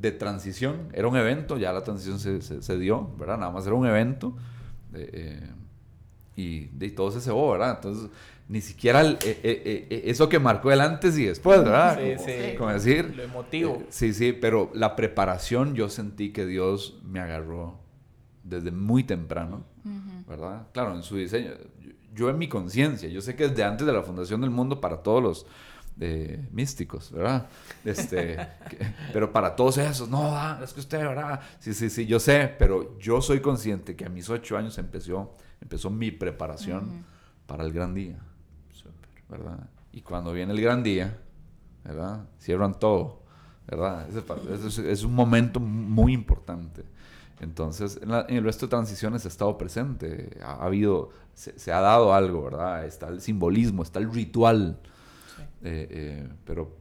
de 0.00 0.12
transición. 0.12 0.88
Era 0.92 1.08
un 1.08 1.16
evento, 1.16 1.56
ya 1.56 1.72
la 1.72 1.82
transición 1.82 2.18
se, 2.18 2.62
se, 2.62 2.78
dio, 2.78 3.10
¿verdad? 3.16 3.38
Nada 3.38 3.52
más 3.52 3.66
era 3.66 3.74
un 3.74 3.86
evento. 3.86 4.36
Eh, 4.92 5.50
y 6.36 6.66
de 6.66 6.90
todo 6.90 7.10
se 7.10 7.20
cebó, 7.20 7.52
¿verdad? 7.52 7.76
Entonces, 7.76 8.10
ni 8.48 8.60
siquiera 8.60 9.02
eh, 9.02 9.18
eh, 9.22 10.02
eso 10.06 10.28
que 10.28 10.38
marcó 10.38 10.72
el 10.72 10.80
antes 10.80 11.16
y 11.16 11.26
después, 11.26 11.60
¿verdad? 11.60 11.98
Sí, 11.98 12.24
sí. 12.24 12.56
Como 12.56 12.72
decir. 12.72 13.14
Lo 13.16 13.22
emotivo. 13.22 13.82
sí, 13.88 14.12
sí, 14.12 14.32
pero 14.32 14.70
la 14.74 14.96
preparación 14.96 15.74
yo 15.74 15.88
sentí 15.88 16.32
que 16.32 16.44
Dios 16.44 17.00
me 17.04 17.20
agarró 17.20 17.78
desde 18.42 18.72
muy 18.72 19.04
temprano, 19.04 19.64
¿verdad? 20.28 20.66
Claro, 20.72 20.94
en 20.96 21.02
su 21.02 21.16
diseño. 21.16 21.52
Yo, 21.80 21.92
en 22.16 22.38
mi 22.38 22.48
conciencia, 22.48 23.08
yo 23.08 23.20
sé 23.20 23.36
que 23.36 23.48
desde 23.48 23.64
antes 23.64 23.86
de 23.86 23.92
la 23.92 24.02
fundación 24.02 24.40
del 24.40 24.50
mundo 24.50 24.80
para 24.80 25.02
todos 25.02 25.22
los 25.22 25.46
de 25.96 26.48
místicos, 26.50 27.12
¿verdad? 27.12 27.46
Este, 27.84 28.36
pero 29.12 29.32
para 29.32 29.54
todos 29.54 29.78
esos, 29.78 30.08
no, 30.08 30.62
es 30.62 30.72
que 30.72 30.80
usted, 30.80 30.98
¿verdad? 30.98 31.40
Sí, 31.58 31.72
sí, 31.72 31.88
sí, 31.90 32.06
yo 32.06 32.18
sé, 32.18 32.52
pero 32.58 32.98
yo 32.98 33.20
soy 33.20 33.40
consciente 33.40 33.94
que 33.94 34.04
a 34.04 34.08
mis 34.08 34.28
ocho 34.28 34.56
años 34.56 34.76
empezó, 34.78 35.34
empezó 35.60 35.90
mi 35.90 36.10
preparación 36.10 37.04
para 37.46 37.64
el 37.64 37.72
gran 37.72 37.94
día, 37.94 38.18
¿verdad? 39.28 39.68
Y 39.92 40.00
cuando 40.00 40.32
viene 40.32 40.52
el 40.52 40.60
gran 40.60 40.82
día, 40.82 41.16
¿verdad? 41.84 42.28
Cierran 42.40 42.78
todo, 42.78 43.22
¿verdad? 43.66 44.08
Es, 44.88 45.04
un 45.04 45.14
momento 45.14 45.60
muy 45.60 46.12
importante. 46.12 46.84
Entonces, 47.44 48.00
en, 48.02 48.36
el 48.36 48.42
resto 48.42 48.66
de 48.66 48.70
transiciones 48.70 49.26
ha 49.26 49.28
estado 49.28 49.58
presente, 49.58 50.38
ha, 50.42 50.64
habido, 50.64 51.10
se, 51.34 51.56
se, 51.58 51.72
ha 51.72 51.80
dado 51.80 52.14
algo, 52.14 52.42
¿verdad? 52.42 52.86
Está 52.86 53.08
el 53.08 53.20
simbolismo, 53.20 53.82
está 53.82 53.98
el 53.98 54.10
ritual, 54.10 54.78
eh, 55.62 55.86
eh, 55.90 56.28
pero 56.46 56.74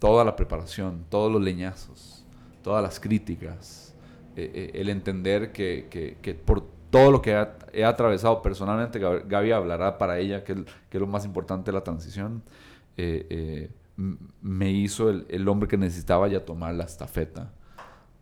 toda 0.00 0.24
la 0.24 0.34
preparación, 0.34 1.04
todos 1.08 1.30
los 1.30 1.40
leñazos, 1.40 2.24
todas 2.64 2.82
las 2.82 2.98
críticas, 2.98 3.94
eh, 4.34 4.72
el 4.74 4.88
entender 4.88 5.52
que, 5.52 5.86
que, 6.20 6.34
por 6.34 6.64
todo 6.90 7.12
lo 7.12 7.22
que 7.22 7.46
he, 7.72 7.84
atravesado 7.84 8.42
personalmente, 8.42 8.98
Gaby 8.98 9.52
hablará 9.52 9.96
para 9.96 10.18
ella, 10.18 10.42
que, 10.42 10.54
que 10.54 10.96
es 10.96 11.00
lo 11.00 11.06
más 11.06 11.24
importante 11.24 11.70
de 11.70 11.76
la 11.76 11.84
transición, 11.84 12.42
me 14.42 14.70
hizo 14.72 15.08
el, 15.08 15.24
el, 15.28 15.46
hombre 15.46 15.68
que 15.68 15.76
necesitaba 15.76 16.26
ya 16.26 16.44
tomar 16.44 16.74
la 16.74 16.84
estafeta 16.84 17.52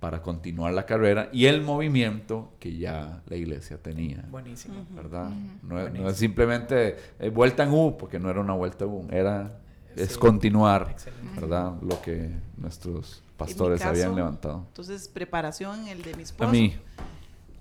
para 0.00 0.22
continuar 0.22 0.72
la 0.72 0.86
carrera 0.86 1.28
y 1.32 1.46
el 1.46 1.62
movimiento 1.62 2.52
que 2.60 2.76
ya 2.76 3.22
la 3.26 3.36
iglesia 3.36 3.78
tenía. 3.82 4.24
Buenísimo. 4.30 4.86
¿Verdad? 4.90 5.30
no, 5.62 6.08
es 6.08 6.16
simplemente 6.16 6.96
vuelta 7.32 7.64
en 7.64 7.72
U, 7.72 7.96
porque 7.98 8.18
no 8.18 8.30
era 8.30 8.40
una 8.40 8.54
vuelta 8.54 8.84
en 8.84 8.90
U, 8.90 9.08
era 9.10 9.58
es 9.96 10.16
continuar, 10.16 10.94
¿verdad? 11.34 11.74
Lo 11.82 12.00
que 12.00 12.30
nuestros 12.56 13.22
pastores 13.36 13.82
habían 13.82 14.14
levantado. 14.14 14.64
Entonces, 14.68 15.08
preparación, 15.08 15.88
el 15.88 16.02
de 16.02 16.14
mi 16.14 16.22
esposo. 16.22 16.48
A 16.48 16.52
mí. 16.52 16.76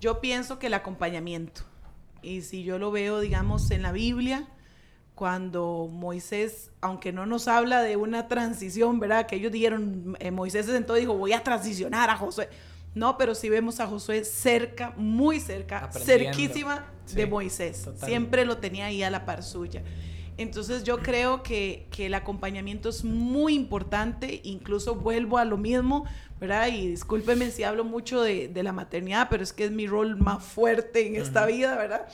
Yo 0.00 0.20
pienso 0.20 0.58
que 0.58 0.68
el 0.68 0.74
acompañamiento. 0.74 1.62
Y 2.22 2.42
si 2.42 2.62
yo 2.62 2.78
lo 2.78 2.90
veo, 2.90 3.20
digamos, 3.20 3.70
en 3.70 3.82
la 3.82 3.92
Biblia, 3.92 4.48
cuando 5.18 5.90
Moisés, 5.92 6.70
aunque 6.80 7.12
no 7.12 7.26
nos 7.26 7.48
habla 7.48 7.82
de 7.82 7.96
una 7.96 8.28
transición, 8.28 9.00
¿verdad? 9.00 9.26
Que 9.26 9.34
ellos 9.34 9.50
dijeron, 9.50 10.16
eh, 10.20 10.30
Moisés 10.30 10.66
se 10.66 10.70
sentó 10.70 10.96
y 10.96 11.00
dijo, 11.00 11.14
voy 11.14 11.32
a 11.32 11.42
transicionar 11.42 12.08
a 12.08 12.16
Josué. 12.16 12.48
No, 12.94 13.18
pero 13.18 13.34
sí 13.34 13.48
vemos 13.48 13.80
a 13.80 13.88
Josué 13.88 14.24
cerca, 14.24 14.94
muy 14.96 15.40
cerca, 15.40 15.90
cerquísima 15.90 16.86
de 17.12 17.26
Moisés. 17.26 17.88
Siempre 17.96 18.44
lo 18.44 18.58
tenía 18.58 18.86
ahí 18.86 19.02
a 19.02 19.10
la 19.10 19.26
par 19.26 19.42
suya. 19.42 19.82
Entonces 20.36 20.84
yo 20.84 21.00
creo 21.00 21.42
que, 21.42 21.88
el 21.98 22.14
acompañamiento 22.14 22.88
es 22.88 23.02
muy 23.02 23.54
importante, 23.54 24.40
incluso 24.44 24.94
vuelvo 24.94 25.36
a 25.36 25.44
lo 25.44 25.56
mismo, 25.56 26.04
¿verdad? 26.38 26.68
Y 26.68 26.86
discúlpeme 26.86 27.50
si 27.50 27.64
hablo 27.64 27.82
mucho 27.82 28.22
de, 28.22 28.52
la 28.54 28.72
maternidad, 28.72 29.26
pero 29.28 29.42
es 29.42 29.52
que 29.52 29.64
es 29.64 29.72
mi 29.72 29.88
rol 29.88 30.16
más 30.16 30.44
fuerte 30.44 31.08
en 31.08 31.16
esta 31.16 31.44
vida, 31.44 31.74
¿verdad? 31.74 32.06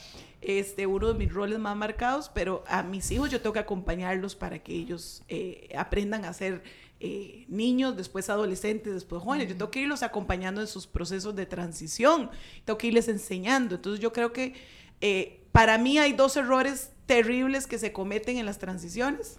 Este, 0.47 0.87
uno 0.87 1.09
de 1.09 1.15
mis 1.15 1.33
roles 1.33 1.59
más 1.59 1.75
marcados, 1.75 2.31
pero 2.35 2.65
a 2.67 2.83
mis 2.83 3.11
hijos 3.11 3.31
yo 3.31 3.41
tengo 3.41 3.55
que 3.55 3.61
acompañarlos 3.61 4.37
para 4.37 4.59
que 4.59 4.75
ellos 4.75 5.23
eh, 5.29 5.71
aprendan 5.75 6.27
a 6.27 6.35
ser 6.35 6.63
eh, 7.01 7.47
niños, 7.49 7.97
después 7.97 8.29
adolescentes, 8.29 8.93
después 8.93 9.23
jóvenes. 9.23 9.49
Yo 9.49 9.57
tengo 9.57 9.71
que 9.71 9.81
irlos 9.81 10.03
acompañando 10.03 10.61
en 10.61 10.67
sus 10.67 10.87
procesos 10.87 11.35
de 11.35 11.47
transición, 11.47 12.31
tengo 12.67 12.77
que 12.77 12.89
irles 12.89 13.09
enseñando. 13.09 13.77
Entonces 13.77 14.01
yo 14.01 14.13
creo 14.13 14.35
que 14.35 14.55
eh, 15.01 15.41
para 15.51 15.79
mí 15.79 15.99
hay 15.99 16.13
dos 16.13 16.37
errores 16.37 16.91
terribles 17.07 17.67
que 17.67 17.79
se 17.79 17.93
cometen 17.93 18.37
en 18.37 18.45
las 18.45 18.59
transiciones. 18.59 19.39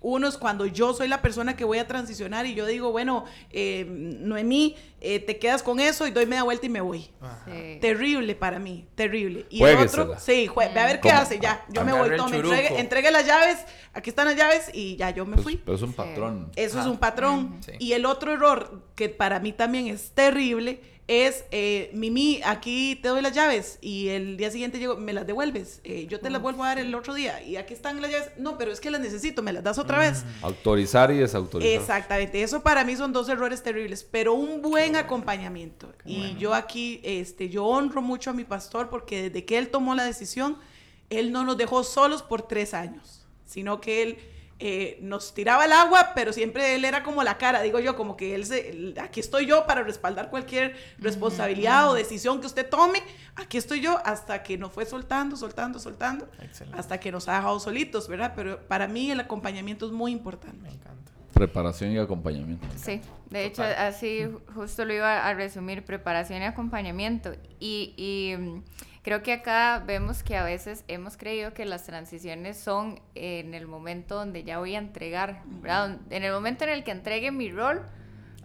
Uno 0.00 0.28
es 0.28 0.36
cuando 0.36 0.64
yo 0.66 0.94
soy 0.94 1.08
la 1.08 1.20
persona 1.22 1.56
que 1.56 1.64
voy 1.64 1.78
a 1.78 1.86
transicionar 1.88 2.46
y 2.46 2.54
yo 2.54 2.66
digo, 2.66 2.92
bueno, 2.92 3.24
eh, 3.50 3.84
Noemí, 3.88 4.76
eh, 5.00 5.18
te 5.20 5.38
quedas 5.38 5.62
con 5.62 5.80
eso 5.80 6.06
y 6.06 6.10
doy 6.10 6.26
media 6.26 6.42
vuelta 6.44 6.66
y 6.66 6.68
me 6.68 6.80
voy. 6.80 7.10
Sí. 7.46 7.78
Terrible 7.80 8.34
para 8.34 8.58
mí, 8.58 8.86
terrible. 8.94 9.46
Y 9.50 9.62
el 9.62 9.76
otro, 9.78 10.14
sí, 10.18 10.46
jue- 10.48 10.72
ve 10.72 10.80
a 10.80 10.86
ver 10.86 11.00
qué 11.00 11.10
hace, 11.10 11.38
ya, 11.40 11.64
yo 11.68 11.84
me 11.84 11.92
voy, 11.92 12.16
tome, 12.16 12.36
entregue, 12.36 12.78
entregue 12.80 13.10
las 13.10 13.26
llaves, 13.26 13.58
aquí 13.92 14.10
están 14.10 14.26
las 14.26 14.36
llaves 14.36 14.70
y 14.72 14.96
ya 14.96 15.10
yo 15.10 15.24
me 15.26 15.34
Pues- 15.34 15.44
fui. 15.44 15.56
pero 15.56 15.76
es 15.76 15.82
un 15.82 15.92
patrón. 15.92 16.52
Eso 16.56 16.80
es 16.80 16.86
un 16.86 16.98
patrón. 16.98 17.58
Sí. 17.64 17.72
Y 17.78 17.92
el 17.92 18.06
otro 18.06 18.32
error 18.32 18.82
que 18.94 19.08
para 19.08 19.40
mí 19.40 19.52
también 19.52 19.88
es 19.88 20.12
terrible 20.12 20.80
es, 21.08 21.46
eh, 21.52 21.90
Mimi, 21.94 22.42
aquí 22.44 22.96
te 22.96 23.08
doy 23.08 23.22
las 23.22 23.32
llaves 23.32 23.78
y 23.80 24.08
el 24.08 24.36
día 24.36 24.50
siguiente 24.50 24.78
llego, 24.78 24.96
me 24.96 25.14
las 25.14 25.26
devuelves. 25.26 25.80
Eh, 25.82 26.06
yo 26.06 26.20
te 26.20 26.28
las 26.28 26.42
vuelvo 26.42 26.64
a 26.64 26.68
dar 26.68 26.78
el 26.78 26.94
otro 26.94 27.14
día 27.14 27.42
y 27.42 27.56
aquí 27.56 27.72
están 27.72 28.02
las 28.02 28.10
llaves. 28.10 28.30
No, 28.36 28.58
pero 28.58 28.70
es 28.70 28.78
que 28.78 28.90
las 28.90 29.00
necesito, 29.00 29.42
me 29.42 29.54
las 29.54 29.64
das 29.64 29.78
otra 29.78 29.98
vez. 29.98 30.22
Autorizar 30.42 31.10
y 31.10 31.16
desautorizar. 31.16 31.80
Exactamente, 31.80 32.42
eso 32.42 32.62
para 32.62 32.84
mí 32.84 32.94
son 32.94 33.14
dos 33.14 33.30
errores 33.30 33.62
terribles, 33.62 34.04
pero 34.04 34.34
un 34.34 34.60
buen 34.60 34.96
acompañamiento. 34.96 35.90
Y 36.04 36.36
yo 36.36 36.52
aquí, 36.52 37.00
este, 37.02 37.48
yo 37.48 37.64
honro 37.64 38.02
mucho 38.02 38.30
a 38.30 38.32
mi 38.34 38.44
pastor 38.44 38.90
porque 38.90 39.30
desde 39.30 39.46
que 39.46 39.56
él 39.56 39.70
tomó 39.70 39.94
la 39.94 40.04
decisión, 40.04 40.58
él 41.08 41.32
no 41.32 41.42
nos 41.42 41.56
dejó 41.56 41.84
solos 41.84 42.22
por 42.22 42.42
tres 42.42 42.74
años, 42.74 43.26
sino 43.46 43.80
que 43.80 44.02
él 44.02 44.18
eh, 44.60 44.98
nos 45.02 45.34
tiraba 45.34 45.64
el 45.66 45.72
agua, 45.72 46.12
pero 46.14 46.32
siempre 46.32 46.74
él 46.74 46.84
era 46.84 47.02
como 47.04 47.22
la 47.22 47.38
cara, 47.38 47.62
digo 47.62 47.78
yo, 47.78 47.94
como 47.94 48.16
que 48.16 48.34
él 48.34 48.44
se, 48.44 48.70
él- 48.70 48.94
aquí 49.00 49.20
estoy 49.20 49.46
yo 49.46 49.66
para 49.66 49.82
respaldar 49.84 50.30
cualquier 50.30 50.74
responsabilidad 50.98 51.88
o 51.90 51.94
decisión 51.94 52.40
que 52.40 52.46
usted 52.46 52.68
tome, 52.68 53.00
aquí 53.36 53.56
estoy 53.56 53.80
yo 53.80 54.00
hasta 54.04 54.42
que 54.42 54.58
nos 54.58 54.72
fue 54.72 54.84
soltando, 54.84 55.36
soltando, 55.36 55.78
soltando, 55.78 56.28
Excelente. 56.42 56.78
hasta 56.78 56.98
que 56.98 57.12
nos 57.12 57.28
ha 57.28 57.36
dejado 57.36 57.60
solitos, 57.60 58.08
¿verdad? 58.08 58.32
Pero 58.34 58.60
para 58.66 58.88
mí 58.88 59.10
el 59.10 59.20
acompañamiento 59.20 59.86
es 59.86 59.92
muy 59.92 60.10
importante. 60.12 60.58
Me 60.60 60.68
encanta. 60.70 61.12
Preparación 61.34 61.92
y 61.92 61.98
acompañamiento. 61.98 62.66
Sí, 62.76 63.00
de 63.30 63.44
hecho, 63.44 63.62
Total. 63.62 63.86
así 63.86 64.26
justo 64.56 64.84
lo 64.84 64.92
iba 64.92 65.24
a 65.28 65.34
resumir, 65.34 65.84
preparación 65.84 66.42
y 66.42 66.46
acompañamiento. 66.46 67.32
Y, 67.60 67.94
y, 67.96 68.34
creo 69.08 69.22
que 69.22 69.32
acá 69.32 69.82
vemos 69.86 70.22
que 70.22 70.36
a 70.36 70.44
veces 70.44 70.84
hemos 70.86 71.16
creído 71.16 71.54
que 71.54 71.64
las 71.64 71.84
transiciones 71.84 72.58
son 72.58 73.00
en 73.14 73.54
el 73.54 73.66
momento 73.66 74.16
donde 74.16 74.44
ya 74.44 74.58
voy 74.58 74.74
a 74.74 74.78
entregar, 74.78 75.40
¿verdad? 75.46 75.96
En 76.10 76.24
el 76.24 76.32
momento 76.32 76.64
en 76.64 76.70
el 76.70 76.84
que 76.84 76.90
entregue 76.90 77.30
mi 77.30 77.50
rol, 77.50 77.80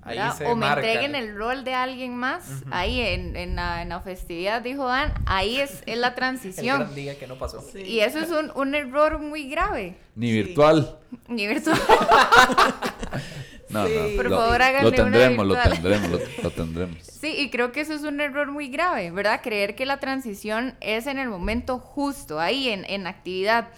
o 0.06 0.08
me 0.08 0.56
marca. 0.56 0.76
entreguen 0.90 1.16
el 1.16 1.36
rol 1.36 1.66
de 1.66 1.74
alguien 1.74 2.16
más, 2.16 2.64
ahí 2.72 3.02
en, 3.02 3.36
en, 3.36 3.58
la, 3.58 3.82
en 3.82 3.90
la 3.90 4.00
festividad, 4.00 4.62
dijo 4.62 4.86
Dan, 4.88 5.14
ahí 5.26 5.60
es, 5.60 5.84
es 5.86 5.98
la 5.98 6.08
El 6.16 6.16
transición. 6.16 6.80
gran 6.80 6.96
día 6.96 7.20
que 7.20 7.28
no 7.28 7.36
pasó. 7.38 7.62
Sí. 7.62 7.80
Y 7.82 8.00
eso 8.00 8.20
es 8.20 8.30
un, 8.32 8.50
un 8.56 8.74
error 8.74 9.20
muy 9.20 9.50
grave. 9.50 9.98
Ni 10.16 10.28
Sí. 10.28 10.34
virtual. 10.44 10.98
Ni 11.28 11.46
virtual. 11.48 11.78
No, 13.74 13.88
Sí. 13.88 13.94
no. 13.96 14.16
Por 14.16 14.30
lo, 14.30 14.38
favor, 14.38 14.62
háganle 14.62 14.98
lo 14.98 15.04
una 15.06 15.18
tendremos, 15.18 15.46
lo 15.48 15.56
tendremos, 15.56 16.10
lo, 16.12 16.20
lo 16.44 16.52
tendremos. 16.52 16.98
Sí, 17.04 17.36
y 17.38 17.50
creo 17.50 17.72
que 17.72 17.82
eso 17.82 17.94
es 17.94 18.04
un 18.04 18.22
error 18.22 18.52
muy 18.52 18.68
grave, 18.70 19.12
¿verdad? 19.12 19.42
Creer 19.44 19.76
que 19.76 19.86
la 19.86 19.98
transición 20.00 20.76
es 20.82 21.08
en 21.08 21.18
el 21.20 21.30
momento 21.30 21.80
justo, 21.80 22.40
ahí 22.40 22.70
en, 22.70 22.86
en 22.86 23.08
actividad. 23.08 23.70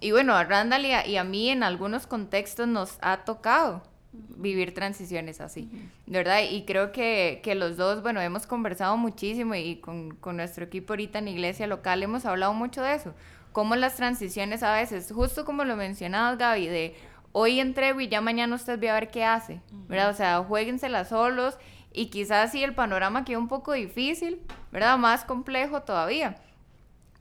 Y 0.00 0.10
bueno, 0.10 0.34
a 0.34 0.44
Randall 0.44 0.84
y 0.86 0.92
a, 0.92 1.06
y 1.06 1.16
a 1.16 1.24
mí 1.24 1.50
en 1.50 1.62
algunos 1.62 2.06
contextos 2.06 2.66
nos 2.68 2.98
ha 3.00 3.18
tocado 3.24 3.82
vivir 4.36 4.74
transiciones 4.74 5.40
así, 5.40 5.68
¿verdad? 6.06 6.42
Y 6.48 6.64
creo 6.64 6.92
que, 6.92 7.40
que 7.42 7.54
los 7.56 7.76
dos, 7.76 8.00
bueno, 8.02 8.20
hemos 8.20 8.46
conversado 8.46 8.96
muchísimo 8.96 9.56
y 9.56 9.76
con, 9.76 10.14
con 10.16 10.36
nuestro 10.36 10.64
equipo 10.64 10.92
ahorita 10.92 11.18
en 11.18 11.26
iglesia 11.28 11.66
local 11.66 12.02
hemos 12.02 12.24
hablado 12.24 12.54
mucho 12.54 12.80
de 12.82 12.94
eso, 12.94 13.12
cómo 13.50 13.74
las 13.74 13.96
transiciones 13.96 14.62
a 14.62 14.72
veces, 14.72 15.10
justo 15.12 15.44
como 15.44 15.64
lo 15.64 15.74
mencionabas 15.74 16.38
Gaby, 16.38 16.68
de 16.68 16.94
hoy 17.36 17.58
entrego 17.58 18.00
y 18.00 18.08
ya 18.08 18.20
mañana 18.20 18.54
usted 18.54 18.78
ve 18.78 18.88
a 18.88 18.94
ver 18.94 19.10
qué 19.10 19.24
hace, 19.24 19.60
¿verdad? 19.88 20.10
O 20.10 20.14
sea, 20.14 20.38
jueguensela 20.44 21.04
solos 21.04 21.58
y 21.92 22.06
quizás 22.06 22.52
si 22.52 22.62
el 22.62 22.74
panorama 22.74 23.24
queda 23.24 23.38
un 23.38 23.48
poco 23.48 23.72
difícil, 23.72 24.40
¿verdad? 24.70 24.96
Más 24.98 25.24
complejo 25.24 25.82
todavía. 25.82 26.36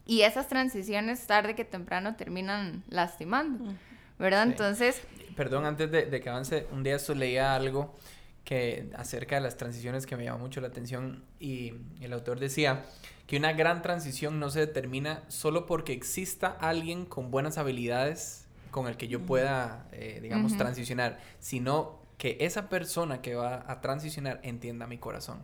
Y 0.06 0.22
esas 0.22 0.48
transiciones 0.48 1.26
tarde 1.26 1.56
que 1.56 1.66
temprano 1.66 2.16
terminan 2.16 2.84
lastimando, 2.90 3.74
¿verdad? 4.20 4.44
Sí. 4.44 4.52
Entonces, 4.52 5.02
Perdón, 5.36 5.66
antes 5.66 5.90
de, 5.90 6.06
de 6.06 6.22
que 6.22 6.30
avance, 6.30 6.68
un 6.72 6.84
día 6.84 6.96
esto 6.96 7.16
leía 7.16 7.56
algo 7.56 7.96
que 8.44 8.92
acerca 8.96 9.36
de 9.36 9.42
las 9.42 9.58
transiciones 9.58 10.06
que 10.06 10.16
me 10.16 10.26
llamó 10.26 10.40
mucho 10.40 10.62
la 10.62 10.68
atención 10.68 11.24
y 11.40 11.74
el 12.02 12.14
autor 12.14 12.40
decía 12.40 12.86
que 13.26 13.38
una 13.38 13.54
gran 13.54 13.82
transición 13.82 14.40
no 14.40 14.52
se 14.52 14.60
determina 14.60 15.24
solo 15.28 15.66
porque 15.66 15.94
exista 15.94 16.50
alguien 16.60 17.06
con 17.06 17.32
buenas 17.32 17.58
habilidades 17.58 18.43
con 18.74 18.88
el 18.88 18.98
que 18.98 19.08
yo 19.08 19.22
pueda, 19.26 19.88
eh, 19.94 20.20
digamos, 20.22 20.58
transicionar, 20.58 21.20
sino 21.40 22.02
que 22.18 22.38
esa 22.42 22.68
persona 22.70 23.22
que 23.22 23.36
va 23.36 23.64
a 23.68 23.80
transicionar 23.80 24.40
entienda 24.44 24.88
mi 24.88 24.98
corazón. 24.98 25.44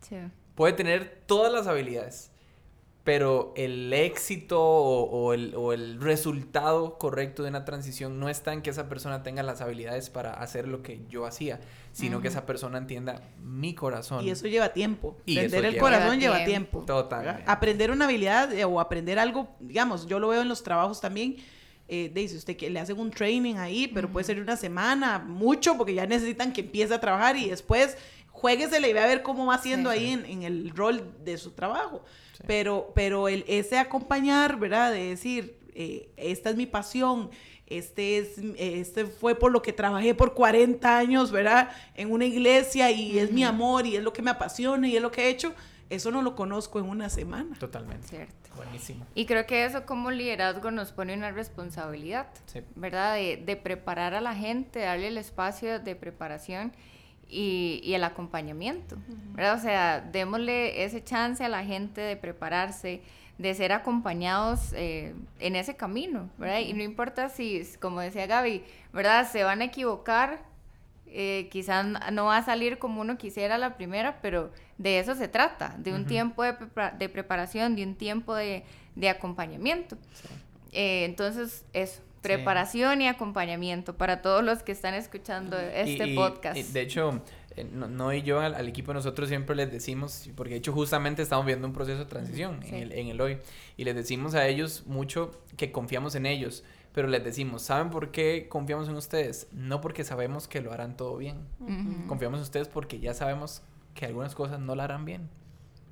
sí. 0.00 0.16
Puede 0.54 0.72
tener 0.72 1.22
todas 1.26 1.52
las 1.52 1.66
habilidades, 1.66 2.30
pero 3.04 3.52
el 3.56 3.92
éxito 3.92 4.58
o, 4.60 5.02
o 5.04 5.32
el, 5.34 5.54
o 5.54 5.72
el 5.74 6.00
resultado 6.00 6.98
correcto 6.98 7.42
de 7.44 7.50
una 7.50 7.64
transición 7.64 8.18
no 8.18 8.28
está 8.28 8.52
en 8.54 8.62
que 8.62 8.70
esa 8.70 8.88
persona 8.88 9.22
tenga 9.22 9.42
las 9.44 9.60
habilidades 9.60 10.08
para 10.10 10.32
hacer 10.32 10.66
lo 10.66 10.82
que 10.82 11.02
yo 11.08 11.24
hacía, 11.26 11.60
sino 11.92 12.20
que 12.20 12.28
esa 12.28 12.46
persona 12.46 12.78
entienda 12.78 13.20
mi 13.42 13.74
corazón. 13.74 14.24
Y 14.24 14.30
eso 14.30 14.48
lleva 14.48 14.72
tiempo. 14.72 15.16
Y 15.26 15.34
Aprender 15.36 15.58
eso 15.60 15.66
el 15.68 15.74
lleva- 15.74 15.82
corazón 15.84 16.18
Lleva 16.20 16.34
lleva 16.38 16.46
tiempo. 16.46 16.82
Totalmente. 16.86 17.42
Aprender 17.46 17.90
una 17.92 18.06
habilidad 18.06 18.52
eh, 18.52 18.64
o 18.64 18.80
aprender 18.80 19.18
algo, 19.20 19.48
digamos, 19.60 20.06
yo 20.06 20.18
lo 20.18 20.28
veo 20.28 20.42
en 20.42 20.48
los 20.48 20.62
trabajos 20.64 21.00
también. 21.00 21.36
Eh, 21.88 22.10
de 22.12 22.26
si 22.26 22.36
usted 22.36 22.56
que 22.56 22.68
le 22.68 22.80
hacen 22.80 22.98
un 22.98 23.10
training 23.12 23.54
ahí, 23.56 23.86
pero 23.86 24.10
puede 24.10 24.24
ser 24.24 24.40
una 24.40 24.56
semana, 24.56 25.18
mucho, 25.20 25.76
porque 25.76 25.94
ya 25.94 26.04
necesitan 26.06 26.52
que 26.52 26.62
empiece 26.62 26.92
a 26.92 27.00
trabajar 27.00 27.36
y 27.36 27.48
después 27.48 27.96
juéguesele 28.30 28.90
y 28.90 28.92
ve 28.92 29.00
a 29.00 29.06
ver 29.06 29.22
cómo 29.22 29.46
va 29.46 29.54
haciendo 29.54 29.92
Sí. 29.92 29.98
ahí 29.98 30.10
en, 30.12 30.24
en 30.26 30.42
el 30.42 30.70
rol 30.70 31.02
de 31.24 31.38
su 31.38 31.52
trabajo. 31.52 32.04
Pero, 32.46 32.92
pero 32.94 33.28
el, 33.28 33.44
ese 33.48 33.78
acompañar, 33.78 34.58
¿verdad? 34.58 34.92
De 34.92 35.10
decir, 35.10 35.58
eh, 35.74 36.08
esta 36.16 36.50
es 36.50 36.56
mi 36.56 36.66
pasión, 36.66 37.30
este, 37.66 38.18
es, 38.18 38.38
este 38.58 39.06
fue 39.06 39.34
por 39.36 39.50
lo 39.52 39.62
que 39.62 39.72
trabajé 39.72 40.14
por 40.14 40.34
40 40.34 40.98
años, 40.98 41.30
¿verdad? 41.32 41.70
En 41.94 42.12
una 42.12 42.24
iglesia 42.24 42.90
y 42.90 43.18
es 43.18 43.32
mi 43.32 43.42
amor 43.44 43.86
y 43.86 43.96
es 43.96 44.02
lo 44.02 44.12
que 44.12 44.22
me 44.22 44.30
apasiona 44.30 44.86
y 44.88 44.96
es 44.96 45.02
lo 45.02 45.10
que 45.10 45.22
he 45.24 45.28
hecho. 45.30 45.54
Eso 45.88 46.10
no 46.10 46.22
lo 46.22 46.34
conozco 46.34 46.78
en 46.80 46.86
una 46.88 47.08
semana. 47.08 47.56
Totalmente. 47.58 48.08
Cierto. 48.08 48.34
Buenísimo. 48.56 49.06
Y 49.14 49.26
creo 49.26 49.46
que 49.46 49.64
eso 49.64 49.84
como 49.86 50.10
liderazgo 50.10 50.70
nos 50.70 50.90
pone 50.92 51.14
una 51.14 51.30
responsabilidad, 51.30 52.26
Sí. 52.46 52.60
¿verdad? 52.74 53.14
De, 53.14 53.36
de 53.36 53.56
preparar 53.56 54.14
a 54.14 54.20
la 54.20 54.34
gente, 54.34 54.80
darle 54.80 55.08
el 55.08 55.18
espacio 55.18 55.78
de 55.78 55.94
preparación 55.94 56.72
y, 57.28 57.80
y 57.84 57.94
el 57.94 58.04
acompañamiento, 58.04 58.96
¿verdad? 59.34 59.56
O 59.56 59.60
sea, 59.60 60.00
démosle 60.00 60.84
ese 60.84 61.02
chance 61.04 61.44
a 61.44 61.48
la 61.48 61.64
gente 61.64 62.00
de 62.00 62.16
prepararse, 62.16 63.02
de 63.38 63.54
ser 63.54 63.72
acompañados 63.72 64.72
eh, 64.72 65.14
en 65.40 65.56
ese 65.56 65.76
camino, 65.76 66.30
¿verdad? 66.38 66.60
Y 66.60 66.72
no 66.72 66.82
importa 66.82 67.28
si, 67.28 67.62
como 67.80 68.00
decía 68.00 68.26
Gaby, 68.26 68.64
¿verdad? 68.92 69.28
Se 69.30 69.42
van 69.44 69.60
a 69.60 69.64
equivocar, 69.64 70.38
eh, 71.06 71.48
quizás 71.50 71.84
no 72.12 72.24
va 72.26 72.38
a 72.38 72.42
salir 72.44 72.78
como 72.78 73.00
uno 73.00 73.18
quisiera 73.18 73.58
la 73.58 73.76
primera, 73.76 74.20
pero 74.22 74.50
de 74.78 74.98
eso 74.98 75.14
se 75.14 75.28
trata, 75.28 75.74
de 75.78 75.92
un 75.94 76.04
tiempo 76.06 76.42
de, 76.42 76.54
de 76.98 77.08
preparación, 77.08 77.76
de 77.76 77.82
un 77.84 77.94
tiempo 77.94 78.34
de, 78.34 78.64
de 78.94 79.08
acompañamiento. 79.08 79.96
Eh, 80.72 81.04
entonces, 81.04 81.64
eso, 81.72 82.02
preparación 82.22 83.00
y 83.02 83.08
acompañamiento 83.08 83.96
para 83.96 84.20
todos 84.20 84.42
los 84.44 84.62
que 84.62 84.72
están 84.72 84.94
escuchando 84.94 85.56
este 85.58 86.08
Y- 86.08 86.12
y- 86.12 86.16
podcast. 86.16 86.56
y 86.58 86.62
de 86.64 86.80
hecho, 86.80 87.22
eh, 87.56 87.64
no, 87.72 87.86
no 87.88 88.12
y 88.12 88.22
yo 88.22 88.40
al, 88.40 88.54
al 88.54 88.68
equipo 88.68 88.92
nosotros 88.92 89.28
siempre 89.28 89.54
les 89.56 89.70
decimos, 89.70 90.28
porque 90.34 90.54
de 90.54 90.58
hecho 90.58 90.72
justamente 90.72 91.22
estamos 91.22 91.46
viendo 91.46 91.66
un 91.66 91.72
proceso 91.72 92.00
de 92.00 92.06
transición 92.06 92.60
Sí. 92.62 92.68
en, 92.70 92.74
el, 92.82 92.92
en 92.92 93.06
el 93.08 93.20
hoy, 93.20 93.38
y 93.76 93.84
les 93.84 93.94
decimos 93.94 94.34
a 94.34 94.46
ellos 94.48 94.84
mucho 94.86 95.40
que 95.56 95.70
confiamos 95.72 96.14
en 96.16 96.26
ellos, 96.26 96.64
pero 96.92 97.06
les 97.08 97.22
decimos, 97.22 97.62
¿saben 97.62 97.90
por 97.90 98.10
qué 98.10 98.46
confiamos 98.48 98.88
en 98.88 98.96
ustedes? 98.96 99.46
No 99.52 99.80
porque 99.80 100.02
sabemos 100.02 100.48
que 100.48 100.60
lo 100.60 100.72
harán 100.72 100.96
todo 100.96 101.16
bien, 101.16 101.38
confiamos 102.08 102.38
en 102.40 102.42
ustedes 102.42 102.68
porque 102.68 102.98
ya 102.98 103.14
sabemos 103.14 103.62
que 103.96 104.06
algunas 104.06 104.34
cosas 104.36 104.60
no 104.60 104.76
la 104.76 104.84
harán 104.84 105.04
bien. 105.04 105.28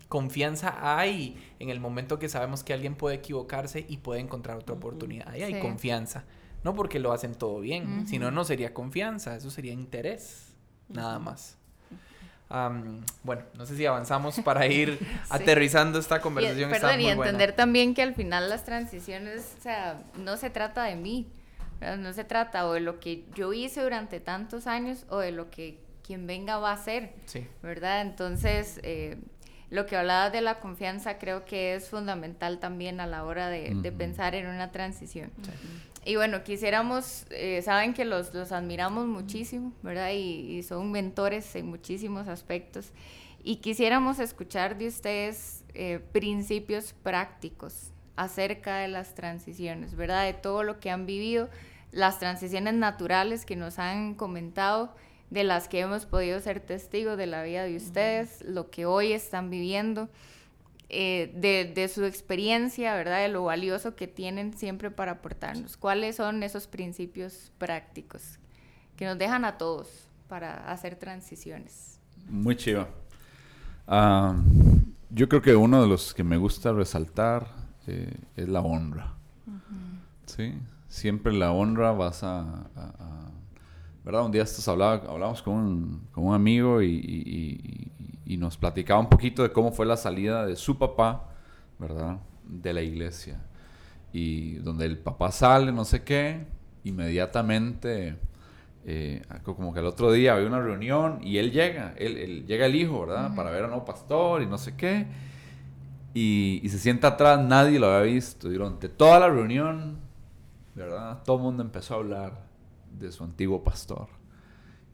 Confianza 0.09 0.97
hay 0.97 1.37
en 1.59 1.71
el 1.71 1.81
momento 1.81 2.21
que 2.21 2.29
sabemos 2.29 2.63
que 2.63 2.73
alguien 2.73 2.95
puede 2.95 3.17
equivocarse 3.17 3.85
y 3.89 3.97
puede 3.97 4.21
encontrar 4.21 4.59
otra 4.59 4.75
oportunidad. 4.77 5.29
Ahí 5.29 5.43
hay 5.43 5.55
Sí. 5.55 5.61
confianza. 5.61 6.25
No 6.63 6.75
porque 6.75 6.99
lo 7.01 7.13
hacen 7.13 7.35
todo 7.35 7.61
bien, 7.61 7.99
Ujú. 8.01 8.07
si 8.07 8.19
no, 8.19 8.31
no 8.31 8.45
sería 8.45 8.73
confianza, 8.73 9.35
eso 9.35 9.51
sería 9.51 9.73
interés, 9.73 10.55
nada 10.89 11.19
más. 11.19 11.59
Am, 12.51 13.01
bueno, 13.23 13.43
no 13.57 13.67
sé 13.67 13.77
si 13.77 13.85
avanzamos 13.87 14.39
para 14.41 14.67
ir 14.69 14.99
aterrizando 15.31 15.99
esta 15.99 16.19
Y, 16.19 16.21
conversación. 16.21 16.71
está 16.73 16.87
perdón, 16.89 17.01
y 17.01 17.05
muy 17.05 17.13
entender 17.13 17.49
buena. 17.51 17.57
también 17.57 17.95
que 17.95 18.03
al 18.03 18.15
final 18.15 18.49
las 18.49 18.65
transiciones, 18.65 19.57
o 19.59 19.63
sea, 19.63 20.03
no 20.19 20.37
se 20.37 20.51
trata 20.51 20.85
de 20.85 20.97
mí, 20.97 21.27
no 21.99 22.13
se 22.13 22.25
trata 22.25 22.67
o 22.67 22.73
de 22.75 22.81
lo 22.81 23.01
que 23.01 23.25
yo 23.35 23.53
hice 23.53 23.83
durante 23.83 24.21
tantos 24.21 24.67
años 24.67 25.05
o 25.09 25.19
de 25.19 25.33
lo 25.33 25.51
que 25.51 25.83
quien 26.05 26.27
venga 26.27 26.59
va 26.59 26.71
a 26.71 26.75
hacer. 26.75 27.15
Sí, 27.27 27.47
¿verdad? 27.63 28.03
Entonces, 28.03 28.79
eh, 28.83 29.17
lo 29.71 29.87
que 29.87 29.97
hablabas 29.97 30.33
de 30.33 30.41
la 30.41 30.61
confianza 30.61 31.19
creo 31.19 31.45
que 31.45 31.75
es 31.75 31.89
fundamental 31.89 32.61
también 32.61 33.01
a 33.01 33.07
la 33.07 33.25
hora 33.25 33.49
de, 33.49 33.75
de 33.75 33.89
Ujú. 33.89 33.99
pensar 33.99 34.35
en 34.35 34.47
una 34.47 34.71
transición. 34.71 35.33
y 36.05 36.17
bueno, 36.17 36.45
quisiéramos, 36.45 37.27
eh, 37.31 37.63
saben 37.63 37.95
que 37.95 38.05
los, 38.05 38.35
los, 38.35 38.53
admiramos 38.53 39.07
muchísimo, 39.07 39.73
¿verdad? 39.83 40.11
Y, 40.13 40.59
y, 40.59 40.63
son 40.63 40.93
mentores 40.93 41.57
en 41.57 41.67
muchísimos 41.67 42.29
aspectos. 42.29 42.93
Y 43.43 43.57
quisiéramos 43.57 44.21
escuchar 44.21 44.79
de 44.79 44.89
ustedes 44.89 45.65
eh, 45.75 46.01
principios 46.13 46.95
prácticos 47.03 47.91
acerca 48.17 48.77
de 48.79 48.89
las 48.89 49.15
transiciones, 49.15 49.97
¿verdad? 49.97 50.25
De 50.25 50.35
todo 50.35 50.63
lo 50.63 50.79
que 50.79 50.91
han 50.91 51.05
vivido, 51.05 51.49
las 51.91 52.19
transiciones 52.19 52.75
naturales 52.75 53.45
que 53.45 53.57
nos 53.57 53.79
han 53.79 54.15
comentado, 54.15 54.95
de 55.35 55.43
las 55.43 55.69
que 55.69 55.81
hemos 55.81 56.07
podido 56.07 56.41
ser 56.41 56.61
testigos 56.61 57.19
de 57.19 57.27
la 57.27 57.43
vida 57.43 57.65
de 57.65 57.77
ustedes, 57.77 58.43
lo 58.47 58.71
que 58.71 58.87
hoy 58.87 59.13
están 59.13 59.51
viviendo. 59.51 60.09
Eh, 60.91 61.33
de, 61.35 61.73
de, 61.75 61.89
su 61.89 62.05
experiencia, 62.05 62.95
¿verdad? 62.95 63.23
De 63.23 63.29
lo 63.29 63.43
valioso 63.43 63.97
que 63.97 64.07
tienen 64.07 64.57
siempre 64.57 64.93
para 64.93 65.13
aportarnos. 65.13 65.77
¿Cuáles 65.77 66.17
son 66.17 66.45
esos 66.45 66.69
principios 66.69 67.51
prácticos 67.59 68.39
que 68.97 69.07
nos 69.07 69.19
dejan 69.19 69.45
a 69.45 69.59
todos 69.59 70.07
para 70.29 70.71
hacer 70.71 70.95
transiciones? 70.95 71.99
Muy 72.29 72.55
chido. 72.55 72.87
yo 75.11 75.29
creo 75.29 75.43
que 75.43 75.57
uno 75.57 75.83
de 75.83 75.89
los 75.89 76.15
que 76.15 76.23
me 76.23 76.37
gusta 76.37 76.73
resaltar 76.73 77.49
eh, 77.89 78.15
es 78.37 78.49
la 78.49 78.61
honra. 78.61 79.15
¿Sí? 80.27 80.55
Siempre 80.89 81.33
la 81.33 81.51
honra 81.51 81.91
vas 81.91 82.23
a, 82.23 82.69
¿verdad? 84.05 84.25
Un 84.25 84.33
día 84.33 84.43
estos 84.43 84.67
hablaba, 84.69 85.03
hablamos 85.09 85.43
con 85.43 85.55
un, 85.55 86.09
con 86.13 86.27
un 86.27 86.35
amigo 86.35 86.83
y, 86.83 87.91
y 88.27 88.37
nos 88.37 88.57
platicaba 88.57 89.01
un 89.01 89.09
poquito 89.09 89.43
de 89.43 89.53
cómo 89.53 89.73
fue 89.73 89.87
la 89.87 89.97
salida 89.97 90.47
de 90.47 90.57
su 90.57 90.79
papá, 90.79 91.29
¿verdad? 91.79 92.19
De 92.45 92.73
la 92.73 92.83
iglesia. 92.83 93.41
Y 94.13 94.55
donde 94.57 94.87
el 94.87 94.99
papá 94.99 95.31
sale, 95.31 95.73
no 95.73 95.85
sé 95.85 96.03
qué, 96.05 96.47
inmediatamente, 96.85 98.17
eh, 98.87 99.23
como 99.43 99.73
que 99.75 99.81
el 99.81 99.87
otro 99.87 100.13
día 100.13 100.35
había 100.35 100.47
una 100.47 100.61
reunión 100.61 101.19
y 101.23 101.39
él 101.39 101.51
llega, 101.51 101.95
él, 101.99 102.47
llega 102.47 102.67
el 102.67 102.77
hijo, 102.77 103.07
¿verdad? 103.07 103.35
Para 103.35 103.51
ver 103.51 103.63
a 103.63 103.65
un 103.65 103.71
nuevo 103.71 103.85
pastor 103.85 104.43
y 104.43 104.47
no 104.47 104.59
sé 104.59 104.77
qué. 104.77 105.07
Y, 106.15 106.61
y, 106.63 106.69
se 106.69 106.79
sienta 106.79 107.09
atrás, 107.09 107.41
nadie 107.41 107.81
lo 107.81 107.89
había 107.89 108.13
visto. 108.13 108.49
Y 108.51 108.55
durante 108.55 108.89
toda 108.89 109.19
la 109.19 109.29
reunión, 109.29 109.99
¿verdad? 110.77 111.23
Todo 111.25 111.37
el 111.39 111.43
mundo 111.43 111.63
empezó 111.65 111.95
a 111.95 111.97
hablar 111.97 112.33
de 112.99 113.13
su 113.13 113.25
antiguo 113.25 113.63
pastor 113.63 114.09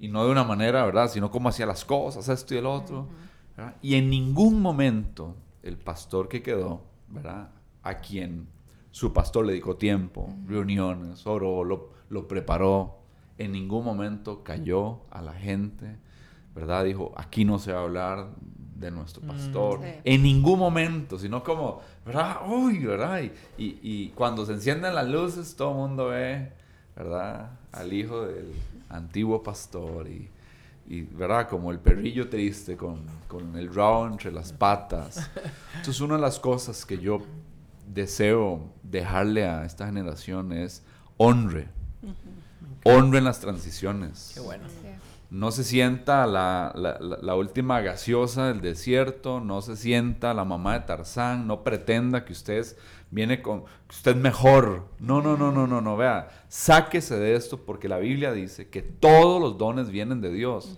y 0.01 0.09
no 0.09 0.25
de 0.25 0.33
una 0.33 0.45
manera, 0.45 0.85
¿verdad? 0.87 1.11
Sino 1.11 1.31
cómo 1.31 1.51
hacía 1.51 1.67
las 1.67 1.85
cosas, 1.85 2.27
esto 2.29 2.55
y 2.55 2.59
el 2.59 2.67
otro. 2.67 3.07
Y 3.83 3.97
en 3.97 4.09
ningún 4.09 4.63
momento 4.63 5.37
el 5.63 5.77
pastor 5.77 6.27
que 6.27 6.43
quedó, 6.43 6.83
¿verdad? 7.09 7.51
A 7.83 7.99
quien 7.99 8.49
su 8.91 9.13
pastor 9.13 9.45
le 9.45 9.53
dedicó 9.53 9.77
tiempo, 9.77 10.35
reuniones, 10.47 11.27
oró, 11.27 11.63
lo, 11.65 11.91
lo, 12.09 12.27
preparó, 12.27 13.01
en 13.37 13.53
ningún 13.53 13.85
momento 13.85 14.43
cayó 14.43 15.03
a 15.11 15.21
la 15.21 15.35
gente, 15.35 15.99
¿verdad? 16.55 16.85
Dijo, 16.85 17.13
aquí 17.17 17.45
no 17.45 17.59
se 17.59 17.73
va 17.73 17.81
a 17.81 17.83
hablar 17.83 18.31
de 18.75 18.91
nuestro 18.91 19.23
mm, 19.23 19.27
pastor, 19.27 19.81
en 20.03 20.23
ningún 20.23 20.59
momento, 20.59 21.19
sino 21.19 21.45
como, 21.45 21.83
¿verdad? 22.07 22.39
Uy, 22.49 22.79
¿verdad? 22.79 23.21
Y, 23.59 23.79
y 23.83 24.09
cuando 24.15 24.47
se 24.47 24.55
encienden 24.55 24.95
las 24.95 25.07
luces, 25.07 25.55
todo 25.55 25.73
el 25.73 25.77
mundo 25.77 26.07
ve, 26.09 26.55
¿verdad? 26.97 27.60
Al 27.73 27.93
hijo 27.93 28.27
del 28.27 28.53
antiguo 28.89 29.43
pastor 29.43 30.09
y, 30.09 30.29
y 30.89 31.03
¿verdad? 31.03 31.49
Como 31.49 31.71
el 31.71 31.79
perrillo 31.79 32.29
triste 32.29 32.77
con, 32.77 33.01
con 33.29 33.57
el 33.57 33.73
rabo 33.73 34.07
entre 34.07 34.33
las 34.33 34.53
patas. 34.53 35.31
Entonces 35.77 36.01
una 36.01 36.17
de 36.17 36.21
las 36.21 36.41
cosas 36.41 36.85
que 36.85 36.99
yo 36.99 37.23
deseo 37.87 38.61
dejarle 38.83 39.47
a 39.47 39.65
esta 39.65 39.87
generación 39.87 40.53
es 40.53 40.83
honre. 41.17 41.69
Honre 42.85 43.19
en 43.19 43.25
las 43.25 43.41
transiciones. 43.41 44.33
Qué 44.35 44.41
bueno. 44.41 44.65
No 45.31 45.53
se 45.53 45.63
sienta 45.63 46.27
la, 46.27 46.73
la, 46.75 46.99
la, 46.99 47.35
última 47.37 47.81
gaseosa 47.81 48.49
del 48.49 48.61
desierto, 48.61 49.39
no 49.39 49.63
se 49.63 49.77
sienta 49.77 50.35
la 50.35 50.45
mamá 50.45 50.75
de 50.75 50.87
Tarzán, 50.87 51.47
no 51.47 51.63
pretenda 51.63 52.25
que 52.25 52.33
ustedes 52.33 52.77
viene 53.11 53.43
con 53.43 53.65
usted 53.89 54.17
mejor. 54.17 54.89
No, 54.99 55.21
no, 55.21 55.37
no, 55.37 55.53
no, 55.53 55.67
no, 55.67 55.81
no, 55.81 55.97
vea, 55.97 56.29
sáquese 56.49 57.17
de 57.19 57.35
esto 57.35 57.59
porque 57.59 57.89
la 57.89 57.99
Biblia 57.99 58.33
dice 58.33 58.69
que 58.69 58.83
todos 58.83 59.41
los 59.41 59.59
dones 59.59 59.91
vienen 59.91 60.21
de 60.21 60.33
Dios. 60.33 60.77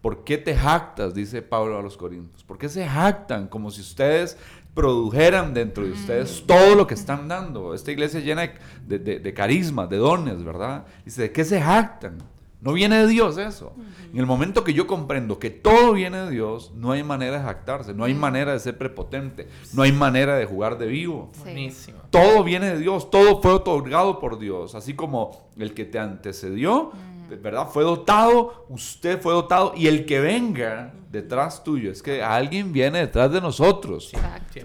¿Por 0.00 0.24
qué 0.24 0.38
te 0.38 0.54
jactas? 0.54 1.14
Dice 1.14 1.42
Pablo 1.42 1.78
a 1.78 1.82
los 1.82 1.96
Corintios. 1.96 2.44
¿Por 2.44 2.58
qué 2.58 2.68
se 2.68 2.86
jactan 2.86 3.48
como 3.48 3.70
si 3.70 3.80
ustedes 3.80 4.38
produjeran 4.74 5.54
dentro 5.54 5.84
de 5.84 5.92
ustedes 5.92 6.44
todo 6.46 6.74
lo 6.74 6.86
que 6.86 6.94
están 6.94 7.28
dando? 7.28 7.74
Esta 7.74 7.90
iglesia 7.90 8.20
llena 8.20 8.52
de, 8.86 8.98
de, 8.98 9.18
de 9.18 9.34
carismas, 9.34 9.88
de 9.88 9.96
dones, 9.96 10.44
¿verdad? 10.44 10.84
Dice, 11.04 11.22
¿de 11.22 11.32
qué 11.32 11.44
se 11.44 11.60
jactan? 11.60 12.18
No 12.64 12.72
viene 12.72 12.96
de 12.96 13.06
Dios 13.06 13.36
eso. 13.36 13.74
En 14.10 14.18
el 14.18 14.24
momento 14.24 14.64
que 14.64 14.72
yo 14.72 14.86
comprendo 14.86 15.38
que 15.38 15.50
todo 15.50 15.92
viene 15.92 16.16
de 16.18 16.30
Dios, 16.30 16.72
no 16.74 16.92
hay 16.92 17.02
manera 17.02 17.36
de 17.36 17.44
jactarse, 17.44 17.92
no 17.92 18.04
hay 18.04 18.14
manera 18.14 18.54
de 18.54 18.58
ser 18.58 18.78
prepotente, 18.78 19.48
no 19.74 19.82
hay 19.82 19.92
manera 19.92 20.36
de 20.36 20.46
jugar 20.46 20.78
de 20.78 20.86
vivo. 20.86 21.30
Buenísimo. 21.40 21.98
Todo 22.08 22.42
viene 22.42 22.70
de 22.70 22.78
Dios, 22.78 23.10
todo 23.10 23.42
fue 23.42 23.52
otorgado 23.52 24.18
por 24.18 24.38
Dios, 24.38 24.74
así 24.74 24.94
como 24.94 25.50
el 25.58 25.74
que 25.74 25.84
te 25.84 25.98
antecedió 25.98 26.92
¿verdad? 27.28 27.68
Fue 27.68 27.82
dotado, 27.82 28.66
usted 28.68 29.20
fue 29.20 29.32
dotado 29.32 29.72
y 29.76 29.86
el 29.86 30.06
que 30.06 30.20
venga 30.20 30.92
detrás 31.10 31.62
tuyo, 31.62 31.90
es 31.90 32.02
que 32.02 32.22
alguien 32.22 32.72
viene 32.72 32.98
detrás 32.98 33.30
de 33.30 33.40
nosotros, 33.40 34.12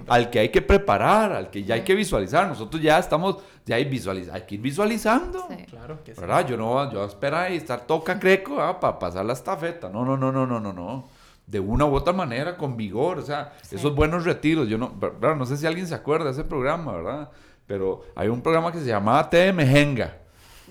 al 0.07 0.29
que 0.29 0.39
hay 0.39 0.49
que 0.49 0.61
preparar, 0.61 1.31
al 1.31 1.49
que 1.49 1.63
ya 1.63 1.75
hay 1.75 1.83
que 1.83 1.93
visualizar, 1.93 2.47
nosotros 2.47 2.81
ya 2.81 2.97
estamos, 2.97 3.37
ya 3.65 3.75
hay, 3.75 3.85
visualiz 3.85 4.29
hay 4.29 4.41
que 4.41 4.55
ir 4.55 4.61
visualizando, 4.61 5.47
claro 5.69 6.03
que 6.03 6.13
¿verdad? 6.13 6.47
Yo 6.47 6.57
no, 6.57 6.91
yo 6.91 7.05
esperar 7.05 7.51
y 7.51 7.57
estar 7.57 7.85
toca 7.85 8.19
creco 8.19 8.57
para 8.79 8.97
pasar 8.97 9.25
la 9.25 9.33
estafeta, 9.33 9.89
no, 9.89 10.03
no, 10.03 10.17
no, 10.17 10.31
no, 10.31 10.47
no, 10.47 10.59
no, 10.59 10.73
no, 10.73 11.07
de 11.45 11.59
una 11.59 11.85
u 11.85 11.93
otra 11.93 12.13
manera, 12.13 12.57
con 12.57 12.75
vigor, 12.75 13.19
o 13.19 13.23
sea, 13.23 13.53
esos 13.71 13.93
buenos 13.93 14.25
retiros, 14.25 14.67
yo 14.67 14.77
no, 14.77 14.91
¿verdad? 14.95 15.35
no 15.35 15.45
sé 15.45 15.55
si 15.55 15.67
alguien 15.67 15.87
se 15.87 15.95
acuerda 15.95 16.25
de 16.25 16.31
ese 16.31 16.43
programa, 16.43 16.93
¿verdad? 16.93 17.29
Pero 17.67 18.01
hay 18.15 18.27
un 18.27 18.41
programa 18.41 18.71
que 18.71 18.79
se 18.79 18.87
llamaba 18.87 19.29
T 19.29 19.53
Mejenga, 19.53 20.17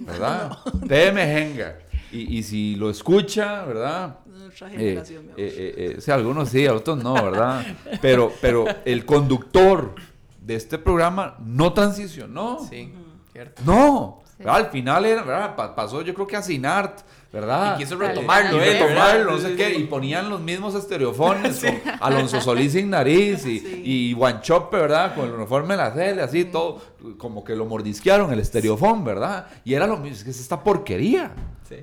¿verdad? 0.01 0.59
No. 0.73 1.15
Mejenga. 1.15 1.79
Y, 2.11 2.39
y 2.39 2.43
si 2.43 2.75
lo 2.77 2.91
escucha, 2.91 3.65
¿verdad? 3.65 4.19
Nuestra 4.27 4.71
generación, 4.71 5.27
eh, 5.27 5.33
eh, 5.37 5.75
eh, 5.77 5.95
o 5.99 6.01
sea, 6.01 6.15
algunos 6.15 6.49
sí, 6.49 6.67
otros 6.67 7.03
no, 7.03 7.15
¿verdad? 7.15 7.67
Pero, 8.01 8.33
pero 8.41 8.65
el 8.85 9.05
conductor 9.05 9.95
de 10.41 10.55
este 10.55 10.79
programa 10.79 11.37
no 11.45 11.73
transicionó. 11.75 12.67
Sí, 12.69 12.93
cierto. 13.33 13.63
No. 13.67 14.23
Al 14.45 14.71
final 14.71 15.05
era, 15.05 15.23
¿verdad? 15.23 15.75
pasó 15.75 16.03
yo 16.03 16.15
creo 16.15 16.27
que 16.27 16.37
a 16.37 16.43
Sinart, 16.43 17.01
¿verdad? 17.33 17.75
Y 17.75 17.83
quiso 17.83 17.97
retomarlo, 17.97 18.57
y 18.57 18.61
retomarlo, 18.61 19.33
no 19.33 19.39
sé 19.39 19.57
qué, 19.57 19.75
y 19.75 19.85
ponían 19.85 20.31
los 20.31 20.41
mismos 20.41 20.75
estereofones 20.75 21.61
con 21.61 21.81
Alonso 22.01 22.41
Solís 22.41 22.73
sin 22.73 22.91
nariz 22.91 23.45
y, 23.45 23.59
sí. 23.59 23.83
y 23.85 24.13
Guanchope, 24.13 24.77
¿verdad? 24.77 25.15
Con 25.15 25.27
el 25.27 25.33
uniforme 25.33 25.75
de 25.75 25.79
la 25.79 25.93
tele, 25.93 26.23
así 26.23 26.45
todo, 26.45 26.81
como 27.19 27.43
que 27.43 27.57
lo 27.57 27.67
mordisquearon 27.67 28.33
el 28.33 28.39
estereofón, 28.39 29.05
¿verdad? 29.05 29.49
Y 29.65 29.75
era 29.75 29.87
lo 29.87 29.97
mismo, 29.97 30.17
es 30.17 30.25
que 30.25 30.31
es 30.31 30.41
esta 30.41 30.63
porquería. 30.63 31.33
Sí. 31.69 31.77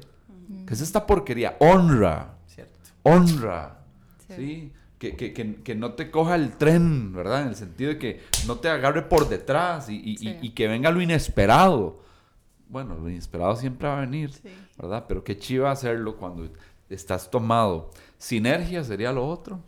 ¿Qué 0.66 0.74
es 0.74 0.82
esta 0.82 1.06
porquería? 1.06 1.58
Honra. 1.60 2.36
Cierto. 2.48 2.80
Honra. 3.04 3.80
¿Sí? 4.36 4.72
Que, 4.98 5.16
que, 5.16 5.34
que, 5.34 5.56
que, 5.62 5.76
no 5.76 5.94
te 5.94 6.10
coja 6.10 6.36
el 6.36 6.54
tren, 6.54 7.14
¿verdad? 7.14 7.42
En 7.44 7.50
el 7.50 7.56
sentido 7.56 7.90
de 7.90 8.00
que 8.00 8.24
no 8.48 8.56
te 8.56 8.70
agarre 8.70 9.04
por 9.04 9.28
detrás 9.28 9.90
y, 9.90 9.98
y, 9.98 10.18
sí. 10.18 10.38
y, 10.42 10.48
y 10.48 10.50
que 10.52 10.68
venga 10.68 10.90
lo 10.90 11.02
inesperado. 11.02 12.05
Bueno, 12.70 12.96
lo 12.96 13.10
inesperado 13.10 13.56
siempre 13.56 13.88
va 13.88 13.98
a 13.98 14.02
venir, 14.02 14.32
sí. 14.32 14.50
¿verdad? 14.78 15.06
Pero 15.08 15.24
qué 15.24 15.38
chiva 15.38 15.72
hacerlo 15.72 16.18
cuando 16.18 16.50
estás 16.90 17.30
tomado. 17.30 17.92
Sinergia 18.18 18.84
sería 18.84 19.12
lo 19.12 19.28
otro, 19.28 19.60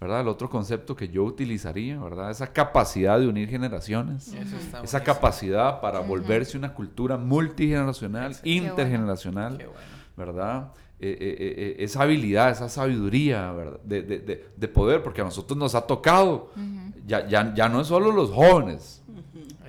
¿verdad? 0.00 0.20
El 0.20 0.28
otro 0.28 0.48
concepto 0.48 0.96
que 0.96 1.08
yo 1.08 1.24
utilizaría, 1.24 1.98
¿verdad? 1.98 2.30
Esa 2.30 2.52
capacidad 2.52 3.18
de 3.18 3.26
unir 3.26 3.48
generaciones. 3.48 4.32
Eso 4.32 4.56
esa 4.82 5.02
capacidad 5.02 5.80
para 5.80 6.00
uh 6.00 6.04
-huh. 6.04 6.08
volverse 6.08 6.56
una 6.56 6.74
cultura 6.74 7.16
multigeneracional, 7.16 8.36
intergeneracional. 8.44 9.58
Qué 9.58 9.66
bueno. 9.66 9.80
Qué 9.80 9.86
bueno. 9.86 9.98
¿verdad? 10.18 10.72
Eh, 11.00 11.16
eh, 11.20 11.54
eh, 11.56 11.76
esa 11.84 12.02
habilidad, 12.02 12.50
esa 12.50 12.68
sabiduría, 12.68 13.52
¿verdad? 13.52 13.80
De, 13.84 14.02
de, 14.02 14.18
de, 14.18 14.46
de, 14.56 14.68
poder, 14.68 15.00
porque 15.00 15.20
a 15.20 15.24
nosotros 15.24 15.56
nos 15.56 15.76
ha 15.76 15.82
tocado. 15.82 16.50
Uh 16.56 16.60
-huh. 16.60 16.92
ya, 17.06 17.28
ya, 17.28 17.54
ya, 17.54 17.68
no 17.68 17.80
es 17.80 17.86
solo 17.86 18.10
los 18.10 18.30
jóvenes. 18.30 19.04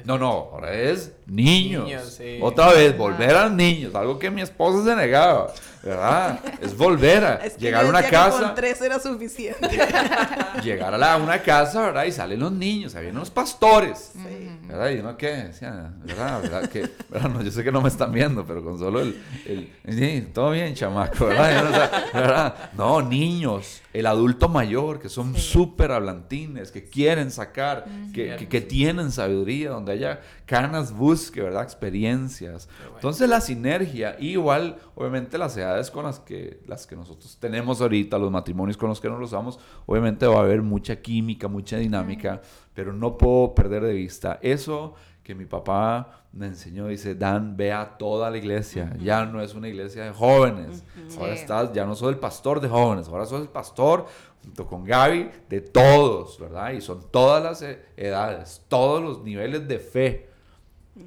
No, 0.05 0.17
no, 0.17 0.49
ahora 0.53 0.73
es 0.73 1.13
niños. 1.25 1.85
niños 1.85 2.13
sí. 2.17 2.39
Otra 2.41 2.73
vez, 2.73 2.97
volver 2.97 3.35
a 3.35 3.49
niños, 3.49 3.93
algo 3.95 4.17
que 4.19 4.29
mi 4.29 4.41
esposa 4.41 4.83
se 4.83 4.95
negaba. 4.95 5.53
¿Verdad? 5.83 6.39
Es 6.61 6.75
volver 6.75 7.23
a 7.23 7.35
Es 7.45 7.53
que 7.53 7.61
llegar 7.61 7.85
a 7.85 7.89
una 7.89 8.01
que 8.03 8.09
casa. 8.09 8.39
Con 8.41 8.55
tres 8.55 8.81
era 8.81 8.99
suficiente. 8.99 9.67
llegar 10.63 10.93
a 10.93 10.97
la- 10.97 11.17
una 11.17 11.41
casa, 11.41 11.81
¿verdad? 11.81 12.05
Y 12.05 12.11
salen 12.11 12.39
los 12.39 12.51
niños, 12.51 12.95
ahí 12.95 13.03
vienen 13.03 13.19
los 13.19 13.29
pastores. 13.29 14.11
Sí. 14.13 14.49
¿Verdad? 14.67 14.89
Y 14.91 14.99
uno 14.99 15.17
qué, 15.17 15.27
decía, 15.35 15.91
¿verdad? 16.03 16.41
¿verdad? 16.41 16.69
Que, 16.69 16.89
¿verdad? 17.09 17.29
No, 17.29 17.41
yo 17.41 17.51
sé 17.51 17.63
que 17.63 17.71
no 17.71 17.81
me 17.81 17.89
están 17.89 18.11
viendo, 18.11 18.45
pero 18.45 18.63
con 18.63 18.77
solo 18.77 19.01
el, 19.01 19.19
el 19.45 19.69
sí, 19.87 20.27
todo 20.33 20.51
bien, 20.51 20.75
chamaco, 20.75 21.25
¿verdad? 21.25 21.51
Y 21.51 21.59
uno, 21.61 21.69
o 21.69 21.73
sea, 21.73 22.05
¿verdad? 22.13 22.55
No, 22.77 23.01
niños, 23.01 23.81
el 23.93 24.05
adulto 24.05 24.47
mayor, 24.47 24.99
que 24.99 25.09
son 25.09 25.35
súper 25.35 25.91
hablantines, 25.91 26.71
que 26.71 26.83
quieren 26.83 27.31
sacar, 27.31 27.85
que, 28.13 28.35
que, 28.37 28.47
que 28.47 28.61
tienen 28.61 29.11
sabiduría, 29.11 29.71
donde 29.71 29.93
haya 29.93 30.19
canas, 30.49 30.91
busque, 30.91 31.41
¿verdad? 31.43 31.61
Experiencias. 31.61 32.67
Entonces 32.95 33.29
la 33.29 33.39
sinergia, 33.39 34.15
y 34.19 34.29
igual, 34.29 34.77
obviamente, 34.95 35.37
las 35.37 35.55
edades 35.55 35.91
con 35.91 36.05
las 36.05 36.19
que, 36.19 36.59
las 36.65 36.87
que 36.87 36.95
nosotros 36.95 37.37
tenemos 37.39 37.81
ahorita, 37.81 38.17
los 38.17 38.31
matrimonios 38.31 38.75
con 38.75 38.89
los 38.89 38.99
que 38.99 39.09
nos 39.09 39.19
los 39.19 39.29
damos, 39.31 39.59
obviamente 39.85 40.25
va 40.25 40.37
a 40.37 40.39
haber 40.39 40.63
mucha 40.63 40.95
química, 40.95 41.47
mucha 41.47 41.77
dinámica, 41.77 42.41
pero 42.73 42.91
no 42.93 43.15
puedo 43.17 43.53
perder 43.53 43.83
de 43.83 43.93
vista 43.93 44.39
eso 44.41 44.95
que 45.23 45.35
mi 45.35 45.45
papá 45.45 46.23
me 46.31 46.47
enseñó, 46.47 46.87
dice, 46.87 47.13
Dan, 47.13 47.55
ve 47.55 47.71
a 47.71 47.97
toda 47.99 48.31
la 48.31 48.37
iglesia, 48.37 48.95
ya 48.99 49.25
no 49.25 49.41
es 49.41 49.53
una 49.53 49.67
iglesia 49.67 50.05
de 50.05 50.11
jóvenes, 50.11 50.83
ahora 51.19 51.35
Sí. 51.35 51.41
estás, 51.41 51.73
ya 51.73 51.85
no 51.85 51.93
soy 51.95 52.13
el 52.13 52.19
pastor 52.19 52.59
de 52.59 52.67
jóvenes, 52.69 53.07
ahora 53.07 53.27
soy 53.27 53.43
el 53.43 53.49
pastor 53.49 54.07
junto 54.43 54.65
con 54.65 54.83
Gaby 54.85 55.29
de 55.49 55.61
todos, 55.61 56.39
¿verdad? 56.39 56.71
Y 56.71 56.81
son 56.81 57.05
todas 57.11 57.43
las 57.43 57.61
e- 57.61 57.79
edades, 57.97 58.63
todos 58.67 59.03
los 59.03 59.23
niveles 59.23 59.67
de 59.67 59.77
fe, 59.79 60.28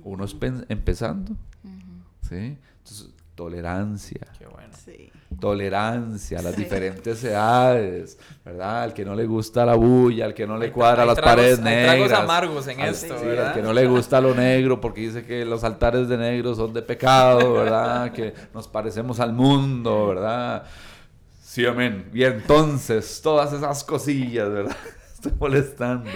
uno 0.04 0.24
es 0.24 0.34
pen- 0.34 0.66
empezando, 0.68 1.34
¿sí? 2.28 2.56
Entonces, 2.78 3.10
tolerancia, 3.34 4.20
Qué 4.38 4.46
bueno. 4.46 4.72
Sí. 4.84 5.10
tolerancia 5.40 6.38
a 6.38 6.42
las 6.42 6.54
Sí. 6.54 6.64
diferentes 6.64 7.22
edades, 7.24 8.18
¿verdad? 8.44 8.82
Al 8.84 8.94
que 8.94 9.04
no 9.04 9.14
le 9.14 9.24
gusta 9.26 9.64
la 9.64 9.74
bulla, 9.74 10.26
al 10.26 10.34
que 10.34 10.46
no 10.46 10.56
le 10.58 10.70
cuadra 10.70 11.02
hay 11.02 11.08
las 11.08 11.16
tragos- 11.16 11.30
paredes 11.36 11.58
hay 11.60 11.64
negras. 11.64 11.94
tragos 12.08 12.12
amargos 12.12 12.68
en 12.68 12.80
al- 12.80 12.88
esto, 12.90 13.18
sí, 13.18 13.24
¿verdad? 13.26 13.48
Al 13.48 13.54
que 13.54 13.62
no 13.62 13.72
le 13.72 13.86
gusta 13.86 14.20
lo 14.20 14.34
negro 14.34 14.80
porque 14.80 15.00
dice 15.02 15.24
que 15.24 15.44
los 15.44 15.64
altares 15.64 16.08
de 16.08 16.18
negro 16.18 16.54
son 16.54 16.72
de 16.72 16.82
pecado, 16.82 17.54
¿verdad? 17.54 18.12
que 18.12 18.34
nos 18.54 18.68
parecemos 18.68 19.18
al 19.20 19.32
mundo, 19.32 20.08
¿verdad? 20.08 20.64
Sí, 21.42 21.64
amén. 21.66 22.08
Y 22.14 22.24
entonces, 22.24 23.20
todas 23.22 23.52
esas 23.52 23.82
cosillas, 23.84 24.48
¿verdad? 24.50 24.76
Estoy 25.14 25.32
molestando. 25.38 26.10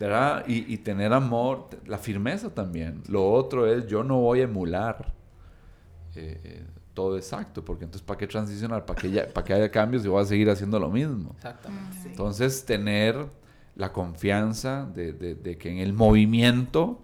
¿Verdad? 0.00 0.44
Y, 0.48 0.72
y 0.72 0.78
tener 0.78 1.12
amor, 1.12 1.68
la 1.86 1.98
firmeza 1.98 2.48
también. 2.52 3.02
Lo 3.08 3.30
otro 3.30 3.66
es, 3.72 3.86
yo 3.86 4.02
no 4.02 4.18
voy 4.18 4.40
a 4.40 4.44
emular 4.44 5.12
eh, 6.16 6.64
todo 6.94 7.16
exacto, 7.16 7.64
porque 7.64 7.84
entonces 7.84 8.04
¿para 8.04 8.18
qué 8.18 8.26
transicionar? 8.26 8.84
¿Para 8.86 9.00
que, 9.00 9.10
ya- 9.10 9.28
para 9.28 9.44
que 9.46 9.52
haya 9.54 9.70
cambios 9.70 10.04
y 10.04 10.08
voy 10.08 10.22
a 10.22 10.24
seguir 10.26 10.48
haciendo 10.50 10.78
lo 10.80 10.88
mismo? 10.90 11.32
Exactamente. 11.36 11.96
Sí. 12.02 12.08
Entonces, 12.08 12.64
tener 12.64 13.26
la 13.76 13.92
confianza 13.92 14.86
de, 14.92 15.12
de- 15.12 15.34
de 15.34 15.56
que 15.58 15.70
en 15.70 15.78
el 15.78 15.92
movimiento 15.92 17.00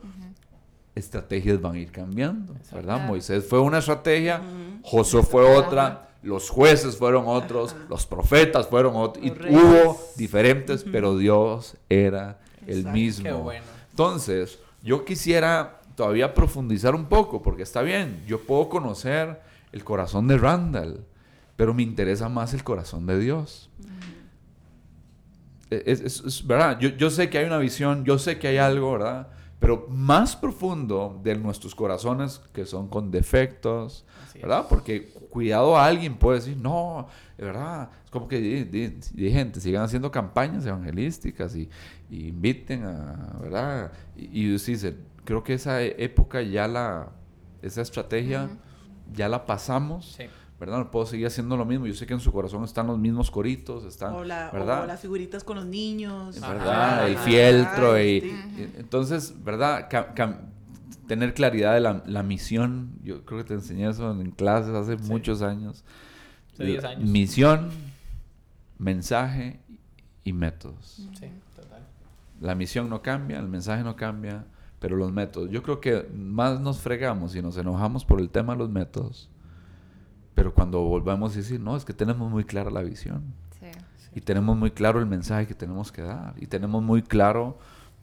estrategias 0.94 1.60
van 1.60 1.74
a 1.74 1.78
ir 1.78 1.92
cambiando, 1.92 2.54
¿verdad? 2.72 3.06
Moisés 3.06 3.44
fue 3.46 3.60
una 3.60 3.78
estrategia, 3.78 4.40
Josué 4.82 5.22
fue 5.22 5.44
otra, 5.56 6.08
los 6.22 6.48
jueces 6.48 6.96
fueron 6.96 7.24
otros, 7.26 7.76
los 7.90 8.06
profetas 8.06 8.66
fueron 8.66 8.96
otros, 8.96 9.24
y 9.24 9.30
hubo 9.54 10.00
diferentes, 10.16 10.84
pero 10.84 11.16
Dios 11.18 11.76
era 11.90 12.38
el 12.66 12.78
Exacto. 12.78 12.92
mismo. 12.92 13.24
Qué 13.24 13.32
bueno. 13.32 13.64
Entonces, 13.90 14.58
yo 14.82 15.04
quisiera 15.04 15.80
todavía 15.94 16.34
profundizar 16.34 16.94
un 16.94 17.06
poco, 17.06 17.42
porque 17.42 17.62
está 17.62 17.82
bien, 17.82 18.22
yo 18.26 18.40
puedo 18.42 18.68
conocer 18.68 19.40
el 19.72 19.82
corazón 19.84 20.28
de 20.28 20.36
Randall, 20.38 21.04
pero 21.56 21.72
me 21.72 21.82
interesa 21.82 22.28
más 22.28 22.52
el 22.54 22.62
corazón 22.62 23.06
de 23.06 23.18
Dios. 23.18 23.70
E, 25.70 25.82
Es, 25.86 26.00
es- 26.00 26.20
es 26.24 26.46
verdad, 26.46 26.78
yo, 26.78 26.90
yo 26.90 27.10
sé 27.10 27.28
que 27.30 27.38
hay 27.38 27.46
una 27.46 27.58
visión, 27.58 28.04
yo 28.04 28.18
sé 28.18 28.38
que 28.38 28.48
hay 28.48 28.58
algo, 28.58 28.92
¿verdad? 28.92 29.28
Pero 29.58 29.86
más 29.90 30.36
profundo 30.36 31.18
de 31.24 31.34
nuestros 31.34 31.74
corazones 31.74 32.40
que 32.52 32.66
son 32.66 32.88
con 32.88 33.10
defectos, 33.10 34.04
Así. 34.28 34.38
¿verdad? 34.40 34.66
Porque 34.68 35.08
cuidado 35.30 35.76
a 35.76 35.86
alguien 35.86 36.16
puede 36.16 36.40
decir, 36.40 36.56
no, 36.58 37.08
de 37.38 37.44
verdad, 37.46 37.88
como 38.16 38.28
que 38.28 38.40
di- 38.40 38.64
di- 38.64 38.98
di- 39.14 39.30
gente, 39.30 39.60
sigan 39.60 39.82
haciendo 39.82 40.10
campañas 40.10 40.64
evangelísticas 40.66 41.54
y, 41.56 41.68
y 42.10 42.28
inviten 42.28 42.84
a, 42.84 43.38
¿verdad? 43.40 43.92
Y, 44.16 44.42
y 44.42 44.54
usted 44.54 44.72
dice, 44.74 44.96
creo 45.24 45.42
que 45.44 45.54
esa 45.54 45.82
e- 45.82 45.96
época 45.98 46.42
ya 46.42 46.66
la, 46.68 47.10
esa 47.62 47.82
estrategia 47.82 48.48
ya 49.12 49.28
la 49.28 49.46
pasamos, 49.46 50.14
Sí. 50.16 50.24
¿verdad? 50.58 50.78
No 50.78 50.90
puedo 50.90 51.04
seguir 51.06 51.26
haciendo 51.26 51.56
lo 51.56 51.64
mismo. 51.64 51.86
Yo 51.86 51.94
sé 51.94 52.06
que 52.06 52.14
en 52.14 52.20
su 52.20 52.32
corazón 52.32 52.64
están 52.64 52.86
los 52.86 52.98
mismos 52.98 53.30
coritos, 53.30 53.84
están, 53.84 54.14
O, 54.14 54.24
la- 54.24 54.50
¿verdad? 54.50 54.84
o 54.84 54.86
las 54.86 55.00
figuritas 55.00 55.44
con 55.44 55.56
los 55.56 55.66
niños. 55.66 56.36
Es 56.36 56.42
Ajá, 56.42 56.52
¿verdad? 56.54 57.08
El 57.08 57.16
ajá. 57.16 57.24
fieltro 57.24 57.92
Ay, 57.92 58.08
y, 58.16 58.20
sí. 58.22 58.36
y- 58.58 58.80
entonces, 58.80 59.34
¿verdad? 59.44 59.88
Ca- 59.90 60.14
cam- 60.14 60.38
tener 61.06 61.34
claridad 61.34 61.74
de 61.74 61.80
la, 61.80 62.02
la 62.06 62.22
misión. 62.22 62.98
Yo 63.04 63.24
creo 63.24 63.38
que 63.38 63.44
te 63.44 63.54
enseñé 63.54 63.88
eso 63.88 64.10
en 64.10 64.30
clases 64.32 64.74
hace 64.74 64.96
muchos 64.96 65.40
años. 65.42 65.84
Hace 66.54 66.64
10 66.64 66.82
La- 66.82 66.88
años. 66.88 67.10
Misión, 67.10 67.68
mensaje 68.78 69.60
y 70.24 70.32
métodos. 70.32 71.08
Sí, 71.18 71.30
total. 71.54 71.86
La 72.40 72.54
misión 72.54 72.90
no 72.90 73.02
cambia, 73.02 73.38
el 73.38 73.48
mensaje 73.48 73.82
no 73.82 73.96
cambia, 73.96 74.44
pero 74.78 74.96
los 74.96 75.12
métodos. 75.12 75.50
Yo 75.50 75.62
creo 75.62 75.80
que 75.80 76.08
más 76.14 76.60
nos 76.60 76.80
fregamos 76.80 77.34
y 77.34 77.42
nos 77.42 77.56
enojamos 77.56 78.04
por 78.04 78.20
el 78.20 78.30
tema 78.30 78.52
de 78.52 78.58
los 78.58 78.70
métodos. 78.70 79.30
Pero 80.34 80.52
cuando 80.52 80.80
volvemos 80.82 81.32
a 81.32 81.36
decir, 81.36 81.60
no, 81.60 81.76
es 81.76 81.84
que 81.84 81.94
tenemos 81.94 82.30
muy 82.30 82.44
clara 82.44 82.70
la 82.70 82.82
visión. 82.82 83.22
Sí. 83.58 83.66
Y 84.14 84.20
tenemos 84.20 84.56
muy 84.56 84.70
claro 84.70 85.00
el 85.00 85.06
mensaje 85.06 85.46
que 85.46 85.54
tenemos 85.54 85.90
que 85.90 86.02
dar. 86.02 86.34
Y 86.36 86.46
tenemos 86.46 86.82
muy 86.82 87.02
claro 87.02 87.58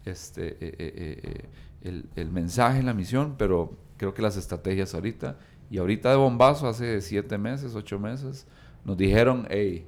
este, 0.06 0.48
eh, 0.48 0.58
eh, 0.62 0.76
eh, 0.80 1.20
eh, 1.24 1.50
el, 1.82 2.10
el 2.16 2.32
mensaje, 2.32 2.82
la 2.82 2.94
misión, 2.94 3.36
pero 3.38 3.78
creo 3.98 4.14
que 4.14 4.22
las 4.22 4.36
estrategias 4.36 4.96
ahorita, 4.96 5.38
y 5.70 5.78
ahorita 5.78 6.10
de 6.10 6.16
bombazo, 6.16 6.68
hace 6.68 7.02
siete 7.02 7.38
meses, 7.38 7.76
ocho 7.76 8.00
meses, 8.00 8.48
nos 8.84 8.98
dijeron, 8.98 9.48
hey, 9.50 9.88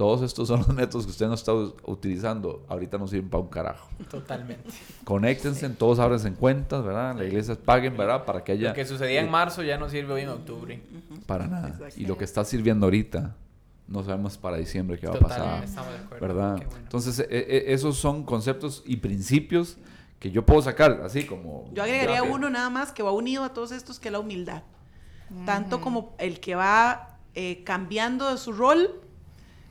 todos 0.00 0.22
estos 0.22 0.48
son 0.48 0.60
los 0.60 0.68
métodos 0.68 1.04
que 1.04 1.10
usted 1.10 1.26
no 1.26 1.34
está 1.34 1.52
utilizando, 1.52 2.64
ahorita 2.70 2.96
no 2.96 3.06
sirven 3.06 3.28
para 3.28 3.42
un 3.42 3.50
carajo. 3.50 3.90
Totalmente. 4.10 4.70
Conéctense, 5.04 5.68
todos 5.68 5.98
ábrense 5.98 6.26
en 6.28 6.36
cuentas, 6.36 6.82
¿verdad? 6.82 7.14
Las 7.16 7.26
iglesias 7.26 7.58
paguen, 7.58 7.98
¿verdad? 7.98 8.24
Para 8.24 8.42
que 8.42 8.52
haya... 8.52 8.70
Lo 8.70 8.74
que 8.74 8.86
sucedía 8.86 9.20
en 9.20 9.30
marzo 9.30 9.62
ya 9.62 9.76
no 9.76 9.90
sirve 9.90 10.14
hoy 10.14 10.22
en 10.22 10.30
octubre. 10.30 10.82
Para 11.26 11.48
nada. 11.48 11.78
Y 11.98 12.06
lo 12.06 12.16
que 12.16 12.24
está 12.24 12.46
sirviendo 12.46 12.86
ahorita, 12.86 13.36
no 13.88 14.02
sabemos 14.02 14.38
para 14.38 14.56
diciembre 14.56 14.98
qué 14.98 15.06
va 15.06 15.16
a 15.16 15.18
Totalmente, 15.18 15.50
pasar. 15.50 15.64
estamos 15.64 15.92
de 15.92 15.98
acuerdo. 15.98 16.26
¿verdad? 16.26 16.58
Qué 16.60 16.64
bueno. 16.64 16.80
Entonces, 16.82 17.18
e- 17.18 17.26
e- 17.28 17.74
esos 17.74 17.98
son 17.98 18.22
conceptos 18.24 18.82
y 18.86 18.96
principios 18.96 19.76
que 20.18 20.30
yo 20.30 20.46
puedo 20.46 20.62
sacar, 20.62 21.02
así 21.04 21.26
como... 21.26 21.68
Yo 21.74 21.82
agregaría 21.82 22.22
uno 22.22 22.48
nada 22.48 22.70
más 22.70 22.90
que 22.92 23.02
va 23.02 23.12
unido 23.12 23.44
a 23.44 23.52
todos 23.52 23.70
estos, 23.70 24.00
que 24.00 24.08
es 24.08 24.12
la 24.12 24.20
humildad. 24.20 24.62
Tanto 25.44 25.82
como 25.82 26.14
el 26.18 26.40
que 26.40 26.54
va 26.54 27.18
eh, 27.34 27.62
cambiando 27.64 28.30
de 28.30 28.38
su 28.38 28.54
rol, 28.54 28.98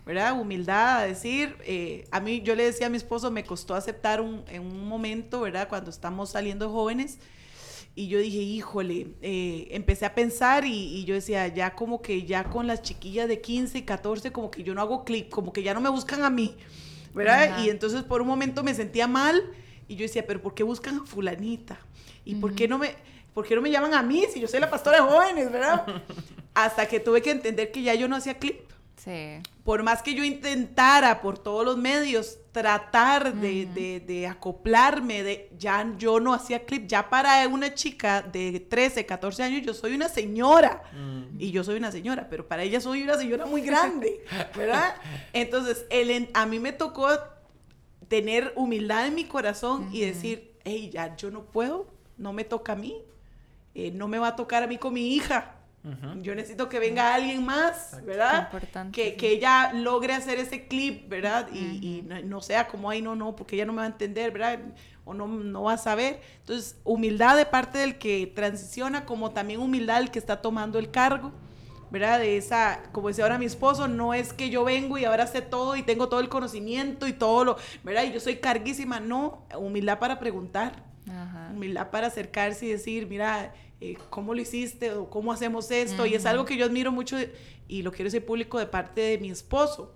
¿verdad? 0.09 0.41
Humildad 0.41 1.01
a 1.01 1.03
decir, 1.03 1.55
eh, 1.65 2.03
a 2.09 2.19
mí, 2.19 2.41
yo 2.41 2.55
le 2.55 2.63
decía 2.63 2.87
a 2.87 2.89
mi 2.89 2.97
esposo, 2.97 3.29
me 3.29 3.43
costó 3.43 3.75
aceptar 3.75 4.21
un, 4.21 4.43
en 4.47 4.63
un 4.63 4.87
momento, 4.87 5.41
¿verdad? 5.41 5.69
Cuando 5.69 5.91
estamos 5.91 6.31
saliendo 6.31 6.71
jóvenes. 6.71 7.19
Y 7.93 8.07
yo 8.07 8.17
dije, 8.17 8.39
híjole, 8.39 9.09
eh, 9.21 9.67
empecé 9.69 10.07
a 10.07 10.15
pensar 10.15 10.65
y, 10.65 10.71
y 10.71 11.05
yo 11.05 11.13
decía, 11.13 11.47
ya 11.49 11.75
como 11.75 12.01
que 12.01 12.25
ya 12.25 12.45
con 12.45 12.65
las 12.65 12.81
chiquillas 12.81 13.27
de 13.27 13.39
15 13.39 13.77
y 13.77 13.81
14, 13.83 14.31
como 14.31 14.49
que 14.49 14.63
yo 14.63 14.73
no 14.73 14.81
hago 14.81 15.05
clic, 15.05 15.29
como 15.29 15.53
que 15.53 15.61
ya 15.61 15.75
no 15.75 15.81
me 15.81 15.89
buscan 15.89 16.23
a 16.23 16.31
mí, 16.31 16.55
¿verdad? 17.13 17.43
Ajá. 17.43 17.63
Y 17.63 17.69
entonces 17.69 18.01
por 18.01 18.23
un 18.23 18.29
momento 18.29 18.63
me 18.63 18.73
sentía 18.73 19.05
mal 19.05 19.39
y 19.87 19.95
yo 19.95 20.01
decía, 20.01 20.25
pero 20.25 20.41
¿por 20.41 20.55
qué 20.55 20.63
buscan 20.63 21.01
a 21.01 21.05
fulanita? 21.05 21.79
¿Y 22.25 22.33
por 22.33 22.55
qué 22.55 22.67
no 22.67 22.79
me, 22.79 22.95
por 23.35 23.45
qué 23.45 23.55
no 23.55 23.61
me 23.61 23.69
llaman 23.69 23.93
a 23.93 24.01
mí 24.01 24.25
si 24.33 24.39
yo 24.39 24.47
soy 24.47 24.59
la 24.59 24.71
pastora 24.71 25.03
de 25.03 25.07
jóvenes, 25.07 25.51
verdad? 25.51 25.85
Hasta 26.55 26.87
que 26.87 26.99
tuve 26.99 27.21
que 27.21 27.29
entender 27.29 27.71
que 27.71 27.83
ya 27.83 27.93
yo 27.93 28.07
no 28.07 28.15
hacía 28.15 28.39
clip. 28.39 28.69
Sí. 29.03 29.39
Por 29.63 29.81
más 29.81 30.01
que 30.01 30.13
yo 30.13 30.25
intentara 30.25 31.21
por 31.21 31.39
todos 31.39 31.63
los 31.63 31.77
medios 31.77 32.37
tratar 32.51 33.33
de, 33.33 33.65
de- 33.67 34.01
de 34.01 34.27
acoplarme, 34.27 35.23
de, 35.23 35.49
ya 35.57 35.93
yo 35.97 36.19
no 36.19 36.33
hacía 36.33 36.65
clip. 36.65 36.85
Ya 36.87 37.09
para 37.09 37.47
una 37.47 37.73
chica 37.73 38.21
de 38.21 38.59
13, 38.59 39.05
14 39.05 39.43
años, 39.43 39.61
yo 39.65 39.73
soy 39.73 39.93
una 39.95 40.09
señora. 40.09 40.83
Mm. 40.91 41.39
Y 41.39 41.51
yo 41.51 41.63
soy 41.63 41.77
una 41.77 41.91
señora, 41.93 42.27
pero 42.29 42.45
para 42.47 42.63
ella 42.63 42.81
soy 42.81 43.01
una 43.03 43.15
señora 43.17 43.45
muy 43.45 43.61
grande, 43.61 44.21
¿verdad? 44.57 44.95
Entonces, 45.31 45.85
el, 45.89 46.29
a 46.33 46.45
mí 46.45 46.59
me 46.59 46.73
tocó 46.73 47.07
tener 48.09 48.51
humildad 48.55 49.07
en 49.07 49.15
mi 49.15 49.23
corazón 49.25 49.89
y 49.93 50.01
decir, 50.01 50.55
hey, 50.65 50.89
ya 50.91 51.15
yo 51.15 51.31
no 51.31 51.43
puedo, 51.45 51.87
no 52.17 52.33
me 52.33 52.43
toca 52.43 52.73
a 52.73 52.75
mí, 52.75 52.95
eh, 53.75 53.91
no 53.91 54.07
me 54.07 54.19
va 54.19 54.29
a 54.29 54.35
tocar 54.35 54.63
a 54.63 54.67
mí 54.67 54.77
con 54.77 54.93
mi 54.93 55.15
hija. 55.15 55.55
Yo 56.21 56.35
necesito 56.35 56.67
que 56.67 56.77
venga 56.77 57.13
alguien 57.13 57.45
más, 57.45 57.97
¿verdad? 58.05 58.49
Qué 58.49 58.57
importante, 58.57 59.01
Que, 59.01 59.11
sí. 59.11 59.17
que 59.17 59.29
ella 59.31 59.71
logre 59.73 60.13
hacer 60.13 60.37
ese 60.37 60.67
clip, 60.67 61.07
¿verdad? 61.07 61.47
Y, 61.53 61.57
y 61.81 62.01
no, 62.05 62.21
no 62.21 62.41
sea 62.41 62.67
como, 62.67 62.89
ay, 62.89 63.01
no, 63.01 63.15
no, 63.15 63.35
porque 63.35 63.55
ella 63.55 63.65
no 63.65 63.71
me 63.73 63.77
va 63.77 63.83
a 63.85 63.87
entender, 63.87 64.31
¿verdad? 64.31 64.59
O 65.05 65.13
no, 65.13 65.25
no 65.27 65.63
va 65.63 65.73
a 65.73 65.77
saber. 65.77 66.19
Entonces, 66.39 66.77
humildad 66.83 67.37
de 67.37 67.45
parte 67.45 67.77
del 67.79 67.97
que 67.97 68.27
transiciona, 68.27 69.05
como 69.05 69.31
también 69.31 69.61
humildad 69.61 69.99
del 69.99 70.11
que 70.11 70.19
está 70.19 70.41
tomando 70.41 70.79
el 70.79 70.91
cargo, 70.91 71.31
¿verdad? 71.91 72.19
De 72.19 72.37
esa, 72.37 72.83
como 72.91 73.07
decía 73.07 73.23
ahora 73.23 73.37
mi 73.39 73.45
esposo, 73.45 73.87
no 73.87 74.13
es 74.13 74.33
que 74.33 74.49
yo 74.49 74.63
vengo 74.65 74.97
y 74.97 75.05
ahora 75.05 75.27
sé 75.27 75.41
todo 75.41 75.75
y 75.77 75.81
tengo 75.83 76.09
todo 76.09 76.19
el 76.19 76.29
conocimiento 76.29 77.07
y 77.07 77.13
todo 77.13 77.45
lo, 77.45 77.57
¿verdad? 77.83 78.03
Y 78.03 78.11
yo 78.11 78.19
soy 78.19 78.35
carguísima, 78.35 78.99
no, 78.99 79.45
humildad 79.57 79.97
para 79.97 80.19
preguntar, 80.19 80.83
Ajá. 81.09 81.49
humildad 81.53 81.89
para 81.89 82.07
acercarse 82.07 82.65
y 82.65 82.69
decir, 82.69 83.07
mira, 83.07 83.53
eh, 83.81 83.97
¿cómo 84.09 84.33
lo 84.33 84.41
hiciste? 84.41 84.93
o 84.93 85.09
cómo 85.09 85.31
hacemos 85.31 85.71
esto? 85.71 86.05
Y 86.05 86.13
es 86.13 86.25
algo 86.25 86.45
que 86.45 86.57
yo 86.57 86.65
admiro 86.65 86.91
mucho 86.91 87.17
y 87.67 87.81
lo 87.81 87.91
quiero 87.91 88.05
decir 88.05 88.25
público 88.25 88.59
de 88.59 88.65
parte 88.65 89.01
de 89.01 89.17
mi 89.17 89.29
esposo, 89.29 89.93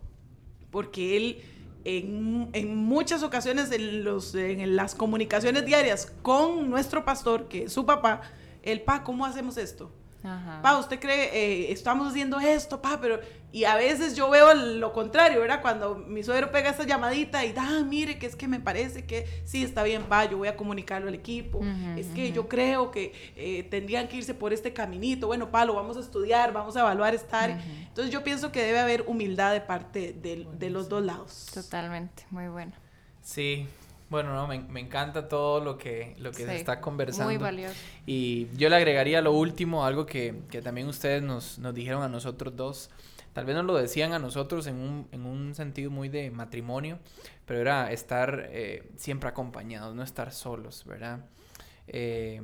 porque 0.72 1.18
él 1.18 1.42
en, 1.86 2.50
en 2.54 2.76
muchas 2.76 3.24
ocasiones 3.24 3.72
en, 3.72 4.04
los, 4.04 4.36
en 4.36 4.76
las 4.76 4.96
comunicaciones 4.96 5.66
diarias 5.66 6.12
con 6.22 6.70
nuestro 6.70 7.04
pastor, 7.04 7.48
que 7.48 7.64
es 7.64 7.74
su 7.74 7.86
papá, 7.86 8.22
el 8.62 8.82
pa, 8.82 9.04
¿cómo 9.04 9.26
hacemos 9.26 9.58
esto? 9.58 9.92
Ajá. 10.24 10.62
Pa, 10.62 10.78
usted 10.78 11.00
cree, 11.00 11.30
eh, 11.34 11.72
estamos 11.72 12.08
haciendo 12.08 12.40
esto, 12.40 12.82
pa, 12.82 13.00
pero. 13.02 13.20
Y 13.52 13.66
a 13.66 13.76
veces 13.76 14.16
yo 14.16 14.32
veo 14.32 14.54
lo 14.56 14.94
contrario, 14.94 15.40
¿verdad? 15.40 15.62
Cuando 15.62 15.96
mi 15.96 16.24
suegro 16.24 16.52
pega 16.52 16.72
esa 16.72 16.86
llamadita 16.86 17.46
y, 17.46 17.54
ah, 17.56 17.84
mire, 17.86 18.18
que 18.18 18.26
es 18.26 18.36
que 18.36 18.48
me 18.48 18.60
parece 18.60 19.06
que 19.06 19.28
sí, 19.46 19.64
está 19.64 19.84
bien, 19.84 20.04
pa, 20.04 20.26
yo 20.26 20.38
voy 20.38 20.48
a 20.48 20.56
comunicarlo 20.56 21.08
al 21.08 21.14
equipo. 21.14 21.62
Es 21.96 22.08
que 22.08 22.32
yo 22.32 22.48
creo 22.48 22.90
que 22.90 23.14
eh, 23.36 23.64
tendrían 23.64 24.08
que 24.08 24.18
irse 24.18 24.34
por 24.34 24.54
este 24.54 24.74
caminito. 24.74 25.28
Bueno, 25.28 25.52
pa, 25.52 25.66
lo 25.66 25.76
vamos 25.76 25.98
a 25.98 26.00
estudiar, 26.00 26.52
vamos 26.52 26.76
a 26.78 26.80
evaluar 26.80 27.14
estar. 27.14 27.52
Entonces 27.52 28.12
yo 28.12 28.24
pienso 28.24 28.52
que 28.52 28.64
debe 28.64 28.80
haber 28.80 29.04
humildad 29.08 29.54
de 29.54 29.62
parte 29.62 30.14
de, 30.14 30.48
de 30.58 30.70
los 30.72 30.90
dos 30.90 31.04
lados. 31.04 31.52
Totalmente, 31.54 32.26
muy 32.32 32.48
bueno. 32.48 32.72
Sí, 33.22 33.68
bueno, 34.14 34.32
no, 34.32 34.45
me, 34.45 34.59
me 34.59 34.80
encanta 34.80 35.28
todo 35.28 35.59
lo 35.59 35.76
que, 35.76 36.16
lo 36.20 36.30
que 36.30 36.45
se 36.45 36.55
está 36.55 36.80
conversando. 36.80 37.26
Muy 37.26 37.38
valioso. 37.38 37.76
Y 38.05 38.47
yo 38.55 38.70
le 38.70 38.76
agregaría 38.76 39.24
lo 39.24 39.32
último, 39.34 39.86
algo 39.86 40.05
que, 40.05 40.36
que 40.51 40.61
también 40.61 40.88
ustedes 40.88 41.24
nos, 41.24 41.57
nos 41.57 41.74
dijeron 41.74 42.03
a 42.03 42.09
nosotros 42.09 42.55
dos. 42.55 42.91
Tal 43.34 43.45
vez 43.45 43.55
nos 43.55 43.66
lo 43.66 43.74
decían 43.74 44.14
a 44.14 44.20
nosotros 44.20 44.68
en 44.68 44.76
un, 44.76 45.07
en 45.11 45.26
un 45.26 45.55
sentido 45.55 45.89
muy 45.89 46.09
de 46.09 46.30
matrimonio, 46.30 46.99
pero 47.47 47.59
era 47.59 47.91
estar 47.91 48.49
eh, 48.51 48.88
siempre 48.97 49.30
acompañados, 49.30 49.95
no 49.95 50.03
estar 50.03 50.32
solos, 50.32 50.86
¿verdad? 50.86 51.26
Eh, 51.88 52.39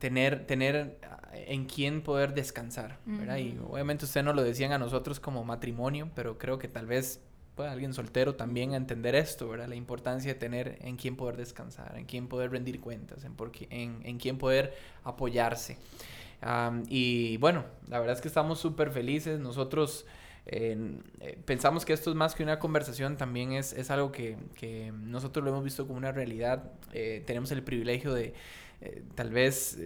tener, 0.00 0.48
tener 0.48 0.98
en 1.32 1.66
quién 1.66 2.02
poder 2.02 2.34
descansar, 2.34 2.98
¿verdad? 3.06 3.36
Y 3.36 3.56
obviamente 3.70 4.04
ustedes 4.04 4.24
nos 4.26 4.34
lo 4.34 4.42
decían 4.42 4.72
a 4.72 4.78
nosotros 4.78 5.20
como 5.20 5.44
matrimonio, 5.44 6.10
pero 6.16 6.38
creo 6.38 6.58
que 6.58 6.66
tal 6.66 6.86
vez 6.86 7.20
pueda 7.54 7.72
alguien 7.72 7.92
soltero 7.94 8.34
también 8.34 8.74
entender 8.74 9.14
esto, 9.14 9.48
¿verdad? 9.48 9.68
La 9.68 9.76
importancia 9.76 10.32
de 10.34 10.38
tener 10.38 10.78
en 10.80 10.96
quién 10.96 11.16
poder 11.16 11.36
descansar, 11.36 11.96
en 11.96 12.06
quién 12.06 12.28
poder 12.28 12.50
rendir 12.50 12.80
cuentas, 12.80 13.24
en, 13.24 13.34
por 13.34 13.50
qué- 13.52 13.68
en, 13.70 14.00
en 14.04 14.18
quién 14.18 14.38
poder 14.38 14.74
apoyarse. 15.04 15.78
Y 16.88 17.36
bueno, 17.38 17.64
la 17.88 17.98
verdad 17.98 18.16
es 18.16 18.20
que 18.20 18.28
estamos 18.28 18.58
súper 18.58 18.90
felices. 18.90 19.40
Nosotros 19.40 20.06
eh, 20.46 20.98
pensamos 21.46 21.84
que 21.84 21.92
esto 21.92 22.10
es 22.10 22.16
más 22.16 22.34
que 22.34 22.42
una 22.42 22.58
conversación, 22.58 23.16
también 23.16 23.52
es, 23.52 23.72
es 23.72 23.90
algo 23.90 24.12
que, 24.12 24.36
que 24.54 24.92
nosotros 24.92 25.44
lo 25.44 25.50
hemos 25.50 25.64
visto 25.64 25.86
como 25.86 25.96
una 25.98 26.12
realidad. 26.12 26.70
Eh, 26.92 27.22
tenemos 27.26 27.50
el 27.52 27.62
privilegio 27.62 28.12
de 28.12 28.34
eh, 28.80 29.02
tal 29.14 29.30
vez 29.30 29.78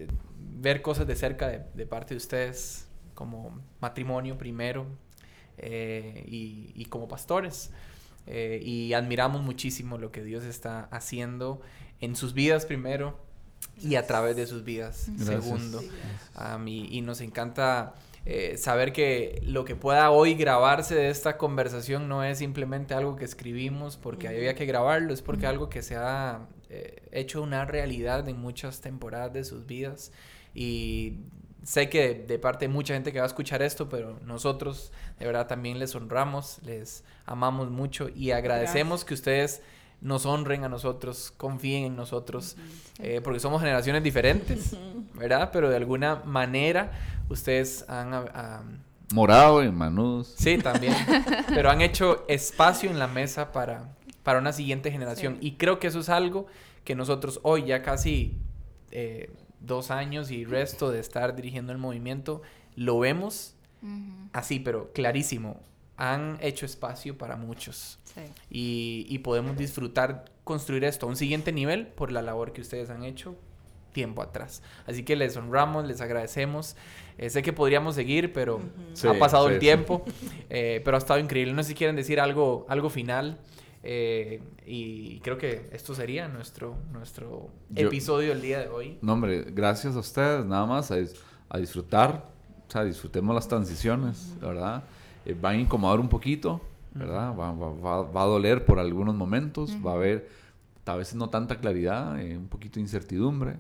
ver 0.61 0.83
cosas 0.83 1.07
de 1.07 1.15
cerca 1.15 1.49
de, 1.49 1.63
de 1.75 1.87
parte 1.87 2.15
de 2.15 2.19
ustedes, 2.19 2.89
como 3.15 3.61
matrimonio 3.81 4.39
primero 4.39 4.87
eh, 5.59 6.25
y, 6.27 6.73
y 6.75 6.85
como 6.87 7.09
pastores. 7.09 7.71
Eh, 8.27 8.61
y 8.63 8.93
admiramos 8.93 9.43
muchísimo 9.43 9.97
lo 9.97 10.13
que 10.13 10.23
Dios 10.23 10.45
está 10.45 10.85
haciendo 10.91 11.63
en 12.01 12.15
sus 12.15 12.35
vidas 12.35 12.67
primero 12.67 13.19
y 13.81 13.95
a 13.95 14.07
través 14.07 14.37
de 14.37 14.47
sus 14.47 14.65
vidas 14.65 15.07
Gracias. 15.17 15.45
segundo. 15.45 15.83
Am, 16.35 16.69
y, 16.69 16.89
y 16.91 17.01
nos 17.01 17.23
encanta 17.23 17.95
eh, 18.27 18.59
saber 18.59 18.93
que 18.93 19.41
lo 19.47 19.65
que 19.65 19.75
pueda 19.75 20.11
hoy 20.11 20.35
grabarse 20.35 20.95
de 20.95 21.09
esta 21.09 21.39
conversación 21.39 22.09
no 22.09 22.23
es 22.23 22.39
simplemente 22.39 22.93
algo 22.93 23.17
que 23.17 23.25
escribimos 23.25 23.97
porque 23.97 24.29
había 24.29 24.55
que 24.55 24.67
grabarlo, 24.67 25.15
es 25.15 25.23
porque 25.23 25.47
algo 25.47 25.71
que 25.71 25.81
se 25.81 25.97
ha 25.97 26.47
eh, 26.69 27.03
hecho 27.11 27.41
una 27.41 27.65
realidad 27.65 28.29
en 28.29 28.39
muchas 28.39 28.83
temporadas 28.83 29.33
de 29.33 29.45
sus 29.45 29.65
vidas. 29.65 30.13
Y 30.55 31.21
sé 31.63 31.89
que 31.89 32.15
de 32.15 32.39
parte 32.39 32.67
de 32.67 32.73
mucha 32.73 32.95
gente 32.95 33.13
que 33.13 33.19
va 33.19 33.25
a 33.25 33.29
escuchar 33.29 33.63
esto, 33.63 33.89
pero 33.89 34.19
nosotros 34.25 34.93
de 35.19 35.27
verdad 35.27 35.47
también 35.47 35.79
les 35.79 35.95
honramos, 35.95 36.61
les 36.65 37.05
amamos 37.27 37.71
mucho 37.71 38.09
y 38.09 38.31
agradecemos 38.31 39.05
que 39.05 39.15
ustedes 39.15 39.63
nos 40.01 40.27
honren 40.27 40.65
a 40.65 40.69
nosotros, 40.69 41.33
confíen 41.37 41.85
en 41.85 41.97
nosotros, 41.97 42.57
eh, 43.01 43.21
porque 43.23 43.41
somos 43.41 43.61
generaciones 43.61 44.03
diferentes, 44.03 44.77
¿verdad? 45.15 45.51
Pero 45.53 45.69
de 45.69 45.77
alguna 45.77 46.17
manera 46.25 46.93
ustedes 47.29 47.85
han... 47.89 48.15
ah, 48.15 48.25
ah, 48.35 48.63
Morado 49.13 49.65
y 49.65 49.73
manudos. 49.73 50.35
sí, 50.37 50.59
también, 50.59 50.95
pero 51.49 51.71
han 51.71 51.81
hecho 51.81 52.27
espacio 52.29 52.91
en 52.91 52.99
la 52.99 53.09
mesa 53.09 53.53
para, 53.53 53.89
para 54.23 54.39
una 54.39 54.53
siguiente 54.53 54.91
generación. 54.91 55.39
Sí. 55.41 55.49
Y 55.49 55.53
creo 55.53 55.79
que 55.79 55.87
eso 55.87 56.01
es 56.01 56.11
algo 56.11 56.47
que 56.85 56.95
nosotros 56.95 57.41
hoy, 57.43 57.65
ya 57.65 57.83
casi 57.83 58.37
eh, 58.91 59.31
dos 59.61 59.91
años 59.91 60.31
y 60.31 60.45
resto 60.45 60.91
de 60.91 61.01
estar 61.01 61.35
dirigiendo 61.37 61.73
el 61.73 61.79
movimiento, 61.79 62.43
lo 62.77 62.99
vemos 62.99 63.55
Ujú, 63.83 64.29
así, 64.33 64.61
pero 64.61 64.93
clarísimo. 64.93 65.61
Han 65.97 66.39
hecho 66.41 66.65
espacio 66.67 67.19
para 67.19 67.37
muchos 67.37 67.99
Sí. 68.05 68.21
y, 68.51 69.07
y 69.09 69.19
podemos 69.19 69.57
disfrutar 69.57 70.25
construir 70.45 70.85
esto 70.85 71.07
a 71.07 71.09
un 71.09 71.17
siguiente 71.17 71.53
nivel 71.53 71.89
por 71.89 72.13
la 72.13 72.23
labor 72.23 72.53
que 72.53 72.61
ustedes 72.61 72.89
han 72.91 73.03
hecho 73.05 73.37
tiempo 73.93 74.23
atrás. 74.23 74.63
Así 74.87 75.03
que 75.03 75.17
les 75.17 75.37
honramos, 75.37 75.87
les 75.87 76.01
agradecemos. 76.01 76.77
Eh, 77.19 77.31
sé 77.31 77.43
que 77.43 77.53
podríamos 77.53 77.97
seguir, 77.97 78.33
pero 78.33 78.61
Sí, 78.95 79.09
ha 79.09 79.19
pasado 79.19 79.49
sí, 79.49 79.55
el 79.55 79.57
sí. 79.57 79.61
tiempo, 79.61 80.05
eh, 80.51 80.81
pero 80.85 80.97
ha 80.97 80.99
estado 80.99 81.19
increíble. 81.19 81.53
No 81.53 81.63
sé 81.65 81.71
si 81.71 81.75
quieren 81.75 81.97
decir 81.97 82.21
algo, 82.21 82.65
algo 82.69 82.91
final. 82.91 83.39
Eh, 83.83 84.41
y 84.67 85.21
creo 85.21 85.39
que 85.39 85.69
esto 85.73 85.95
sería 85.95 86.29
nuestro, 86.29 86.77
nuestro 86.93 87.49
Yo- 87.71 87.87
episodio 87.87 88.31
del 88.31 88.43
día 88.43 88.61
de 88.61 88.69
hoy. 88.69 88.99
No, 89.03 89.13
hombre, 89.15 89.45
gracias 89.53 89.95
a 89.97 89.99
ustedes, 90.01 90.45
nada 90.45 90.67
más 90.67 90.91
a, 90.91 90.99
dis- 90.99 91.17
a 91.49 91.59
disfrutar, 91.59 92.29
o 92.67 92.71
sea, 92.71 92.85
disfrutemos 92.85 93.35
las 93.35 93.47
transiciones, 93.49 94.35
¿verdad? 94.41 94.83
Eh, 95.25 95.35
van 95.41 95.55
a 95.57 95.59
incomodar 95.61 96.01
un 96.01 96.09
poquito, 96.09 96.61
¿verdad? 96.95 97.31
Va, 97.37 97.53
va- 97.53 97.75
va- 97.75 98.03
va 98.11 98.23
a 98.23 98.27
doler 98.27 98.65
por 98.65 98.79
algunos 98.79 99.15
momentos, 99.15 99.77
va 99.87 99.93
a 99.93 99.95
haber 99.95 100.29
a 100.85 100.97
veces 100.97 101.17
no 101.17 101.29
tanta 101.29 101.59
claridad, 101.61 102.19
eh, 102.21 102.37
un 102.37 102.49
poquito 102.49 102.77
de 102.77 102.81
incertidumbre, 102.81 103.57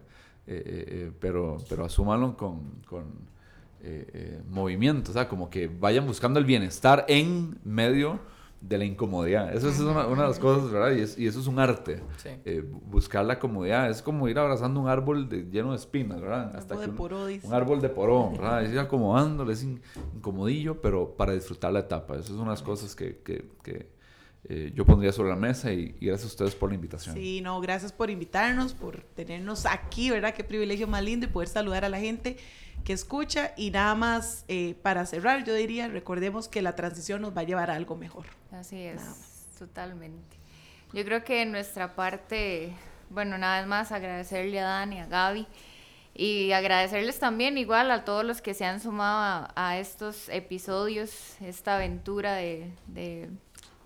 eh, 0.47 1.11
pero, 1.21 1.59
pero 1.69 1.85
asúmanlo 1.85 2.37
con, 2.39 2.61
con 2.89 3.05
movimiento, 4.51 5.11
o 5.11 5.15
sea, 5.15 5.29
como 5.29 5.51
que 5.51 5.69
vayan 5.69 6.07
buscando 6.07 6.39
el 6.39 6.45
bienestar 6.45 7.05
en 7.09 7.59
medio 7.65 8.19
de 8.61 8.77
la 8.77 8.85
incomodidad. 8.85 9.55
Eso 9.55 9.69
es 9.69 9.79
una, 9.79 10.07
una 10.09 10.23
de 10.23 10.29
las 10.29 10.39
cosas, 10.39 10.71
¿verdad? 10.71 10.93
Y, 10.97 11.01
es- 11.03 11.17
y 11.19 11.27
eso 11.27 11.39
es 11.41 11.47
un 11.47 11.59
arte. 11.61 12.03
Sí. 12.17 12.31
Eh, 12.45 12.63
bu- 12.69 12.81
buscar 12.91 13.25
la 13.25 13.39
comodidad. 13.39 13.89
Es 13.89 14.03
como 14.03 14.29
ir 14.29 14.39
abrazando 14.39 14.81
un 14.81 14.89
árbol 14.89 15.29
de- 15.29 15.45
lleno 15.51 15.71
de 15.71 15.77
espinas, 15.77 16.21
¿verdad? 16.21 16.57
Árbol 16.57 16.79
de 16.81 16.87
que 16.87 16.93
poró, 16.93 17.27
dice. 17.27 17.47
un 17.47 17.55
árbol 17.55 17.81
de 17.81 17.89
poró, 17.89 18.31
¿verdad? 18.33 18.65
Es 18.65 18.73
ir 18.73 18.79
acomodándole, 18.81 19.53
es 19.53 19.63
in- 19.63 19.81
incomodillo, 20.15 20.81
pero 20.81 21.15
para 21.17 21.33
disfrutar 21.35 21.73
la 21.73 21.81
etapa. 21.81 22.15
Esas 22.15 22.29
son 22.29 22.41
unas 22.41 22.63
cosas 22.63 22.97
que, 22.97 23.19
que- 23.19 23.49
que, 23.63 23.97
eh, 24.45 24.73
yo 24.75 24.85
pondría 24.85 25.13
sobre 25.13 25.31
la 25.31 25.37
mesa 25.37 25.73
y, 25.73 25.97
y 26.01 26.07
gracias 26.07 26.25
a 26.25 26.33
ustedes 26.33 26.55
por 26.55 26.71
la 26.71 26.75
invitación. 26.75 27.15
Sí, 27.15 27.41
no, 27.41 27.61
gracias 27.61 27.93
por 27.93 28.09
invitarnos, 28.11 28.73
por 28.75 29.03
tenernos 29.15 29.67
aquí, 29.67 30.11
¿verdad? 30.11 30.35
Qué 30.35 30.43
privilegio 30.45 30.87
más 30.89 31.03
lindo 31.05 31.27
y 31.27 31.29
poder 31.29 31.49
saludar 31.49 31.85
a 31.85 31.89
la 31.89 31.99
gente 32.01 32.37
que 32.85 32.93
escucha. 32.93 33.53
Y 33.57 33.71
nada 33.71 33.95
más 33.95 34.45
eh, 34.49 34.75
para 34.83 35.07
cerrar, 35.07 35.45
yo 35.45 35.55
diría, 35.55 35.89
recordemos 35.89 36.49
que 36.49 36.63
la 36.63 36.75
transición 36.77 37.23
nos 37.23 37.37
va 37.37 37.43
a 37.43 37.45
llevar 37.45 37.71
a 37.71 37.75
algo 37.75 37.97
mejor. 37.97 38.27
Así 38.53 38.83
es, 38.83 39.01
totalmente. 39.59 40.37
Yo 40.93 41.05
creo 41.05 41.25
que 41.25 41.43
en 41.43 41.53
nuestra 41.53 41.95
parte, 41.95 42.73
bueno, 43.11 43.37
nada 43.37 43.65
más 43.67 43.93
agradecerle 43.93 44.61
a 44.61 44.65
Dani, 44.65 45.01
a 45.01 45.07
Gaby 45.07 45.47
y 46.15 46.53
agradecerles 46.53 47.19
también 47.19 47.59
igual 47.59 47.91
a 47.91 48.05
todos 48.05 48.25
los 48.25 48.41
que 48.41 48.55
se 48.55 48.65
han 48.65 48.81
sumado 48.81 49.53
a, 49.55 49.69
a 49.69 49.79
estos 49.79 50.29
episodios, 50.31 51.37
esta 51.41 51.77
aventura 51.77 52.35
de, 52.35 52.71
de 52.87 53.29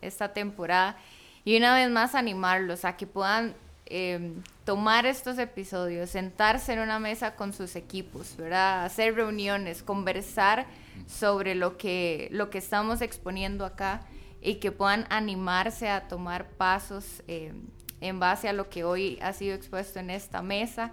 esta 0.00 0.32
temporada 0.32 0.96
y 1.44 1.56
una 1.56 1.74
vez 1.74 1.90
más 1.90 2.14
animarlos 2.14 2.84
a 2.84 2.96
que 2.96 3.06
puedan 3.06 3.54
eh, 3.94 4.32
tomar 4.64 5.04
estos 5.04 5.38
episodios, 5.38 6.08
sentarse 6.08 6.72
en 6.72 6.78
una 6.78 6.98
mesa 6.98 7.36
con 7.36 7.52
sus 7.52 7.76
equipos, 7.76 8.36
¿verdad? 8.38 8.86
Hacer 8.86 9.14
reuniones, 9.14 9.82
conversar 9.82 10.66
sobre 11.06 11.54
lo 11.54 11.76
que, 11.76 12.28
lo 12.30 12.48
que 12.48 12.56
estamos 12.56 13.02
exponiendo 13.02 13.66
acá 13.66 14.00
y 14.40 14.54
que 14.54 14.72
puedan 14.72 15.04
animarse 15.10 15.90
a 15.90 16.08
tomar 16.08 16.48
pasos 16.52 17.22
eh, 17.28 17.52
en 18.00 18.18
base 18.18 18.48
a 18.48 18.54
lo 18.54 18.70
que 18.70 18.82
hoy 18.82 19.18
ha 19.20 19.34
sido 19.34 19.54
expuesto 19.54 19.98
en 19.98 20.08
esta 20.08 20.40
mesa. 20.40 20.92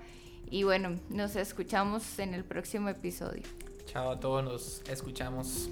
Y 0.52 0.64
bueno, 0.64 1.00
nos 1.10 1.38
escuchamos 1.38 2.20
en 2.20 2.34
el 2.34 2.43
próximo 2.43 2.89
episodio. 2.89 3.43
Chao 3.86 4.12
a 4.12 4.20
todos, 4.20 4.43
nos 4.43 4.82
escuchamos. 4.89 5.70